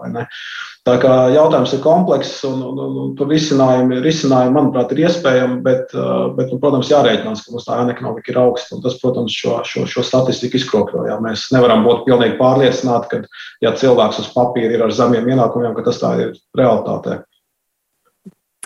Tā 0.82 0.96
kā 0.98 1.12
jautājums 1.30 1.72
ir 1.76 1.82
komplekss, 1.84 2.40
un, 2.46 2.58
un, 2.66 2.78
un, 2.82 2.94
un 3.04 3.10
tur 3.18 3.28
risinājumi, 3.30 4.00
risinājumi, 4.02 4.54
manuprāt, 4.56 4.90
ir 4.90 5.04
iespējami, 5.04 5.60
bet, 5.62 5.94
uh, 5.94 6.32
bet 6.34 6.50
nu, 6.50 6.58
protams, 6.62 6.90
jārēķinās, 6.90 7.44
ka 7.44 7.54
mums 7.54 7.68
tā 7.68 7.76
ēna 7.78 7.94
ekonomika 7.94 8.32
ir 8.32 8.40
augsta. 8.42 8.80
Tas, 8.82 8.98
protams, 8.98 9.36
šo, 9.36 9.60
šo, 9.68 9.84
šo 9.90 10.02
statistiku 10.06 10.58
izkropļo. 10.58 11.04
Jā. 11.06 11.20
Mēs 11.22 11.46
nevaram 11.54 11.86
būt 11.86 12.02
pilnīgi 12.08 12.34
pārliecināti, 12.40 13.12
ka, 13.12 13.46
ja 13.62 13.74
cilvēks 13.78 14.24
uz 14.24 14.32
papīra 14.34 14.74
ir 14.74 14.82
ar 14.88 14.96
zemiem 14.96 15.30
ienākumiem, 15.30 15.70
ka 15.78 15.86
tas 15.86 16.02
tā 16.02 16.16
ir 16.24 16.34
realitātē. 16.58 17.22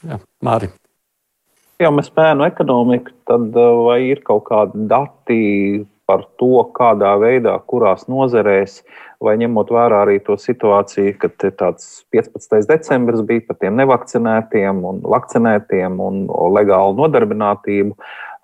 Jā, 0.06 0.20
Mārija. 0.44 0.72
Ja 1.76 1.90
mēs 1.92 2.06
pēnu 2.08 2.46
ekonomiku, 2.46 3.12
tad 3.28 3.52
uh, 3.52 3.82
vai 3.84 3.98
ir 4.08 4.22
kaut 4.24 4.46
kādi 4.48 4.86
dati 4.88 5.40
par 6.08 6.22
to, 6.40 6.62
kādā 6.72 7.10
veidā, 7.20 7.52
kurās 7.68 8.06
nozerēs, 8.08 8.78
vai 9.20 9.34
ņemot 9.42 9.72
vērā 9.74 9.98
arī 10.06 10.20
to 10.24 10.38
situāciju, 10.40 11.16
kad 11.20 11.44
tāds 11.58 12.06
15. 12.14 12.62
decembris 12.70 13.20
bija 13.26 13.44
par 13.48 13.58
tiem 13.60 13.76
nevakcinētiem 13.80 14.80
un 14.88 15.02
vakcinētiem 15.04 15.98
un 16.00 16.22
legālu 16.56 16.96
nodarbinātību. 17.02 17.92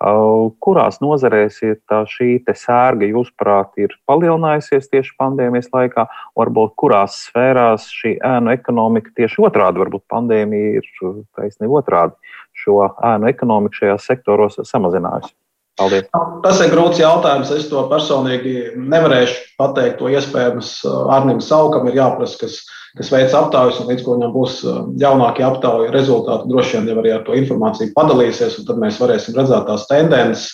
Uh, 0.03 0.51
kurās 0.61 0.99
nozarēs 1.01 1.57
ir 1.63 1.77
šī 2.11 2.29
sērga, 2.59 3.07
jūsuprāt, 3.07 3.71
ir 3.81 3.95
palielinājusies 4.09 4.91
tieši 4.91 5.15
pandēmijas 5.17 5.71
laikā? 5.73 6.05
Varbūt 6.37 6.75
kurās 6.83 7.17
sfērās 7.29 7.87
šī 7.97 8.17
ēnu 8.19 8.53
ekonomika 8.53 9.15
tieši 9.17 9.41
otrādi, 9.47 9.81
varbūt 9.85 10.05
pandēmija 10.11 10.83
ir 10.83 10.91
taisnība 11.39 11.79
otrādi 11.81 12.33
šo 12.63 12.81
ēnu 13.13 13.29
ekonomiku 13.31 13.83
šajās 13.83 14.09
sektoros 14.09 14.59
samazinājusi? 14.69 15.33
Paldies. 15.79 16.05
Tas 16.43 16.59
ir 16.61 16.69
grūts 16.69 16.99
jautājums. 17.01 17.49
Es 17.55 17.65
to 17.71 17.81
personīgi 17.89 18.75
nevarēšu 18.77 19.55
pateikt. 19.57 19.97
To 20.01 20.11
iespējams 20.11 20.75
Arnim 21.15 21.39
Saukam 21.41 21.87
ir 21.89 21.97
jāprasa, 21.97 22.37
kas, 22.43 22.59
kas 22.99 23.09
veids 23.09 23.33
aptaujas, 23.37 23.79
un 23.81 23.89
līdz 23.89 24.05
ko 24.05 24.17
viņam 24.19 24.35
būs 24.35 24.59
jaunākie 25.01 25.45
aptauju 25.47 25.89
rezultāti, 25.95 26.51
droši 26.51 26.77
vien 26.77 26.91
jau 26.91 26.99
arī 27.01 27.15
ar 27.15 27.25
to 27.25 27.33
informāciju 27.39 27.95
padalīsies, 27.97 28.59
un 28.61 28.69
tad 28.69 28.83
mēs 28.85 29.01
varēsim 29.01 29.39
redzēt 29.39 29.65
tās 29.69 29.87
tendences. 29.89 30.51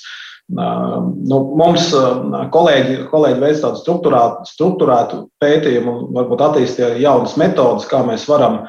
Nu, 0.49 1.37
mums 1.59 1.91
kolēģi, 2.53 2.95
kolēģi 3.11 3.41
veic 3.43 3.59
tādu 3.61 3.81
struktūrētu, 3.83 4.47
struktūrētu 4.49 5.19
pētījumu 5.43 5.93
varbūt 6.15 6.41
attīstīja 6.47 6.95
jaunas 7.03 7.35
metodas, 7.37 7.85
kā 7.89 8.01
mēs 8.07 8.25
varam 8.29 8.63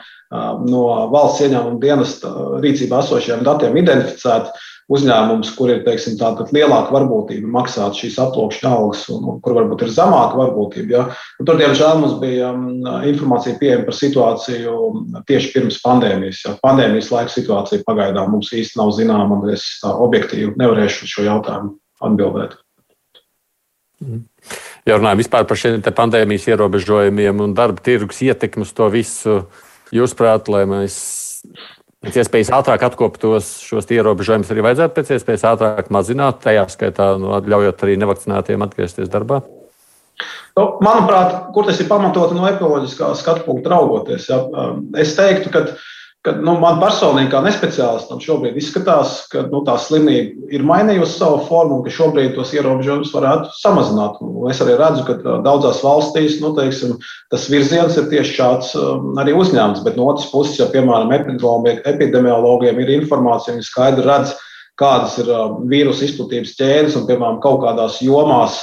no 0.69 0.83
valsts 1.15 1.47
ieņēmuma 1.47 1.81
dienesta 1.81 2.35
rīcībā 2.61 3.01
esošiem 3.01 3.47
datiem 3.49 3.81
identificēt 3.81 4.53
uzņēmums, 4.91 5.53
kur 5.57 5.71
ir 5.73 5.83
teiksim, 5.87 6.17
lielāka 6.55 6.95
varbūtība 6.95 7.51
maksāt 7.55 7.99
šīs 7.99 8.19
aploksņa 8.23 8.73
algas, 8.75 9.05
un, 9.13 9.27
un 9.33 9.43
kur 9.45 9.55
varbūt 9.59 9.85
ir 9.87 9.93
zemāka 9.95 10.39
varbūtība. 10.41 10.91
Ja? 10.95 11.05
Un 11.41 11.49
tur, 11.49 11.61
diemžēl, 11.61 12.01
mums 12.03 12.17
bija 12.23 12.51
informācija 13.09 13.59
pieejama 13.61 13.87
par 13.87 13.99
situāciju 13.99 14.79
tieši 15.31 15.53
pirms 15.55 15.79
pandēmijas. 15.85 16.43
Ja? 16.47 16.57
Pandēmijas 16.65 17.13
laika 17.15 17.35
situācija 17.37 17.87
pagaidām 17.87 18.35
mums 18.35 18.51
īsti 18.57 18.81
nav 18.81 18.95
zināma, 18.99 19.39
un 19.39 19.55
es 19.55 19.67
tā 19.83 19.95
objektīvi 19.95 20.57
nevarēšu 20.61 21.11
šo 21.15 21.29
jautājumu 21.29 21.77
atbildēt. 22.11 22.59
Mhm. 24.01 24.27
Ja 24.89 24.97
runājam 24.97 25.21
vispār 25.21 25.45
par 25.45 25.59
šiem 25.61 25.83
pandēmijas 25.85 26.47
ierobežojumiem 26.49 27.43
un 27.45 27.53
darba 27.55 27.83
tirgus 27.85 28.23
ietekmi 28.25 28.65
uz 28.65 28.73
to 28.73 28.89
visu, 28.91 29.43
jūsuprāt, 29.95 30.49
lai 30.49 30.65
mēs 30.71 30.97
pēc 32.05 32.21
iespējas 32.23 32.53
ātrāk 32.57 32.85
atkoptos 32.89 33.53
šos 33.65 33.89
ierobežojumus, 33.93 34.51
arī 34.53 34.65
vajadzētu 34.65 34.97
pēc 34.97 35.15
iespējas 35.17 35.47
ātrāk 35.53 35.91
mazināt, 35.93 36.41
tajā 36.45 36.67
skaitā 36.73 37.13
nu, 37.21 37.35
ļaujot 37.53 37.85
arī 37.87 37.97
nevakcinētiem 38.01 38.65
atgriezties 38.65 39.13
darbā? 39.13 39.43
Nu, 40.57 40.65
manuprāt, 40.85 41.53
kur 41.55 41.69
tas 41.69 41.79
ir 41.81 41.89
pamatot 41.89 42.33
no 42.37 42.49
ekoloģiskā 42.49 43.13
skatu 43.21 43.45
punkta 43.47 43.73
raugoties, 43.75 44.27
ja, 44.33 44.41
es 45.01 45.15
teiktu, 45.17 45.53
ka 45.53 45.65
Kad, 46.21 46.43
nu, 46.45 46.53
man 46.61 46.77
personīgi, 46.83 47.31
kā 47.33 47.39
nespeciālistam, 47.41 48.19
šobrīd 48.21 48.59
izskatās, 48.61 49.23
ka 49.33 49.47
nu, 49.47 49.63
tā 49.65 49.79
slimība 49.81 50.51
ir 50.53 50.65
mainījusi 50.69 51.15
savu 51.17 51.39
formu 51.47 51.79
un 51.79 51.87
ka 51.87 51.93
šobrīd 51.97 52.35
tos 52.37 52.53
ierobežojumus 52.53 53.15
varētu 53.15 53.55
samazināt. 53.57 54.19
Un 54.21 54.51
es 54.53 54.61
arī 54.61 54.75
redzu, 54.77 55.07
ka 55.09 55.39
daudzās 55.47 55.81
valstīs 55.81 56.37
nu, 56.43 56.53
teiksim, 56.59 56.99
tas 57.33 57.49
virziens 57.49 57.97
ir 57.97 58.11
tieši 58.13 58.37
šāds 58.37 58.75
um, 58.77 59.15
arī 59.23 59.33
uzņēmts. 59.41 59.81
Bet 59.87 59.97
no 59.97 60.11
otras 60.13 60.29
puses, 60.29 60.59
ja 60.61 60.69
piemēram 60.69 61.15
epidemiologiem 61.17 62.85
ir 62.85 62.93
informācija, 62.99 63.57
viņi 63.57 63.71
skaidri 63.71 64.05
redz, 64.05 64.37
kādas 64.81 65.17
ir 65.25 65.33
vīrusu 65.73 66.05
izplatības 66.05 66.53
ķēdes 66.61 67.01
un, 67.01 67.09
piemēram, 67.09 67.41
kaut 67.41 67.65
kādās 67.65 67.97
jomās 68.05 68.61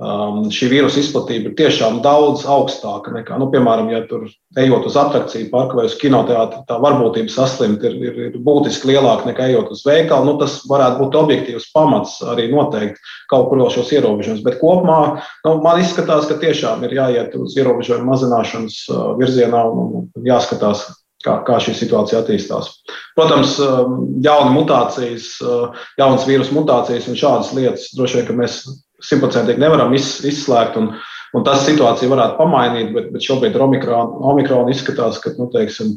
um, 0.00 0.44
šī 0.52 0.68
vīrusu 0.72 1.02
izplatība 1.02 1.50
ir 1.50 1.56
tiešām 1.58 2.00
daudz 2.04 2.46
augstāka 2.48 3.12
nekā, 3.14 3.36
nu, 3.40 3.50
piemēram, 3.52 3.90
ja 3.92 4.00
tur 4.08 4.26
ejot 4.58 4.88
uz 4.88 4.96
attrakciju 4.98 5.50
parku 5.52 5.78
vai 5.78 5.86
uz 5.90 5.96
kinoteātru, 6.00 6.62
tā 6.68 6.78
varbūtība 6.82 7.32
saslimt 7.32 7.84
ir, 7.86 7.98
ir, 8.08 8.20
ir 8.30 8.38
būtiski 8.46 8.90
lielāka 8.90 9.28
nekā 9.28 9.50
ejot 9.52 9.74
uz 9.74 9.84
veikalu. 9.86 10.30
Nu, 10.30 10.36
tas 10.40 10.60
varētu 10.70 11.04
būt 11.04 11.20
objektīvs 11.20 11.68
pamats 11.76 12.18
arī 12.32 12.48
noteikt 12.52 12.98
kaut 13.30 13.50
kur 13.50 13.62
vēl 13.62 13.70
šos 13.76 13.92
ierobežojumus. 13.98 14.44
Bet 14.46 14.58
kopumā 14.62 15.00
nu, 15.46 15.54
man 15.64 15.84
izskatās, 15.84 16.26
ka 16.30 16.40
tiešām 16.40 16.84
ir 16.88 16.96
jāiet 16.96 17.36
uz 17.38 17.54
ierobežojumu 17.60 18.10
mazināšanas 18.10 18.82
uh, 18.88 19.06
virzienā 19.20 19.62
un 19.68 20.10
jāskatās, 20.26 20.88
kā, 21.24 21.40
kā 21.44 21.60
šī 21.60 21.76
situācija 21.76 22.22
attīstās. 22.22 22.72
Protams, 23.18 23.58
um, 23.60 23.98
jauna 24.24 24.52
mutācijas, 24.54 25.34
uh, 25.44 25.82
jaunas 26.00 26.24
vīrusu 26.28 26.56
mutācijas 26.56 27.10
un 27.10 27.18
šādas 27.20 27.52
lietas 27.56 27.90
droši 27.96 28.20
vien, 28.20 28.30
ka 28.30 28.38
mēs 28.40 28.62
simtprocentīgi 29.04 29.62
nevaram 29.62 29.94
izslēgt. 29.96 30.78
Un, 30.80 30.90
un 31.36 31.46
tas 31.46 31.62
situācija 31.66 32.10
varētu 32.10 32.38
pamainīt, 32.40 32.90
bet, 32.96 33.10
bet 33.14 33.26
šobrīd 33.26 33.56
ar 33.56 33.66
Omikronu, 33.66 34.72
izskatās, 34.72 35.20
ka 35.22 35.34
nu, 35.38 35.50
teiksim, 35.54 35.94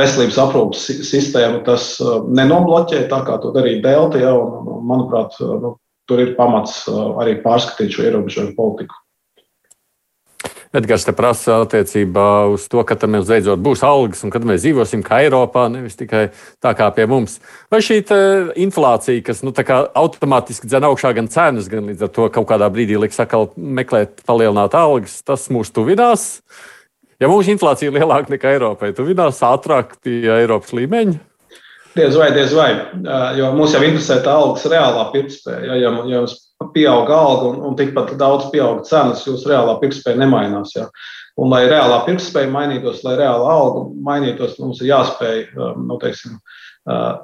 veselības 0.00 0.40
aprūpas 0.44 0.88
sistēma 1.10 1.62
tas 1.66 1.92
nenobloķē 2.40 3.04
tā, 3.12 3.22
kā 3.28 3.38
to 3.42 3.52
darīja 3.56 3.84
Delta. 3.86 4.22
Ja, 4.22 4.34
un, 4.38 4.82
manuprāt, 4.88 5.36
nu, 5.40 5.76
tur 6.10 6.24
ir 6.24 6.34
pamats 6.38 6.82
arī 6.90 7.38
pārskatīt 7.44 7.94
šo 7.94 8.08
ierobežojumu 8.08 8.56
politiku. 8.58 8.98
Edgars 10.70 11.02
te 11.02 11.10
prasa 11.10 11.56
attiecībā 11.64 12.24
uz 12.52 12.68
to, 12.70 12.84
ka 12.86 12.94
tam 12.94 13.16
beidzot 13.18 13.58
būs 13.58 13.80
algas 13.82 14.20
un 14.22 14.30
kad 14.30 14.44
mēs 14.46 14.60
dzīvosim 14.62 15.00
kā 15.02 15.18
Eiropā, 15.24 15.64
nevis 15.66 15.98
tikai 15.98 16.28
tā 16.62 16.70
kā 16.78 16.86
pie 16.94 17.08
mums. 17.10 17.40
Vai 17.72 17.80
šī 17.82 17.96
inflācija, 18.62 19.24
kas 19.26 19.42
nu, 19.42 19.50
automātiski 19.50 20.70
dzen 20.70 20.86
augšā 20.86 21.10
gan 21.16 21.26
cenas, 21.32 21.66
gan 21.70 21.90
līdz 21.90 22.06
ar 22.06 22.12
to 22.14 22.28
kaut 22.30 22.46
kādā 22.52 22.68
brīdī 22.70 23.00
liks 23.02 23.18
atkal 23.18 23.48
meklēt 23.58 24.22
palielināt 24.28 24.76
algas, 24.78 25.18
tas 25.26 25.48
mūs 25.50 25.74
tuvinās? 25.74 26.28
Ja 27.18 27.26
mūsu 27.28 27.50
inflācija 27.50 27.90
ir 27.90 27.98
lielāka 27.98 28.30
nekā 28.30 28.54
Eiropai, 28.54 28.92
tuvinās 28.94 29.42
ātrāk 29.42 29.98
pie 30.04 30.22
Eiropas 30.38 30.70
līmeņa? 30.70 31.18
Diez 31.98 32.14
vai, 32.14 32.30
diez 32.30 32.54
vai. 32.54 32.70
Jo 33.34 33.50
mums 33.58 33.74
jau 33.74 33.82
interesē 33.82 34.20
tā 34.22 34.38
algas 34.38 34.70
reālā 34.70 35.08
pirktspēja. 35.10 35.66
Ja, 35.66 35.80
ja, 35.82 35.90
ja 36.06 36.20
jums 36.20 36.38
pieauga 36.74 37.16
alga 37.16 37.48
un, 37.50 37.60
un 37.70 37.76
tikpat 37.78 38.14
daudz 38.20 38.50
pieauga 38.52 38.84
cenas, 38.88 39.24
jūsu 39.26 39.48
reālā 39.50 39.78
pirktspēja 39.80 40.20
nemainās. 40.20 40.74
Ja. 40.76 40.88
Un, 41.40 41.48
lai 41.52 41.64
reālā 41.70 42.02
pirktspēja 42.04 42.50
mainītos, 42.52 43.00
lai 43.06 43.16
reālā 43.20 43.54
alga 43.54 43.86
mainītos, 44.04 44.58
mums 44.60 44.82
ir 44.82 44.90
jāspēj 44.90 45.44
nu, 45.56 45.96
teiksim, 46.02 46.36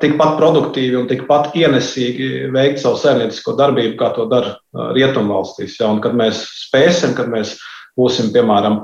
tikpat 0.00 0.36
produktīvi 0.40 0.96
un 1.00 1.08
tikpat 1.10 1.56
ienesīgi 1.58 2.50
veikt 2.54 2.80
savu 2.80 3.00
saimniecisko 3.00 3.56
darbību, 3.58 3.96
kā 4.00 4.12
to 4.16 4.28
dara 4.30 4.56
rietumvalstīs. 4.96 5.78
Ja. 5.80 5.90
Un, 5.92 6.00
kad 6.04 6.16
mēs 6.16 6.44
spēsim, 6.66 7.16
kad 7.18 7.28
mēs 7.32 7.58
būsim, 7.96 8.32
piemēram, 8.32 8.82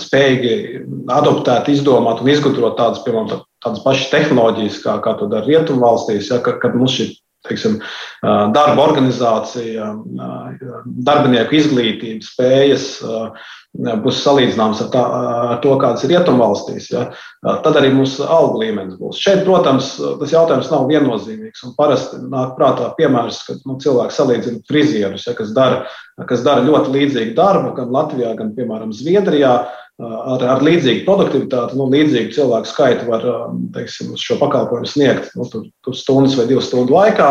spējīgi 0.00 0.84
adoptēt, 1.12 1.68
izdomāt 1.72 2.22
un 2.22 2.30
izgudrot 2.32 2.78
tādas, 2.80 3.02
piemēram, 3.04 3.42
tādas 3.64 3.82
pašas 3.84 4.12
tehnoloģijas, 4.12 4.80
kā, 4.84 4.96
kā 5.04 5.16
to 5.20 5.28
dara 5.32 5.48
rietumvalstīs, 5.48 6.32
ja, 6.32 6.40
kad, 6.44 6.60
kad 6.62 6.76
mums 6.76 6.96
šī 6.96 7.10
teiksim, 7.48 7.78
darba 8.22 8.82
organizācija, 8.84 9.94
darbinieku 11.06 11.56
izglītība, 11.56 12.26
spējas 12.26 12.86
būs 14.04 14.20
salīdzināmas 14.24 14.80
ar, 14.82 14.88
tā, 14.92 15.02
ar 15.54 15.58
to, 15.62 15.72
kādas 15.80 16.02
ir 16.04 16.12
rietumvalstīs, 16.16 16.88
ja, 16.90 17.04
tad 17.64 17.78
arī 17.78 17.92
mūsu 17.94 18.26
algu 18.26 18.64
līmenis 18.64 18.98
būs. 18.98 19.20
Šeit, 19.22 19.44
protams, 19.46 19.92
tas 20.20 20.34
jautājums 20.34 20.72
nav 20.72 20.88
viennozīmīgs. 20.90 21.62
Parasti 21.78 22.18
nāk 22.24 22.56
prātā 22.58 22.90
piemērs, 22.98 23.44
kad 23.46 23.62
nu, 23.68 23.78
cilvēks 23.82 24.18
salīdzina 24.20 24.64
frizierus, 24.68 25.28
ja, 25.28 25.36
kas, 25.38 25.54
dara, 25.56 25.84
kas 26.28 26.42
dara 26.46 26.66
ļoti 26.66 26.96
līdzīgu 26.96 27.36
darbu 27.38 27.76
gan 27.78 27.94
Latvijā, 27.94 28.34
gan, 28.38 28.50
piemēram, 28.58 28.90
Zviedrijā 28.96 29.54
ar, 30.00 30.44
ar 30.54 30.62
līdzīgu 30.64 31.04
produktivitāti, 31.06 31.76
nu, 31.78 31.88
līdzīgu 31.92 32.32
cilvēku 32.34 32.70
skaitu 32.70 33.08
var 33.10 33.26
teiksim, 33.74 34.14
šo 34.20 34.38
pakalpojumu 34.40 34.88
sniegt 34.88 35.34
nu, 35.36 35.46
tur, 35.50 35.66
tur 35.84 35.96
stundas 35.96 36.36
vai 36.38 36.46
divas 36.48 36.70
stundu 36.70 36.94
laikā, 36.96 37.28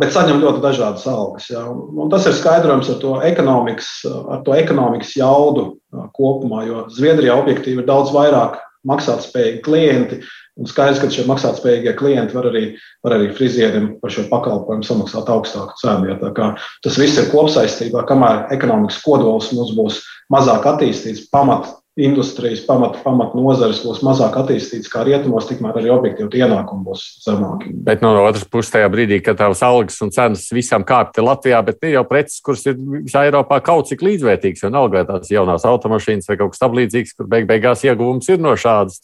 bet 0.00 0.14
saņem 0.14 0.42
ļoti 0.42 0.62
dažādas 0.64 1.06
algas. 1.10 1.48
Ja. 1.52 1.64
Un, 1.70 1.86
un 2.04 2.12
tas 2.12 2.26
ir 2.28 2.36
skaidrojums 2.36 2.90
ar 2.92 3.00
to 3.02 3.16
ekonomikas, 3.24 3.90
ar 4.04 4.44
to 4.46 4.56
ekonomikas 4.58 5.14
jaudu 5.18 5.74
kopumā, 6.16 6.64
jo 6.68 6.86
Zviedrijā 6.92 7.36
objektīvi 7.40 7.84
ir 7.84 7.90
daudz 7.90 8.12
vairāk 8.14 8.60
maksātspējīgi 8.88 9.62
klienti. 9.64 10.24
Un 10.60 10.68
skaidrs, 10.70 11.00
ka 11.02 11.08
šie 11.10 11.24
maksātspējīgie 11.26 11.96
klienti 11.98 12.36
var 12.36 12.46
arī, 12.46 12.66
var 13.02 13.16
arī 13.16 13.32
frizierim 13.34 13.88
par 13.98 14.12
šo 14.14 14.26
pakalpojumu 14.28 14.86
samaksāt 14.86 15.30
augstāku 15.32 15.74
cenu. 15.80 16.12
Ja, 16.12 16.50
tas 16.84 16.98
viss 17.00 17.18
ir 17.18 17.26
kopsaistībā, 17.32 18.04
kamēr 18.06 18.44
ekonomikas 18.54 19.00
kodols 19.02 19.50
mums 19.56 19.72
būs 19.74 19.98
mazāk 20.30 20.68
attīstīts, 20.70 21.26
pamat 21.34 21.72
industrijas 21.96 22.64
pamat, 22.66 22.96
pamat 23.04 23.36
nozares 23.38 23.78
būs 23.84 24.00
mazāk 24.02 24.34
attīstītas 24.40 24.90
kā 24.90 25.04
rietumos, 25.06 25.46
tikmēr 25.46 25.76
arī 25.78 25.92
objektīvi 25.94 26.40
ienākumi 26.42 26.82
būs 26.88 27.04
zemāki. 27.22 27.70
Bet 27.86 28.02
no 28.02 28.10
otras 28.18 28.42
puses, 28.50 28.72
tajā 28.74 28.88
brīdī, 28.90 29.20
kad 29.22 29.38
tavs 29.38 29.62
algas 29.62 30.00
un 30.02 30.10
cenas 30.14 30.48
visam 30.54 30.82
kāpj 30.86 31.22
Latvijā, 31.22 31.60
bet 31.66 31.86
ir 31.86 31.94
jau 31.94 32.02
preces, 32.10 32.40
kuras 32.42 32.66
ir 32.66 32.80
visā 32.96 33.22
Eiropā 33.28 33.60
kaut 33.62 33.92
cik 33.92 34.02
līdzvērtīgas, 34.02 34.66
un 34.66 34.80
algā 34.80 35.04
tās 35.06 35.30
jaunās 35.30 35.66
automašīnas 35.70 36.26
vai 36.32 36.38
kaut 36.42 36.56
kas 36.56 36.64
tamlīdzīgs, 36.64 37.14
kur 37.14 37.30
beig 37.30 37.46
beigās 37.50 37.86
ieguvums 37.86 38.26
ir 38.32 38.42
no 38.42 38.56
šādas 38.58 38.98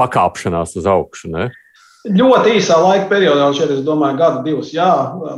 pakāpšanās 0.00 0.76
uz 0.76 0.92
augšu. 0.92 1.32
Ne? 1.32 1.48
Ļoti 2.12 2.58
īsā 2.58 2.76
laika 2.82 3.08
periodā, 3.08 3.48
un 3.48 3.56
šeit 3.56 3.72
es 3.72 3.84
domāju, 3.86 4.18
gadu, 4.18 4.44
divus, 4.44 4.72
jā, 4.74 4.90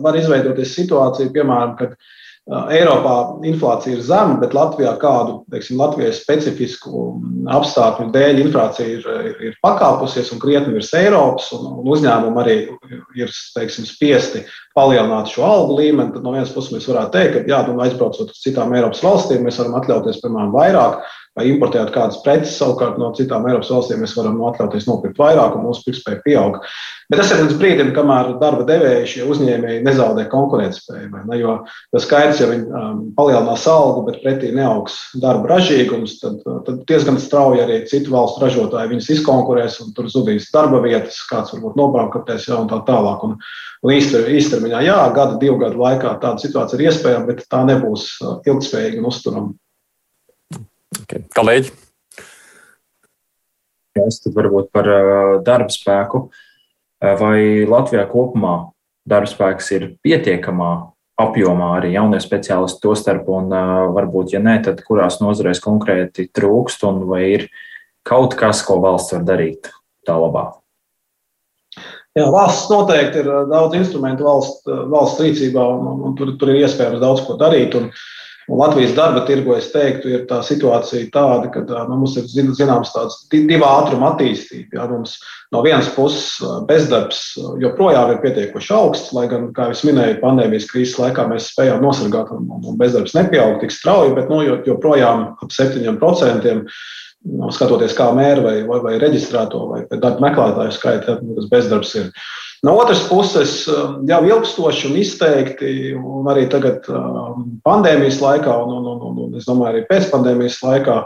var 0.02 0.16
izveidoties 0.16 0.74
situācija, 0.74 1.30
piemēram, 1.30 1.74
kad 1.78 1.94
Eiropā 2.44 3.40
inflācija 3.48 3.96
ir 3.96 4.02
zema, 4.04 4.34
bet 4.36 4.52
Latvijā 4.52 4.90
kādu 5.00 5.38
teiksim, 5.48 5.78
Latvijai 5.80 6.10
specifisku 6.12 7.04
apstākļu 7.48 8.10
dēļ 8.12 8.42
inflācija 8.42 8.98
ir, 8.98 9.06
ir, 9.30 9.38
ir 9.48 9.54
pakāpusies 9.64 10.28
un 10.34 10.42
krietni 10.42 10.74
virs 10.74 10.92
Eiropas, 10.98 11.48
un, 11.56 11.70
un 11.80 11.88
uzņēmumi 11.94 12.42
arī 12.42 12.56
ir 13.16 13.32
teiksim, 13.56 13.88
spiesti 13.88 14.44
palielināt 14.76 15.32
šo 15.32 15.46
algu 15.48 15.78
līmeni. 15.80 16.12
Tad 16.12 16.26
no 16.26 16.34
vienas 16.36 16.52
puses 16.52 16.76
mēs 16.76 16.88
varētu 16.90 17.16
teikt, 17.16 17.38
ka 17.38 17.44
jā, 17.48 17.62
nu, 17.70 17.78
aizbraucot 17.80 18.36
uz 18.36 18.44
citām 18.44 18.76
Eiropas 18.76 19.00
valstīm, 19.06 19.46
mēs 19.46 19.62
varam 19.62 19.78
atļauties, 19.80 20.20
piemēram, 20.20 20.52
vairāk 20.52 21.00
vai 21.34 21.48
importējot 21.50 21.90
kādas 21.94 22.20
preces 22.22 22.54
savukārt 22.60 22.98
no 23.00 23.10
citām 23.16 23.46
Eiropas 23.48 23.72
valstīm, 23.72 24.02
mēs 24.04 24.14
varam 24.14 24.38
atļauties 24.46 24.86
nopirkt 24.86 25.18
vairāk 25.18 25.56
un 25.58 25.64
mūsu 25.66 25.82
pirktspēja 25.88 26.20
pieaug. 26.26 26.60
Bet 27.10 27.20
tas 27.20 27.32
ir 27.34 27.42
līdz 27.42 27.56
brīdim, 27.60 27.90
kamēr 27.96 28.30
darba 28.40 28.64
devēji 28.68 29.08
šie 29.10 29.24
uzņēmēji 29.28 29.82
nezaudē 29.84 30.24
konkurētspēju. 30.32 31.10
Ne? 31.28 31.38
Jo, 31.40 31.56
jo 31.92 32.02
skaidrs, 32.02 32.40
ja 32.40 32.48
viņi 32.52 32.70
um, 32.70 33.02
palielinās 33.18 33.66
algu, 33.68 34.06
bet 34.06 34.22
pretī 34.22 34.52
neaugs 34.54 34.96
darba 35.20 35.56
ražīgums, 35.56 36.16
tad, 36.22 36.38
tad 36.68 36.80
diezgan 36.88 37.18
strauji 37.20 37.64
arī 37.66 37.80
citu 37.90 38.14
valstu 38.14 38.46
ražotāji 38.46 38.94
viņus 38.94 39.10
izkonkurēs 39.18 39.80
un 39.84 39.92
tur 39.96 40.08
zudīs 40.12 40.48
darba 40.54 40.80
vietas, 40.86 41.18
kāds 41.28 41.52
varbūt 41.56 41.76
nobraukties 41.80 42.48
ja, 42.48 42.60
un 42.62 42.70
tā 42.70 42.78
tālāk. 42.86 43.26
Un, 43.26 43.36
un 43.84 43.94
īstermiņā, 43.98 44.86
jā, 44.86 45.02
gada, 45.18 45.36
divu 45.42 45.58
gadu 45.66 45.82
laikā 45.82 46.14
tāda 46.22 46.40
situācija 46.40 46.78
ir 46.78 46.88
iespējama, 46.88 47.28
bet 47.28 47.44
tā 47.50 47.66
nebūs 47.68 48.08
uh, 48.22 48.38
ilgspējīga 48.46 49.02
un 49.02 49.10
uzturama. 49.10 49.52
Okay. 51.14 51.28
Kolēģi? 51.36 51.70
Es 54.02 54.16
tad 54.24 54.34
varbūt 54.34 54.72
par 54.74 54.88
uh, 54.90 55.34
darba 55.46 55.70
spēku. 55.70 56.24
Uh, 56.26 57.12
vai 57.20 57.36
Latvijā 57.70 58.02
kopumā 58.10 58.54
darba 59.06 59.30
spēks 59.30 59.70
ir 59.76 59.86
pietiekamā 60.02 60.72
apjomā 61.22 61.68
arī 61.76 61.92
jaunie 61.94 62.18
speciālisti 62.18 62.82
to 62.82 62.96
starp, 62.98 63.30
un 63.30 63.54
uh, 63.54 63.84
varbūt, 63.94 64.34
ja 64.34 64.40
nē, 64.42 64.56
tad 64.66 64.82
kurās 64.82 65.20
nozarēs 65.22 65.62
konkrēti 65.62 66.26
trūkst, 66.34 66.82
un 66.90 67.04
vai 67.06 67.22
ir 67.36 67.46
kaut 68.02 68.34
kas, 68.40 68.64
ko 68.66 68.80
valsts 68.82 69.14
var 69.14 69.22
darīt 69.28 69.70
tā 70.02 70.18
labā? 70.18 70.48
Jā, 72.18 72.26
valsts 72.26 72.66
noteikti 72.74 73.22
ir 73.22 73.30
daudz 73.54 73.78
instrumentu 73.78 74.26
valsts, 74.26 74.66
valsts 74.66 75.22
rīcībā, 75.22 75.62
un, 75.78 76.02
un 76.10 76.18
tur, 76.18 76.34
tur 76.40 76.50
ir 76.50 76.64
iespējams 76.66 77.02
daudz 77.06 77.22
ko 77.28 77.38
darīt. 77.38 77.78
Un, 77.78 77.92
Un 77.94 78.23
Latvijas 78.48 78.92
darba 78.96 79.22
tirgu, 79.24 79.54
es 79.56 79.70
teiktu, 79.72 80.10
ir 80.12 80.24
tā 80.28 80.42
situācija 80.44 81.08
tāda, 81.14 81.48
ka 81.52 81.62
nu, 81.64 81.96
mums 82.02 82.16
ir 82.20 82.26
zināms 82.28 82.92
tāds 82.92 83.22
divu 83.32 83.64
ātrumu 83.64 84.10
attīstība. 84.10 84.76
Jā, 84.76 84.88
mums 84.90 85.16
no 85.54 85.62
vienas 85.64 85.88
puses 85.96 86.42
bezdarbs 86.68 87.22
joprojām 87.62 88.12
ir 88.12 88.20
pietiekoši 88.24 88.74
augsts, 88.76 89.14
lai 89.16 89.24
gan, 89.32 89.48
kā 89.56 89.70
jau 89.70 89.88
minēju, 89.88 90.20
pandēmijas 90.20 90.68
krīzes 90.72 91.00
laikā 91.00 91.24
mēs 91.30 91.48
spējām 91.54 91.80
nosargāt, 91.84 92.34
un, 92.36 92.50
un 92.60 92.76
bezdarbs 92.80 93.16
nepieaug 93.16 93.62
tik 93.62 93.72
strauji, 93.72 94.12
bet 94.18 94.28
nu, 94.32 94.42
joprojām 94.68 95.30
ap 95.40 95.48
7%. 95.54 96.60
Nu, 97.24 97.48
skatoties, 97.56 97.94
kā 97.96 98.10
mēra 98.12 98.42
vai, 98.44 98.56
vai, 98.68 98.82
vai 98.84 98.98
reģistrēto 99.00 99.62
vai 99.70 99.78
darba 99.94 100.26
meklētāju 100.26 100.74
skaita, 100.76 101.14
nu, 101.24 101.38
tas 101.38 101.46
bezdarbs 101.48 101.94
ir. 101.96 102.10
No 102.64 102.76
otras 102.80 103.02
puses, 103.08 103.66
jau 104.08 104.20
ilgstoši 104.24 104.88
un 104.88 104.96
izteikti, 105.00 105.92
un 105.98 106.28
arī 106.32 106.46
tagad 106.52 106.86
pandēmijas 107.66 108.22
laikā, 108.22 108.54
un, 108.64 108.78
un, 108.78 109.02
un, 109.08 109.18
un 109.26 109.38
es 109.38 109.48
domāju, 109.48 109.74
arī 109.74 109.82
pēcpandēmijas 109.90 110.60
laikā, 110.64 111.00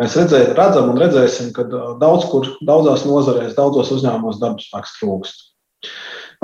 mēs 0.00 0.16
redzē, 0.18 0.42
redzam 0.58 0.90
un 0.92 0.98
redzēsim, 1.00 1.52
ka 1.56 1.68
daudz 2.00 2.26
kur, 2.32 2.50
daudzās 2.66 3.06
nozarēs, 3.08 3.54
daudzos 3.58 3.94
uzņēmumos 3.94 4.42
darba 4.42 4.64
spēks 4.64 4.98
trūkst. 4.98 5.46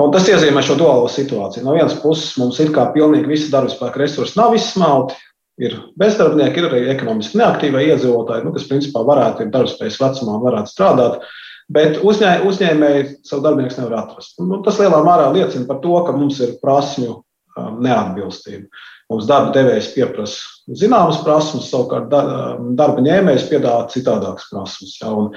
Un 0.01 0.09
tas 0.15 0.25
iezīmē 0.31 0.63
šo 0.65 0.79
duālo 0.79 1.11
situāciju. 1.11 1.67
No 1.67 1.75
vienas 1.75 1.93
puses, 2.01 2.31
mums 2.41 2.57
ir 2.63 2.71
kā 2.73 2.87
pilnīgi 2.95 3.29
visi 3.29 3.51
darba 3.53 3.69
spēka 3.69 4.01
resursi 4.01 4.39
nav 4.39 4.55
izsmelti, 4.57 5.19
Ir 5.61 5.75
bezdarbnieki, 6.01 6.57
ir 6.57 6.65
arī 6.65 6.79
ekonomiski 6.95 7.37
neaktīvie 7.37 7.83
iedzīvotāji, 7.91 8.41
nu, 8.47 8.53
kas 8.55 8.65
principā 8.65 9.03
varētu, 9.05 9.45
ir 9.45 9.51
darbspējas 9.53 9.99
vecumā, 10.01 10.39
varētu 10.41 10.71
strādāt. 10.71 11.19
Bet 11.73 11.99
uzņē, 12.05 12.33
uzņēmēji 12.49 13.05
savu 13.25 13.43
darbinieku 13.45 13.79
nevar 13.79 14.03
atrast. 14.03 14.35
Nu, 14.41 14.61
tas 14.65 14.79
lielā 14.81 14.99
mērā 15.05 15.29
liecina 15.33 15.67
par 15.69 15.79
to, 15.83 15.93
ka 16.05 16.15
mums 16.15 16.41
ir 16.43 16.57
prasmju 16.61 17.15
um, 17.15 17.79
neatbilstība. 17.85 18.67
Mums 19.11 19.27
darba 19.29 19.53
devējs 19.55 19.91
pieprasa 19.93 20.75
zināmas 20.79 21.19
prasības, 21.25 21.71
savukārt 21.71 22.13
um, 22.17 22.71
darba 22.79 23.03
ņēmējs 23.05 23.47
piedāvā 23.49 23.87
citādākas 23.93 24.51
prasības. 24.51 24.93
Ja, 25.01 25.15
un, 25.17 25.31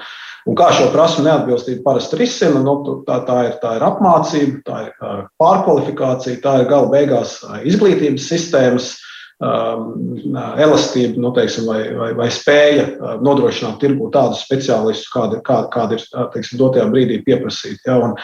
un 0.47 0.59
kā 0.59 0.69
šo 0.75 0.91
prasmu 0.93 1.25
neatbilstību 1.27 1.83
parasti 1.87 2.21
risina, 2.21 2.61
nu, 2.63 2.77
tā, 3.07 3.19
tā, 3.27 3.39
ir, 3.49 3.57
tā 3.63 3.75
ir 3.79 3.87
apmācība, 3.87 4.61
tā 4.67 4.83
ir 4.87 5.27
pārkvalifikācija, 5.41 6.41
tā 6.43 6.59
ir 6.61 6.71
gala 6.71 6.91
beigās 6.93 7.39
izglītības 7.67 8.29
sistēmas 8.29 8.93
elastība 9.37 11.21
nu, 11.21 11.29
teiksim, 11.35 11.67
vai, 11.69 11.81
vai, 11.93 12.09
vai 12.17 12.27
spēja 12.33 12.87
uh, 12.87 13.11
nodrošināt 13.21 13.77
tirgu 13.83 14.09
tādus 14.09 14.41
speciālistus, 14.47 15.11
kādi, 15.13 15.37
kā, 15.45 15.59
kādi 15.73 15.99
ir 15.99 16.05
uh, 16.07 16.25
teiksim, 16.33 16.57
dotajā 16.57 16.87
brīdī 16.89 17.19
pieprasīti. 17.25 17.77
Ja, 17.85 17.99
un, 18.01 18.15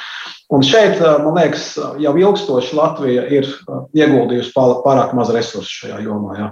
un 0.49 0.65
šeit, 0.65 0.97
uh, 1.03 1.19
man 1.21 1.37
liekas, 1.37 1.67
jau 2.01 2.15
ilgstoši 2.17 2.79
Latvija 2.79 3.27
ir 3.29 3.45
ieguldījusi 3.93 4.55
pārāk 4.57 5.13
maz 5.13 5.29
resursu 5.35 5.83
šajā 5.83 6.01
jomā. 6.01 6.39
Ja. 6.39 6.49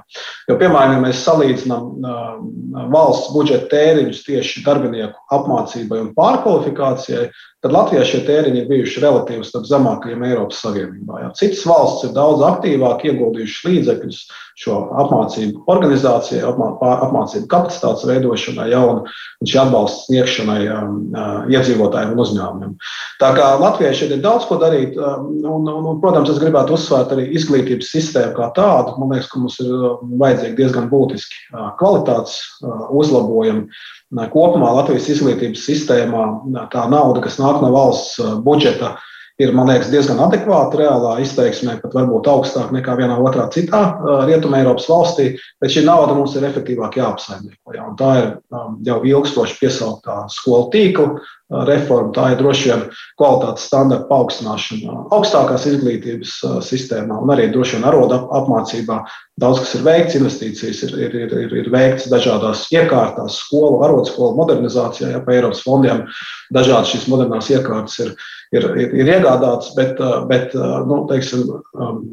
Jo, 0.51 0.59
piemēram, 0.61 0.99
ja 0.99 1.05
mēs 1.07 1.25
salīdzinām 1.25 2.85
valsts 2.93 3.33
budžeta 3.33 3.65
tēriņus 3.73 4.21
tieši 4.27 4.61
darbinieku 4.67 5.17
apmācībai 5.33 6.03
un 6.05 6.13
pārkvalifikācijai, 6.13 7.31
tad 7.61 7.75
Latvijā 7.75 8.05
šie 8.07 8.21
tēriņi 8.25 8.63
ir 8.63 8.69
bijuši 8.69 9.03
relatīvi 9.03 9.45
starp 9.45 9.67
zemākajiem 9.69 10.23
Eiropas 10.25 10.61
Savienībā. 10.63 11.19
Jā. 11.21 11.31
Citas 11.37 11.61
valsts 11.69 12.07
ir 12.07 12.15
daudz 12.15 12.41
aktīvāk 12.45 13.05
ieguldījušas 13.09 13.67
līdzekļus 13.69 14.21
šo 14.61 14.77
apmācību 15.01 15.63
organizācijai, 15.71 16.41
apmā, 16.45 16.71
apmācību 17.07 17.47
kapacitātes 17.51 18.05
veidošanai 18.09 18.67
ja, 18.71 18.81
un, 18.85 19.03
un 19.41 19.49
šī 19.49 19.59
atbalsta 19.61 20.07
sniegšanai 20.07 20.59
um, 20.73 20.97
uh, 21.13 21.29
iedzīvotājiem 21.53 22.13
un 22.15 22.23
uzņēmumiem. 22.25 22.73
Tā 23.21 23.31
kā 23.37 23.47
Latvijai 23.61 23.93
šeit 23.97 24.15
ir 24.17 24.23
daudz 24.25 24.49
ko 24.49 24.59
darīt, 24.61 24.97
um, 24.97 25.31
un, 25.39 25.69
un, 25.71 25.87
un, 25.93 26.01
protams, 26.03 26.33
es 26.33 26.41
gribētu 26.41 26.75
uzsvērt 26.77 27.15
arī 27.15 27.29
izglītības 27.37 27.93
sistēmu 27.93 28.35
kā 28.37 28.51
tādu. 28.57 28.97
Man 29.01 29.15
liekas, 29.15 29.31
ka 29.31 29.41
mums 29.41 29.57
ir 29.63 29.71
um, 29.71 30.13
vajadzīgi 30.21 30.57
diezgan 30.59 30.91
būtiski 30.91 31.41
uh, 31.53 31.71
kvalitātes 31.81 32.37
uh, 32.61 32.87
uzlabojumi. 33.01 33.69
Kopumā 34.11 34.73
Latvijas 34.75 35.05
izglītības 35.13 35.61
sistēmā 35.63 36.23
tā 36.73 36.81
nauda, 36.91 37.21
kas 37.23 37.37
nāk 37.39 37.50
no 37.59 37.73
valsts 37.73 38.21
budžeta, 38.45 38.95
ir, 39.41 39.51
liekas, 39.55 39.89
diezgan 39.91 40.21
adekvāta 40.23 40.79
reālā 40.79 41.15
izteiksmē, 41.23 41.77
pat 41.81 41.95
varbūt 41.97 42.29
augstāk 42.29 42.71
nekā 42.75 42.95
vienā 42.99 43.17
otrā 43.19 43.47
citā 43.53 43.81
Rietumē 44.27 44.61
Eiropas 44.61 44.87
valstī, 44.91 45.27
bet 45.61 45.73
šī 45.73 45.85
nauda 45.87 46.15
mums 46.17 46.35
ir 46.37 46.45
efektīvāk 46.47 46.99
jāapsaimnieko. 47.01 47.75
Ja? 47.75 47.89
Tā 47.99 48.11
ir 48.21 48.31
jau 48.87 48.99
ilgstoši 49.15 49.57
piesauktā 49.61 50.23
skolu 50.31 50.69
tīkla 50.75 51.07
reforma, 51.67 52.11
tā 52.15 52.31
ir 52.31 52.39
droši 52.39 52.69
vien 52.69 52.83
kvalitātes 53.19 53.65
standarta 53.67 54.07
paaugstināšana 54.09 55.07
augstākās 55.15 55.67
izglītības 55.67 56.37
sistēmā 56.67 57.19
un 57.21 57.33
arī 57.33 57.49
droši 57.51 57.77
vien 57.77 57.87
arodu 57.89 58.21
apmācībā. 58.39 59.01
Daudz 59.41 59.63
kas 59.63 59.73
ir 59.77 59.85
veikts, 59.85 60.17
investīcijas 60.19 60.83
ir, 60.85 60.93
ir, 61.01 61.15
ir, 61.23 61.35
ir, 61.45 61.55
ir 61.63 61.69
veikts 61.73 62.09
dažādās 62.11 62.67
iekārtās, 62.71 63.39
skolu, 63.41 63.81
arodskolu 63.87 64.35
modernizācijā, 64.37 65.11
ja 65.15 65.21
pa 65.25 65.33
Eiropas 65.35 65.63
fondiem. 65.65 66.03
Dažādas 66.53 66.91
šīs 66.93 67.07
modernās 67.09 67.49
iekārtas 67.49 67.97
ir, 68.03 68.11
ir, 68.53 68.67
ir, 68.83 68.95
ir 69.01 69.13
iegādātas, 69.17 69.71
bet, 69.77 69.99
bet 70.29 70.53
nu, 70.87 71.03
teiksim, 71.09 71.47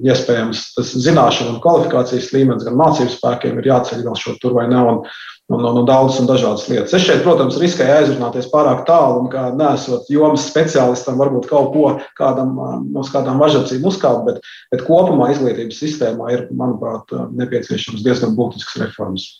iespējams 0.08 0.62
tas 0.78 0.94
zināšanu 1.06 1.56
un 1.56 1.62
kvalifikācijas 1.64 2.32
līmenis 2.34 2.66
gan 2.68 2.78
mācību 2.80 3.12
spēkiem 3.18 3.60
ir 3.60 3.74
jāceļ 3.74 4.06
vēl 4.06 4.22
šo 4.22 4.38
tur 4.42 4.56
vai 4.56 4.68
ne. 4.72 4.80
Un, 4.94 5.02
un, 5.48 5.64
un, 5.64 5.80
un 5.80 5.86
daudzas 5.88 6.20
un 6.20 6.28
dažādas 6.28 6.66
lietas. 6.68 6.94
Es 6.96 7.06
šeit, 7.06 7.22
protams, 7.24 7.56
riskēju 7.60 7.94
aizrunāties 7.94 8.50
pārāk 8.52 8.84
tālu 8.88 9.22
un 9.22 9.30
kā 9.32 9.48
nesot 9.56 10.08
jomas 10.12 10.44
speciālistam, 10.50 11.18
varbūt 11.20 11.48
kaut 11.48 11.72
ko 11.72 11.92
kādam 12.20 12.56
uz 13.00 13.12
kādām 13.14 13.40
važacīm 13.40 13.86
uzkāpt, 13.88 14.26
bet, 14.28 14.40
bet 14.74 14.84
kopumā 14.88 15.30
izglītības 15.32 15.80
sistēmā 15.80 16.32
ir, 16.36 16.46
manuprāt, 16.52 17.14
nepieciešams 17.40 18.04
diezgan 18.04 18.36
būtisks 18.38 18.76
reformas. 18.84 19.30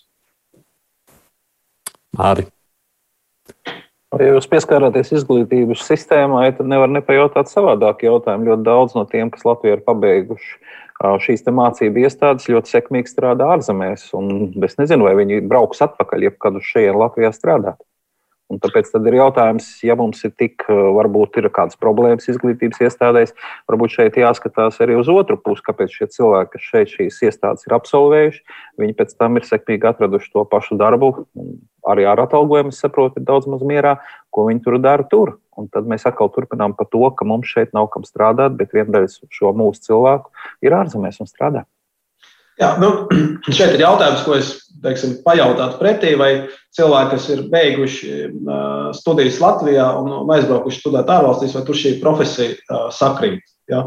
Māri. 2.17 2.49
Ja 4.17 4.31
jūs 4.33 4.49
pieskārāties 4.49 5.13
izglītības 5.19 5.83
sistēmai, 5.85 6.47
tad 6.57 6.71
nevar 6.71 6.89
nepajautāt 6.89 7.51
savādāk 7.53 8.07
jautājumu. 8.07 8.49
Ļoti 8.49 8.65
daudz 8.65 8.97
no 8.97 9.05
tiem, 9.11 9.29
kas 9.31 9.45
Latvijā 9.45 9.77
ir 9.77 9.85
pabeiguši 9.85 10.57
šīs 10.99 11.45
mācību 11.55 12.03
iestādes, 12.03 12.49
ļoti 12.51 12.73
sekmīgi 12.75 13.13
strādā 13.13 13.53
ārzemēs. 13.55 14.09
Es 14.67 14.79
nezinu, 14.81 15.07
vai 15.07 15.15
viņi 15.21 15.45
brauks 15.47 15.83
atpakaļ, 15.87 16.29
jebkad 16.29 16.59
uz 16.59 16.67
šejienes 16.67 16.99
Latvijā 16.99 17.31
strādāt. 17.35 17.79
Un 18.49 18.61
tāpēc 18.65 18.89
ir 18.97 19.17
jautājums, 19.19 19.67
ja 19.85 19.93
mums 19.99 20.23
ir 20.25 20.33
tik, 20.41 20.65
varbūt 20.69 21.37
ir 21.37 21.51
kādas 21.53 21.77
problēmas 21.77 22.31
izglītības 22.33 22.81
iestādēs, 22.87 23.35
varbūt 23.69 23.93
šeit 23.93 24.17
jāskatās 24.17 24.81
arī 24.85 24.97
uz 24.97 25.11
otru 25.13 25.37
pusi, 25.37 25.65
kāpēc 25.67 25.93
šie 25.93 26.09
cilvēki, 26.17 26.55
kas 26.55 26.71
šeit 26.71 26.95
šīs 26.95 27.21
iestādes 27.29 27.69
ir 27.69 27.77
absolvējuši, 27.77 28.41
viņi 28.81 28.97
pēc 28.97 29.13
tam 29.21 29.37
ir 29.37 29.45
sekmīgi 29.45 29.91
atraduši 29.93 30.33
to 30.33 30.47
pašu 30.49 30.81
darbu, 30.81 31.13
arī 31.93 32.09
ar 32.09 32.25
atalgojumu, 32.25 32.73
es 32.73 32.81
saprotu, 32.81 33.21
ir 33.21 33.29
daudz 33.29 33.49
maz 33.53 33.65
mierā, 33.69 33.99
ko 34.33 34.49
viņi 34.49 34.65
tur 34.65 34.81
dara 34.81 35.05
tur. 35.13 35.37
Un 35.59 35.69
tad 35.69 35.89
mēs 35.91 36.07
atkal 36.09 36.31
turpinām 36.33 36.73
par 36.79 36.89
to, 36.89 37.03
ka 37.19 37.27
mums 37.29 37.51
šeit 37.51 37.75
nav 37.77 37.91
kam 37.93 38.05
strādāt, 38.07 38.55
bet 38.57 38.73
vienreiz 38.77 39.19
šo 39.35 39.53
mūsu 39.59 39.91
cilvēku 39.91 40.31
ir 40.65 40.77
ārzemēs 40.79 41.21
un 41.21 41.29
strādā. 41.29 41.69
Jā, 42.59 42.73
nu, 42.83 42.93
šeit 43.57 43.77
ir 43.77 43.85
jautājums, 43.85 44.25
ko 44.27 44.39
es 44.39 44.55
teiksim, 44.83 45.19
pajautātu 45.25 45.79
pretī, 45.81 46.15
vai 46.19 46.31
cilvēki, 46.77 47.11
kas 47.15 47.29
ir 47.35 47.45
beiguši 47.51 48.11
studijas 48.99 49.41
Latvijā 49.43 49.89
un, 49.99 50.11
un 50.23 50.33
aizbraukuši 50.37 50.83
studēt 50.83 51.11
ārvalstīs, 51.11 51.55
vai 51.57 51.65
tur 51.67 51.79
šī 51.79 51.97
profesija 52.03 52.81
sakrīt. 52.95 53.43
Ja? 53.69 53.83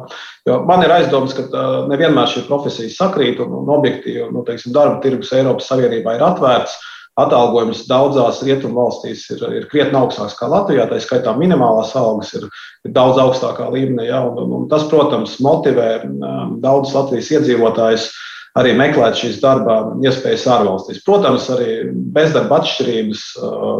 Jo 0.45 0.61
man 0.67 0.83
ir 0.85 0.93
aizdoms, 0.93 1.33
ka 1.37 1.65
nevienmēr 1.89 2.29
šī 2.29 2.45
profesija 2.47 2.91
sakrīt 2.93 3.41
un, 3.41 3.53
un 3.63 3.71
objektīvi 3.79 4.29
nu, 4.33 4.43
teiksim, 4.47 4.75
darba 4.75 4.99
tirgus 5.03 5.33
Eiropas 5.35 5.71
Savienībā 5.71 6.17
ir 6.17 6.25
atvērts. 6.27 6.79
Atalgojums 7.19 7.81
daudzās 7.89 8.37
rietumu 8.47 8.77
valstīs 8.79 9.25
ir, 9.33 9.41
ir 9.51 9.65
krietni 9.69 9.97
augstāks 9.99 10.37
nekā 10.37 10.47
Latvijā. 10.47 10.85
Tā 10.87 10.99
skaitā 11.03 11.33
minimālās 11.35 11.91
algas 11.99 12.31
ir, 12.37 12.45
ir 12.87 12.93
daudz 12.95 13.19
augstākā 13.19 13.67
līmenī. 13.73 14.07
Ja? 14.07 14.21
Un, 14.29 14.39
un, 14.45 14.53
un 14.61 14.69
tas, 14.71 14.85
protams, 14.89 15.35
motivē 15.43 15.89
um, 16.07 16.53
daudzus 16.63 16.95
Latvijas 16.95 17.33
iedzīvotājus 17.35 18.07
uh, 18.07 18.30
arī 18.59 18.73
meklēt 18.75 19.15
šīs 19.19 19.39
darba 19.43 19.77
iespējas 20.03 20.47
ārvalstīs. 20.51 21.03
Protams, 21.07 21.47
arī 21.53 21.69
bezdarba 22.15 22.59
atšķirības 22.59 23.21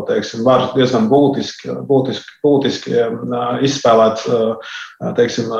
teiksim, 0.07 0.45
var 0.47 0.69
diezgan 0.75 1.09
būtiski, 1.11 1.73
būtiski, 1.89 2.37
būtiski 2.45 2.95
izspēlēt, 3.67 4.23
teiksim, 5.17 5.51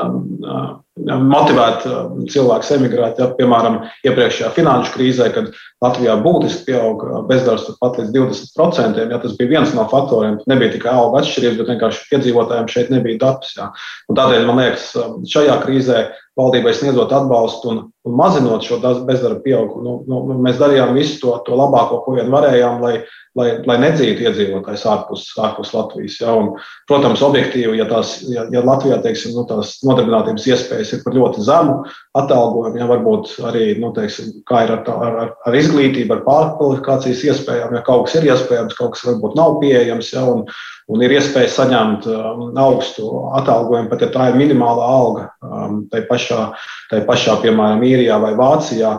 motivēt 1.02 1.84
cilvēkus 2.32 2.72
emigrēt. 2.76 3.20
Ja, 3.20 3.28
piemēram, 3.36 3.78
iepriekšējā 4.04 4.50
finanšu 4.56 4.96
krīzē, 4.96 5.28
kad 5.36 5.52
Latvijā 5.84 6.16
būtiski 6.24 6.66
pieauga 6.70 7.22
bezdarbs 7.28 7.68
pat 7.80 8.00
līdz 8.00 8.12
20%, 8.16 9.06
ja 9.12 9.20
tas 9.22 9.36
bija 9.38 9.52
viens 9.56 9.72
no 9.76 9.84
faktoriem. 9.92 10.40
Nebija 10.48 10.72
tikai 10.76 10.92
alga 10.96 11.22
atšķirības, 11.22 11.60
bet 11.60 11.72
vienkārši 11.74 12.18
iedzīvotājiem 12.18 12.68
šeit 12.72 12.92
nebija 12.92 13.20
darbs. 13.24 13.56
Ja. 13.56 13.72
Tādēļ 14.12 14.48
man 14.48 14.60
liekas, 14.62 14.92
šajā 15.32 15.56
krīzē 15.64 16.04
valdībai 16.38 16.72
sniedzot 16.76 17.12
atbalstu 17.12 17.68
un 17.72 17.80
un 18.04 18.14
mazinot 18.18 18.64
šo 18.66 18.80
bezdarba 19.06 19.40
pieaugumu. 19.44 19.82
Nu, 20.08 20.20
nu, 20.26 20.38
mēs 20.42 20.58
darījām 20.58 20.96
visu 20.96 21.20
to, 21.22 21.36
to 21.46 21.58
labāko, 21.58 22.00
ko 22.02 22.16
vien 22.16 22.32
varējām, 22.34 22.80
lai, 22.82 22.96
lai, 23.38 23.46
lai 23.68 23.76
nedzītu 23.84 24.26
iedzīvotājs 24.26 24.82
ārpus, 24.90 25.28
ārpus 25.38 25.70
Latvijas. 25.76 26.18
Ja? 26.18 26.34
Un, 26.38 26.50
protams, 26.90 27.22
objektīvi, 27.22 27.76
ja, 27.78 27.86
tās, 27.90 28.16
ja, 28.26 28.48
ja 28.50 28.64
Latvijā 28.66 28.98
teiksim, 29.04 29.36
nu, 29.38 29.46
tās 29.46 29.76
nodarbinātības 29.86 30.48
iespējas 30.50 30.96
ir 30.96 31.04
par 31.04 31.16
ļoti 31.18 31.46
zemu 31.46 31.78
atalgojumu, 32.18 32.82
ja 32.82 32.90
varbūt 32.90 33.36
arī 33.52 33.64
nu, 33.78 33.92
teiksim, 33.94 34.34
kā 34.50 34.66
ir 34.66 34.74
ar, 34.80 34.84
ar, 35.06 35.32
ar 35.46 35.60
izglītību, 35.62 36.18
ar 36.18 36.26
pārkvalifikācijas 36.26 37.24
iespējām, 37.30 37.78
ja 37.78 37.86
kaut 37.86 38.08
kas 38.08 38.18
ir 38.18 38.32
iespējams, 38.32 38.78
kaut 38.80 38.96
kas 38.96 39.06
varbūt 39.12 39.38
nav 39.38 39.60
pieejams. 39.62 40.10
Ja? 40.16 40.26
Un, 40.26 40.46
un 40.92 41.02
ir 41.04 41.14
iespēja 41.14 41.50
saņemt 41.54 42.08
um, 42.10 42.44
augstu 42.58 43.06
atalgojumu, 43.38 43.88
pat 43.92 44.02
ja 44.04 44.10
tā 44.12 44.28
ir 44.30 44.38
minimālā 44.40 44.88
alga. 44.98 45.28
Um, 45.42 45.84
tai 45.92 46.02
pašā, 46.08 46.50
tai 46.90 47.02
pašā, 47.08 47.38
piemēram, 47.44 47.84
Īrijā 47.92 48.18
vai 48.22 48.32
Vācijā 48.38 48.92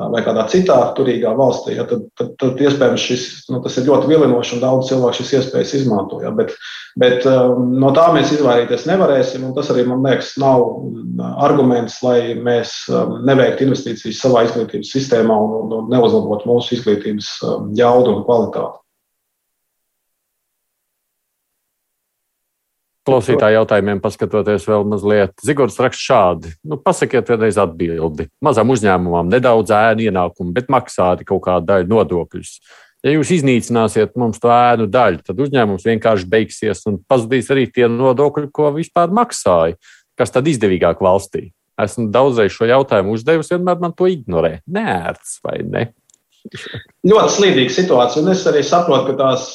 vai 0.00 0.22
kādā 0.24 0.46
citā 0.48 0.76
turīgā 0.96 1.32
valstī, 1.36 1.74
ja, 1.76 1.84
tad, 1.88 2.06
tad, 2.18 2.32
tad 2.40 2.60
iespējams 2.62 3.04
šis, 3.04 3.24
nu, 3.52 3.60
tas 3.64 3.76
ir 3.76 3.88
ļoti 3.88 4.08
vilinoši 4.10 4.56
un 4.56 4.62
daudz 4.62 4.90
cilvēku 4.90 5.18
šīs 5.18 5.32
iespējas 5.40 5.74
izmanto. 5.80 6.20
Ja, 6.24 6.32
bet, 6.34 6.54
bet 7.00 7.26
no 7.26 7.92
tā 7.96 8.06
mēs 8.14 8.32
izvairīties 8.36 8.86
nevarēsim, 8.88 9.44
un 9.48 9.54
tas 9.56 9.72
arī, 9.74 9.84
man 9.88 10.04
liekas, 10.06 10.32
nav 10.40 10.64
arguments, 11.44 12.00
lai 12.06 12.36
mēs 12.38 12.76
neveiktu 13.26 13.66
investīcijas 13.66 14.22
savā 14.24 14.46
izglītības 14.48 14.94
sistēmā 14.96 15.40
un, 15.46 15.56
un, 15.64 15.74
un 15.82 15.90
neuzlabotu 15.92 16.48
mūsu 16.50 16.78
izglītības 16.78 17.34
jaudu 17.78 18.14
un 18.14 18.24
kvalitāti. 18.28 18.80
Klausītāju 23.10 23.58
jautājumiem, 23.58 24.00
paskatoties 24.02 24.66
vēl 24.68 24.86
mazliet, 24.88 25.34
Zigords 25.44 25.78
raksta 25.82 26.06
šādi. 26.06 26.52
Nu, 26.66 26.78
pasakiet, 26.80 27.28
vienreiz 27.28 27.58
atbildi. 27.60 28.28
Mazam 28.44 28.72
uzņēmumam 28.72 29.30
nedaudz 29.32 29.74
ēnu 29.76 30.06
ienākumu, 30.08 30.54
bet 30.56 30.70
maksāti 30.72 31.26
kaut 31.28 31.42
kādu 31.48 31.68
daļu 31.72 31.90
nodokļus. 31.90 32.54
Ja 33.04 33.14
jūs 33.14 33.30
iznīcināsiet 33.38 34.12
mums 34.20 34.40
to 34.42 34.50
ēnu 34.52 34.88
daļu, 34.92 35.22
tad 35.24 35.38
uzņēmums 35.40 35.86
vienkārši 35.88 36.28
beigsies 36.28 36.84
un 36.90 36.98
pazudīs 37.08 37.48
arī 37.52 37.64
tie 37.72 37.88
nodokļi, 37.88 38.50
ko 38.52 38.68
vispār 38.76 39.12
maksāja. 39.16 39.78
Kas 40.20 40.34
tad 40.34 40.50
izdevīgāk 40.50 41.00
valstī? 41.00 41.48
Esmu 41.80 42.10
daudzreiz 42.12 42.52
šo 42.52 42.68
jautājumu 42.68 43.14
uzdevusi, 43.16 43.54
vienmēr 43.54 43.80
man 43.80 43.94
to 43.96 44.08
ignorē. 44.10 44.58
Nērts 44.68 45.38
vai 45.46 45.62
ne? 45.64 45.86
Ļoti 46.48 47.34
slīdīga 47.34 47.74
situācija. 47.74 48.22
Un 48.24 48.32
es 48.32 48.44
arī 48.48 48.62
saprotu, 48.66 49.10
ka 49.10 49.16
tās, 49.18 49.52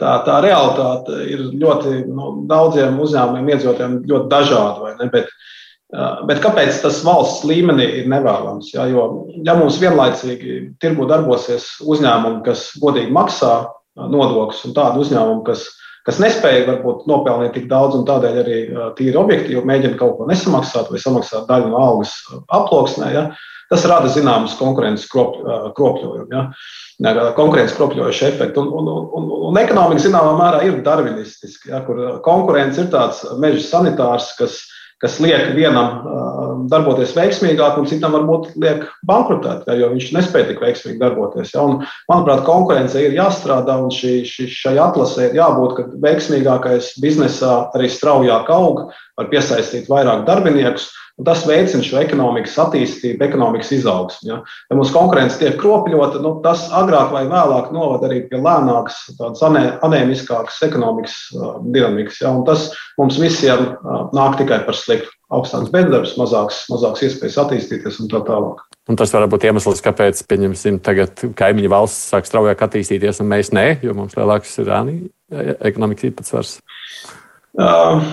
tā, 0.00 0.12
tā 0.26 0.40
realitāte 0.44 1.20
ir 1.28 1.46
ļoti 1.56 2.02
nu, 2.08 2.32
daudziem 2.50 2.98
uzņēmumiem, 3.02 3.52
iedzīvotājiem 3.54 3.96
ļoti 4.10 4.30
dažāda. 4.32 5.08
Bet, 5.12 5.32
bet 6.28 6.42
kāpēc 6.44 6.82
tas 6.82 7.02
valsts 7.06 7.46
līmenī 7.48 7.88
ir 8.02 8.12
nevēlams? 8.12 8.72
Ja, 8.74 8.88
jo, 8.90 9.08
ja 9.46 9.56
mums 9.58 9.80
vienlaicīgi 9.82 10.60
tirgu 10.82 11.08
darbosies 11.10 11.74
uzņēmumi, 11.84 12.44
kas 12.46 12.70
godīgi 12.82 13.12
maksā 13.14 13.56
nodokļus, 13.96 14.64
un 14.68 14.76
tādi 14.76 15.04
uzņēmumi, 15.04 15.44
kas, 15.46 15.66
kas 16.06 16.20
nespēja 16.22 16.66
varbūt 16.68 17.06
nopelnīt 17.10 17.54
tik 17.56 17.68
daudz, 17.70 17.96
un 17.98 18.08
tādēļ 18.08 18.40
arī 18.42 18.62
tīri 18.98 19.16
objektīvi 19.20 19.64
mēģina 19.68 20.00
kaut 20.00 20.18
ko 20.18 20.28
nesamaksāt 20.28 20.90
vai 20.92 21.00
samaksāt 21.02 21.48
daļu 21.48 21.72
no 21.72 21.80
algas 21.82 22.16
aploksnē. 22.52 23.12
Ja, 23.14 23.28
Tas 23.72 23.84
rada 23.90 24.10
zināmas 24.12 24.54
konkurences 24.60 25.08
kropļojumu, 25.10 26.28
ja? 26.30 26.44
konkurences 27.34 27.74
kropļojušu 27.78 28.28
efektu. 28.28 28.62
Un, 28.62 28.86
un, 28.92 29.08
un, 29.18 29.28
un 29.50 29.58
ekonomika 29.58 30.04
zināmā 30.04 30.36
mērā 30.38 30.62
ir 30.68 30.80
darvinistiska, 30.86 31.72
ja? 31.72 31.82
kur 31.86 32.20
konkurence 32.26 32.84
ir 32.84 32.92
tāds 32.92 33.24
meža 33.42 33.64
sanitārs, 33.66 34.30
kas, 34.38 34.60
kas 35.02 35.18
liek 35.24 35.50
vienam 35.58 36.06
darboties 36.70 37.14
veiksmīgāk, 37.16 37.78
un 37.80 37.88
citam 37.90 38.14
varbūt 38.16 38.52
liek 38.60 38.84
bankrotēt, 39.08 39.66
ja, 39.66 39.76
jo 39.80 39.90
viņš 39.92 40.12
nespēja 40.14 40.50
tik 40.50 40.62
veiksmīgi 40.62 41.00
darboties. 41.02 41.52
Ja. 41.54 41.64
Un, 41.66 41.82
manuprāt, 42.10 42.44
konkurence 42.46 43.02
ir 43.02 43.16
jāstrādā, 43.16 43.78
un 43.82 43.90
šī, 43.94 44.20
šī, 44.28 44.46
šai 44.52 44.76
atlasē 44.82 45.28
ir 45.28 45.40
jābūt, 45.40 45.74
ka 45.76 45.88
veiksmīgākais 46.06 46.94
biznesā 47.02 47.56
arī 47.76 47.90
straujāk 47.92 48.50
aug, 48.54 48.86
var 49.18 49.30
piesaistīt 49.32 49.90
vairāk 49.90 50.24
darbiniekus. 50.28 50.90
Tas 51.24 51.46
veicina 51.48 51.80
šo 51.80 51.96
ekonomikas 52.02 52.58
attīstību, 52.60 53.24
ekonomikas 53.24 53.70
izaugsmu. 53.72 54.26
Ja. 54.28 54.36
ja 54.68 54.76
mums 54.76 54.90
konkurence 54.92 55.38
tiek 55.40 55.54
kropļota, 55.62 56.20
nu, 56.20 56.34
tas 56.44 56.66
agrāk 56.76 57.14
vai 57.14 57.22
vēlāk 57.30 57.70
novada 57.72 58.10
arī 58.10 58.18
pie 58.28 58.36
lēnākas, 58.36 58.98
tādas 59.16 59.40
anēmiskākas 59.86 60.60
ekonomikas 60.68 61.14
uh, 61.32 61.56
dinamikas. 61.64 62.20
Ja. 62.20 62.34
Un 62.36 62.44
tas 62.48 62.68
mums 63.00 63.16
visiem 63.22 63.70
uh, 63.72 64.02
nāk 64.16 64.36
tikai 64.42 64.60
par 64.68 64.76
sliktu. 64.76 65.08
Augstāks 65.32 65.72
bezdarbs, 65.72 66.12
mazāks, 66.20 66.60
mazāks 66.70 67.02
iespējas 67.08 67.40
attīstīties 67.42 67.96
un 68.04 68.12
tā 68.12 68.20
tālāk. 68.28 68.60
Un 68.86 69.00
tas 69.00 69.10
var 69.10 69.24
būt 69.32 69.48
iemesls, 69.48 69.82
kāpēc, 69.82 70.20
pieņemsim, 70.30 70.78
tagad 70.84 71.24
kaimiņu 71.34 71.72
valsts 71.72 72.12
sāk 72.12 72.28
straujāk 72.28 72.62
attīstīties, 72.68 73.18
un 73.24 73.32
mēs 73.32 73.50
nē, 73.56 73.66
jo 73.82 73.96
mums 73.98 74.14
lielāks 74.14 74.52
ir 74.62 74.70
ekonomikas 75.66 76.12
īpatsvars. 76.12 76.52
Uh, 77.56 78.04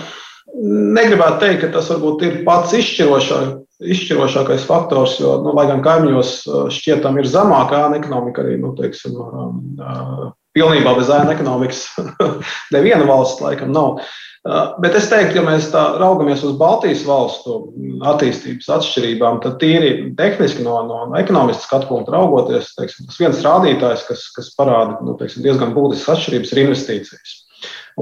negribētu 0.52 1.40
teikt, 1.42 1.60
ka 1.64 1.72
tas 1.78 1.90
varbūt 1.92 2.24
ir 2.26 2.40
pats 2.46 2.74
izšķirošākais, 2.76 3.60
izšķirošākais 3.94 4.66
faktors, 4.68 5.18
jo, 5.20 5.38
nu, 5.44 5.54
lai 5.56 5.66
gan 5.70 5.82
kaimiņos 5.84 6.34
uh, 6.46 6.66
šķietam 6.72 7.18
ir 7.20 7.28
zemākā 7.28 7.86
ēna 7.88 7.98
ekonomika, 8.00 8.44
arī 8.44 8.58
nu, 8.60 8.74
teiksim, 8.78 9.16
um, 9.18 9.56
uh, 9.82 10.28
pilnībā 10.54 10.94
bez 10.98 11.10
ēna 11.12 11.34
ekonomikas 11.34 11.88
neviena 12.74 13.06
valsts 13.08 13.42
laikam 13.44 13.74
nav. 13.74 13.98
Uh, 14.44 14.74
bet 14.84 14.92
es 14.98 15.08
teiktu, 15.08 15.38
ja 15.38 15.42
mēs 15.46 15.70
tā 15.72 15.82
raugamies 15.96 16.42
uz 16.44 16.58
Baltijas 16.60 17.02
valstu 17.08 17.62
attīstības 18.12 18.68
atšķirībām, 18.76 19.40
tad 19.40 19.56
tīri 19.62 20.10
tehniski 20.18 20.66
no, 20.66 20.76
no, 20.84 20.98
no 21.08 21.16
ekonomiskas 21.16 21.64
skatu 21.64 21.88
punkta 21.88 22.12
raugoties, 22.12 22.74
teiksim, 22.76 23.08
tas 23.08 23.20
viens 23.22 23.40
rādītājs, 23.46 24.04
kas, 24.10 24.26
kas 24.36 24.52
parāda 24.58 25.00
nu, 25.00 25.16
teiksim, 25.20 25.42
diezgan 25.46 25.72
būtiskas 25.76 26.18
atšķirības, 26.18 26.52
ir 26.52 26.62
investīcijas. 26.66 27.38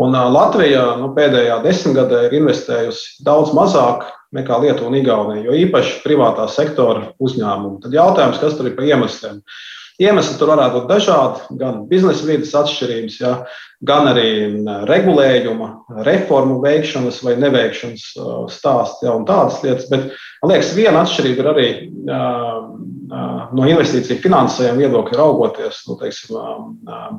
Un 0.00 0.14
Latvija 0.16 0.84
nu, 1.00 1.10
pēdējā 1.16 1.58
desmitgadē 1.66 2.22
ir 2.28 2.38
investējusi 2.38 3.24
daudz 3.26 3.52
mazāk 3.56 4.06
nekā 4.32 4.62
Lietuva 4.62 4.88
un 4.88 4.96
Igaunija, 4.96 5.44
jo 5.44 5.56
īpaši 5.66 5.98
privātā 6.04 6.46
sektora 6.48 7.10
uzņēmumi. 7.20 7.82
Tad 7.84 7.96
jautājums, 7.96 8.40
kas 8.40 8.56
tur 8.56 8.70
ir 8.70 8.76
par 8.78 8.88
iemesliem? 8.88 9.42
Iemesli 10.02 10.38
tur 10.38 10.50
varētu 10.50 10.80
būt 10.80 10.88
dažādi, 10.90 11.58
gan 11.60 11.84
biznesa 11.90 12.26
vidas 12.26 12.54
atšķirības, 12.58 13.18
ja, 13.22 13.32
gan 13.86 14.08
arī 14.10 14.28
regulējuma, 14.88 15.68
reformu 16.06 16.60
veikšanas 16.62 17.20
vai 17.26 17.36
neveikšanas 17.42 18.04
stāsts 18.54 19.04
ja, 19.06 19.14
un 19.14 19.26
tādas 19.28 19.60
lietas. 19.64 19.88
Bet 19.90 20.10
man 20.42 20.52
liekas, 20.54 20.72
viena 20.78 21.04
atšķirība 21.04 21.42
ir 21.44 21.50
arī 21.52 21.68
no 23.52 23.68
investīciju 23.68 24.22
finansējuma 24.22 24.80
viedokļa 24.80 25.18
raugoties 25.20 25.82
nu, 25.88 25.98
teiksim, 26.00 26.38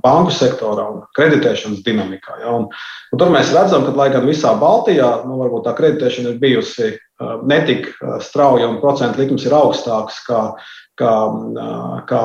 banku 0.03 0.33
sektorā 0.33 0.87
un 0.95 1.01
kreditēšanas 1.17 1.83
dinamikā. 1.85 2.39
Ja? 2.41 2.55
Un, 2.57 2.69
un 3.13 3.21
tur 3.21 3.33
mēs 3.33 3.53
redzam, 3.55 3.85
ka, 3.87 3.95
lai 3.99 4.09
gan 4.13 4.27
visā 4.27 4.55
Baltijā 4.59 5.11
nu, 5.27 5.37
varbūt 5.43 5.67
tā 5.67 5.75
kreditēšana 5.77 6.33
ir 6.33 6.41
bijusi 6.41 6.93
netik 7.47 7.91
strauja 8.25 8.67
un 8.67 8.79
procentu 8.81 9.21
likums 9.21 9.45
ir 9.45 9.53
augstāks 9.55 10.23
kā 10.27 10.41
kā, 10.99 11.11
kā 12.09 12.21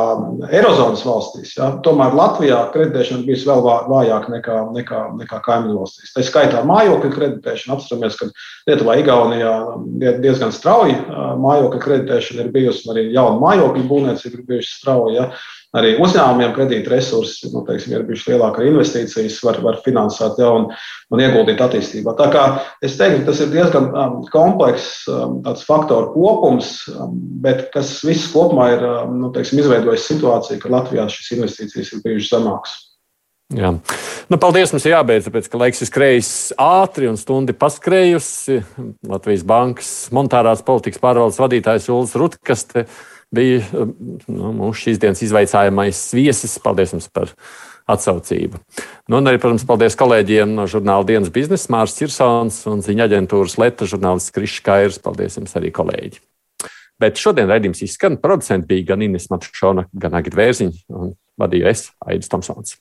Eirozonas 0.53 1.05
valstīs. 1.07 1.55
Ja? 1.57 1.71
Tomēr 1.85 2.17
Latvijā 2.17 2.61
kreditēšana 2.75 3.25
bijusi 3.27 3.49
vēl 3.49 3.63
vājāka 3.65 4.33
nekā, 4.35 4.59
nekā, 4.77 5.03
nekā 5.23 5.41
kaimiņu 5.47 5.79
valstīs. 5.81 6.13
Tā 6.15 6.25
skaitā 6.27 6.63
mājokļu 6.69 7.13
kreditēšana. 7.15 7.79
Atceramies, 7.79 8.19
ka 8.21 8.29
Lietuvā, 8.69 8.99
Igaunijā 9.03 9.55
diezgan 10.25 10.53
strauji 10.55 10.99
mājokļu 11.45 11.83
kreditēšana 11.85 12.45
ir 12.45 12.53
bijusi, 12.55 12.89
arī 12.93 13.09
jauna 13.15 13.41
mājokļu 13.43 13.87
būvniecība 13.89 14.41
ir 14.41 14.49
bijusi 14.53 14.75
strauja. 14.77 15.17
Ja? 15.19 15.31
Arī 15.77 15.95
uzņēmumiem 16.01 16.55
kredīt 16.57 16.89
resursi, 16.89 17.51
nu, 17.53 17.63
teiksim, 17.67 17.95
ir 17.95 18.07
bijušas 18.09 18.31
lielākas 18.33 18.69
investīcijas, 18.71 19.39
var, 19.45 19.61
var 19.65 19.81
finansēt 19.85 20.41
jau 20.41 20.53
un, 20.63 20.67
un 21.13 21.23
ieguldīt 21.23 21.61
attīstībā. 21.65 22.15
Tā 22.19 22.31
kā 22.33 22.45
es 22.85 22.97
teiktu, 23.01 23.27
tas 23.29 23.43
ir 23.45 23.53
diezgan 23.53 23.91
um, 23.93 24.19
komplekss 24.33 25.05
um, 25.13 25.41
faktoru 25.69 26.13
kopums, 26.17 26.73
um, 26.95 27.15
bet 27.45 27.67
kas 27.75 27.99
viss 28.07 28.31
kopumā 28.33 28.71
ir 28.77 28.87
nu, 29.13 29.33
teiksim, 29.35 29.61
izveidojis 29.63 30.09
situāciju, 30.09 30.61
ka 30.63 30.73
Latvijā 30.79 31.09
šīs 31.13 31.35
investīcijas 31.37 31.93
ir 31.93 32.05
bijušas 32.07 32.37
zemākas. 32.39 32.79
Jā. 33.57 33.71
Nu, 34.29 34.37
paldies, 34.37 34.75
mums 34.75 34.85
ir 34.85 34.93
jābeidz, 34.93 35.25
tāpēc, 35.25 35.47
ka 35.49 35.61
laiks 35.63 35.79
ir 35.81 35.89
skrējis 35.89 36.33
ātri 36.61 37.09
un 37.09 37.17
stundi 37.17 37.55
paskrējusi. 37.57 38.59
Latvijas 39.09 39.45
Bankas 39.49 39.93
monetārās 40.13 40.61
politikas 40.67 41.01
pārvaldes 41.01 41.41
vadītājs 41.41 41.89
Ulas 41.95 42.13
Rutkaste 42.21 42.85
bija 43.35 43.87
nu, 44.29 44.53
mūsu 44.57 44.87
šīs 44.87 45.01
dienas 45.03 45.23
izvaicājamais 45.27 46.01
viesis. 46.17 46.57
Paldies 46.63 46.95
jums 46.97 47.09
par 47.13 47.33
atsaucību. 47.89 48.61
Nu, 49.09 49.21
un 49.21 49.31
arī, 49.31 49.41
protams, 49.41 49.67
paldies 49.69 49.97
kolēģiem 49.99 50.57
no 50.57 50.67
žurnāla 50.71 51.07
dienas 51.09 51.33
biznesa, 51.33 51.71
Mārcis 51.73 52.03
Kirsons 52.03 52.63
un 52.69 52.83
ziņa 52.85 53.09
aģentūras 53.09 53.57
Leta 53.61 53.89
žurnālists 53.89 54.35
Krišs 54.35 54.65
Kairs. 54.65 55.01
Paldies 55.05 55.41
jums 55.41 55.57
arī, 55.59 55.73
kolēģi! 55.75 56.21
Bet 56.99 57.21
šodien 57.21 57.49
raidījums 57.51 57.85
izskan. 57.87 58.19
Producents 58.19 58.67
bija 58.69 58.91
gan 58.91 59.07
Ines 59.07 59.31
Matšona, 59.31 59.87
gan 59.95 60.19
Agita 60.19 60.41
Vērziņa 60.41 60.99
un 60.99 61.15
vadīju 61.39 61.71
es, 61.71 61.89
Aidis 62.03 62.33
Tomsons. 62.33 62.75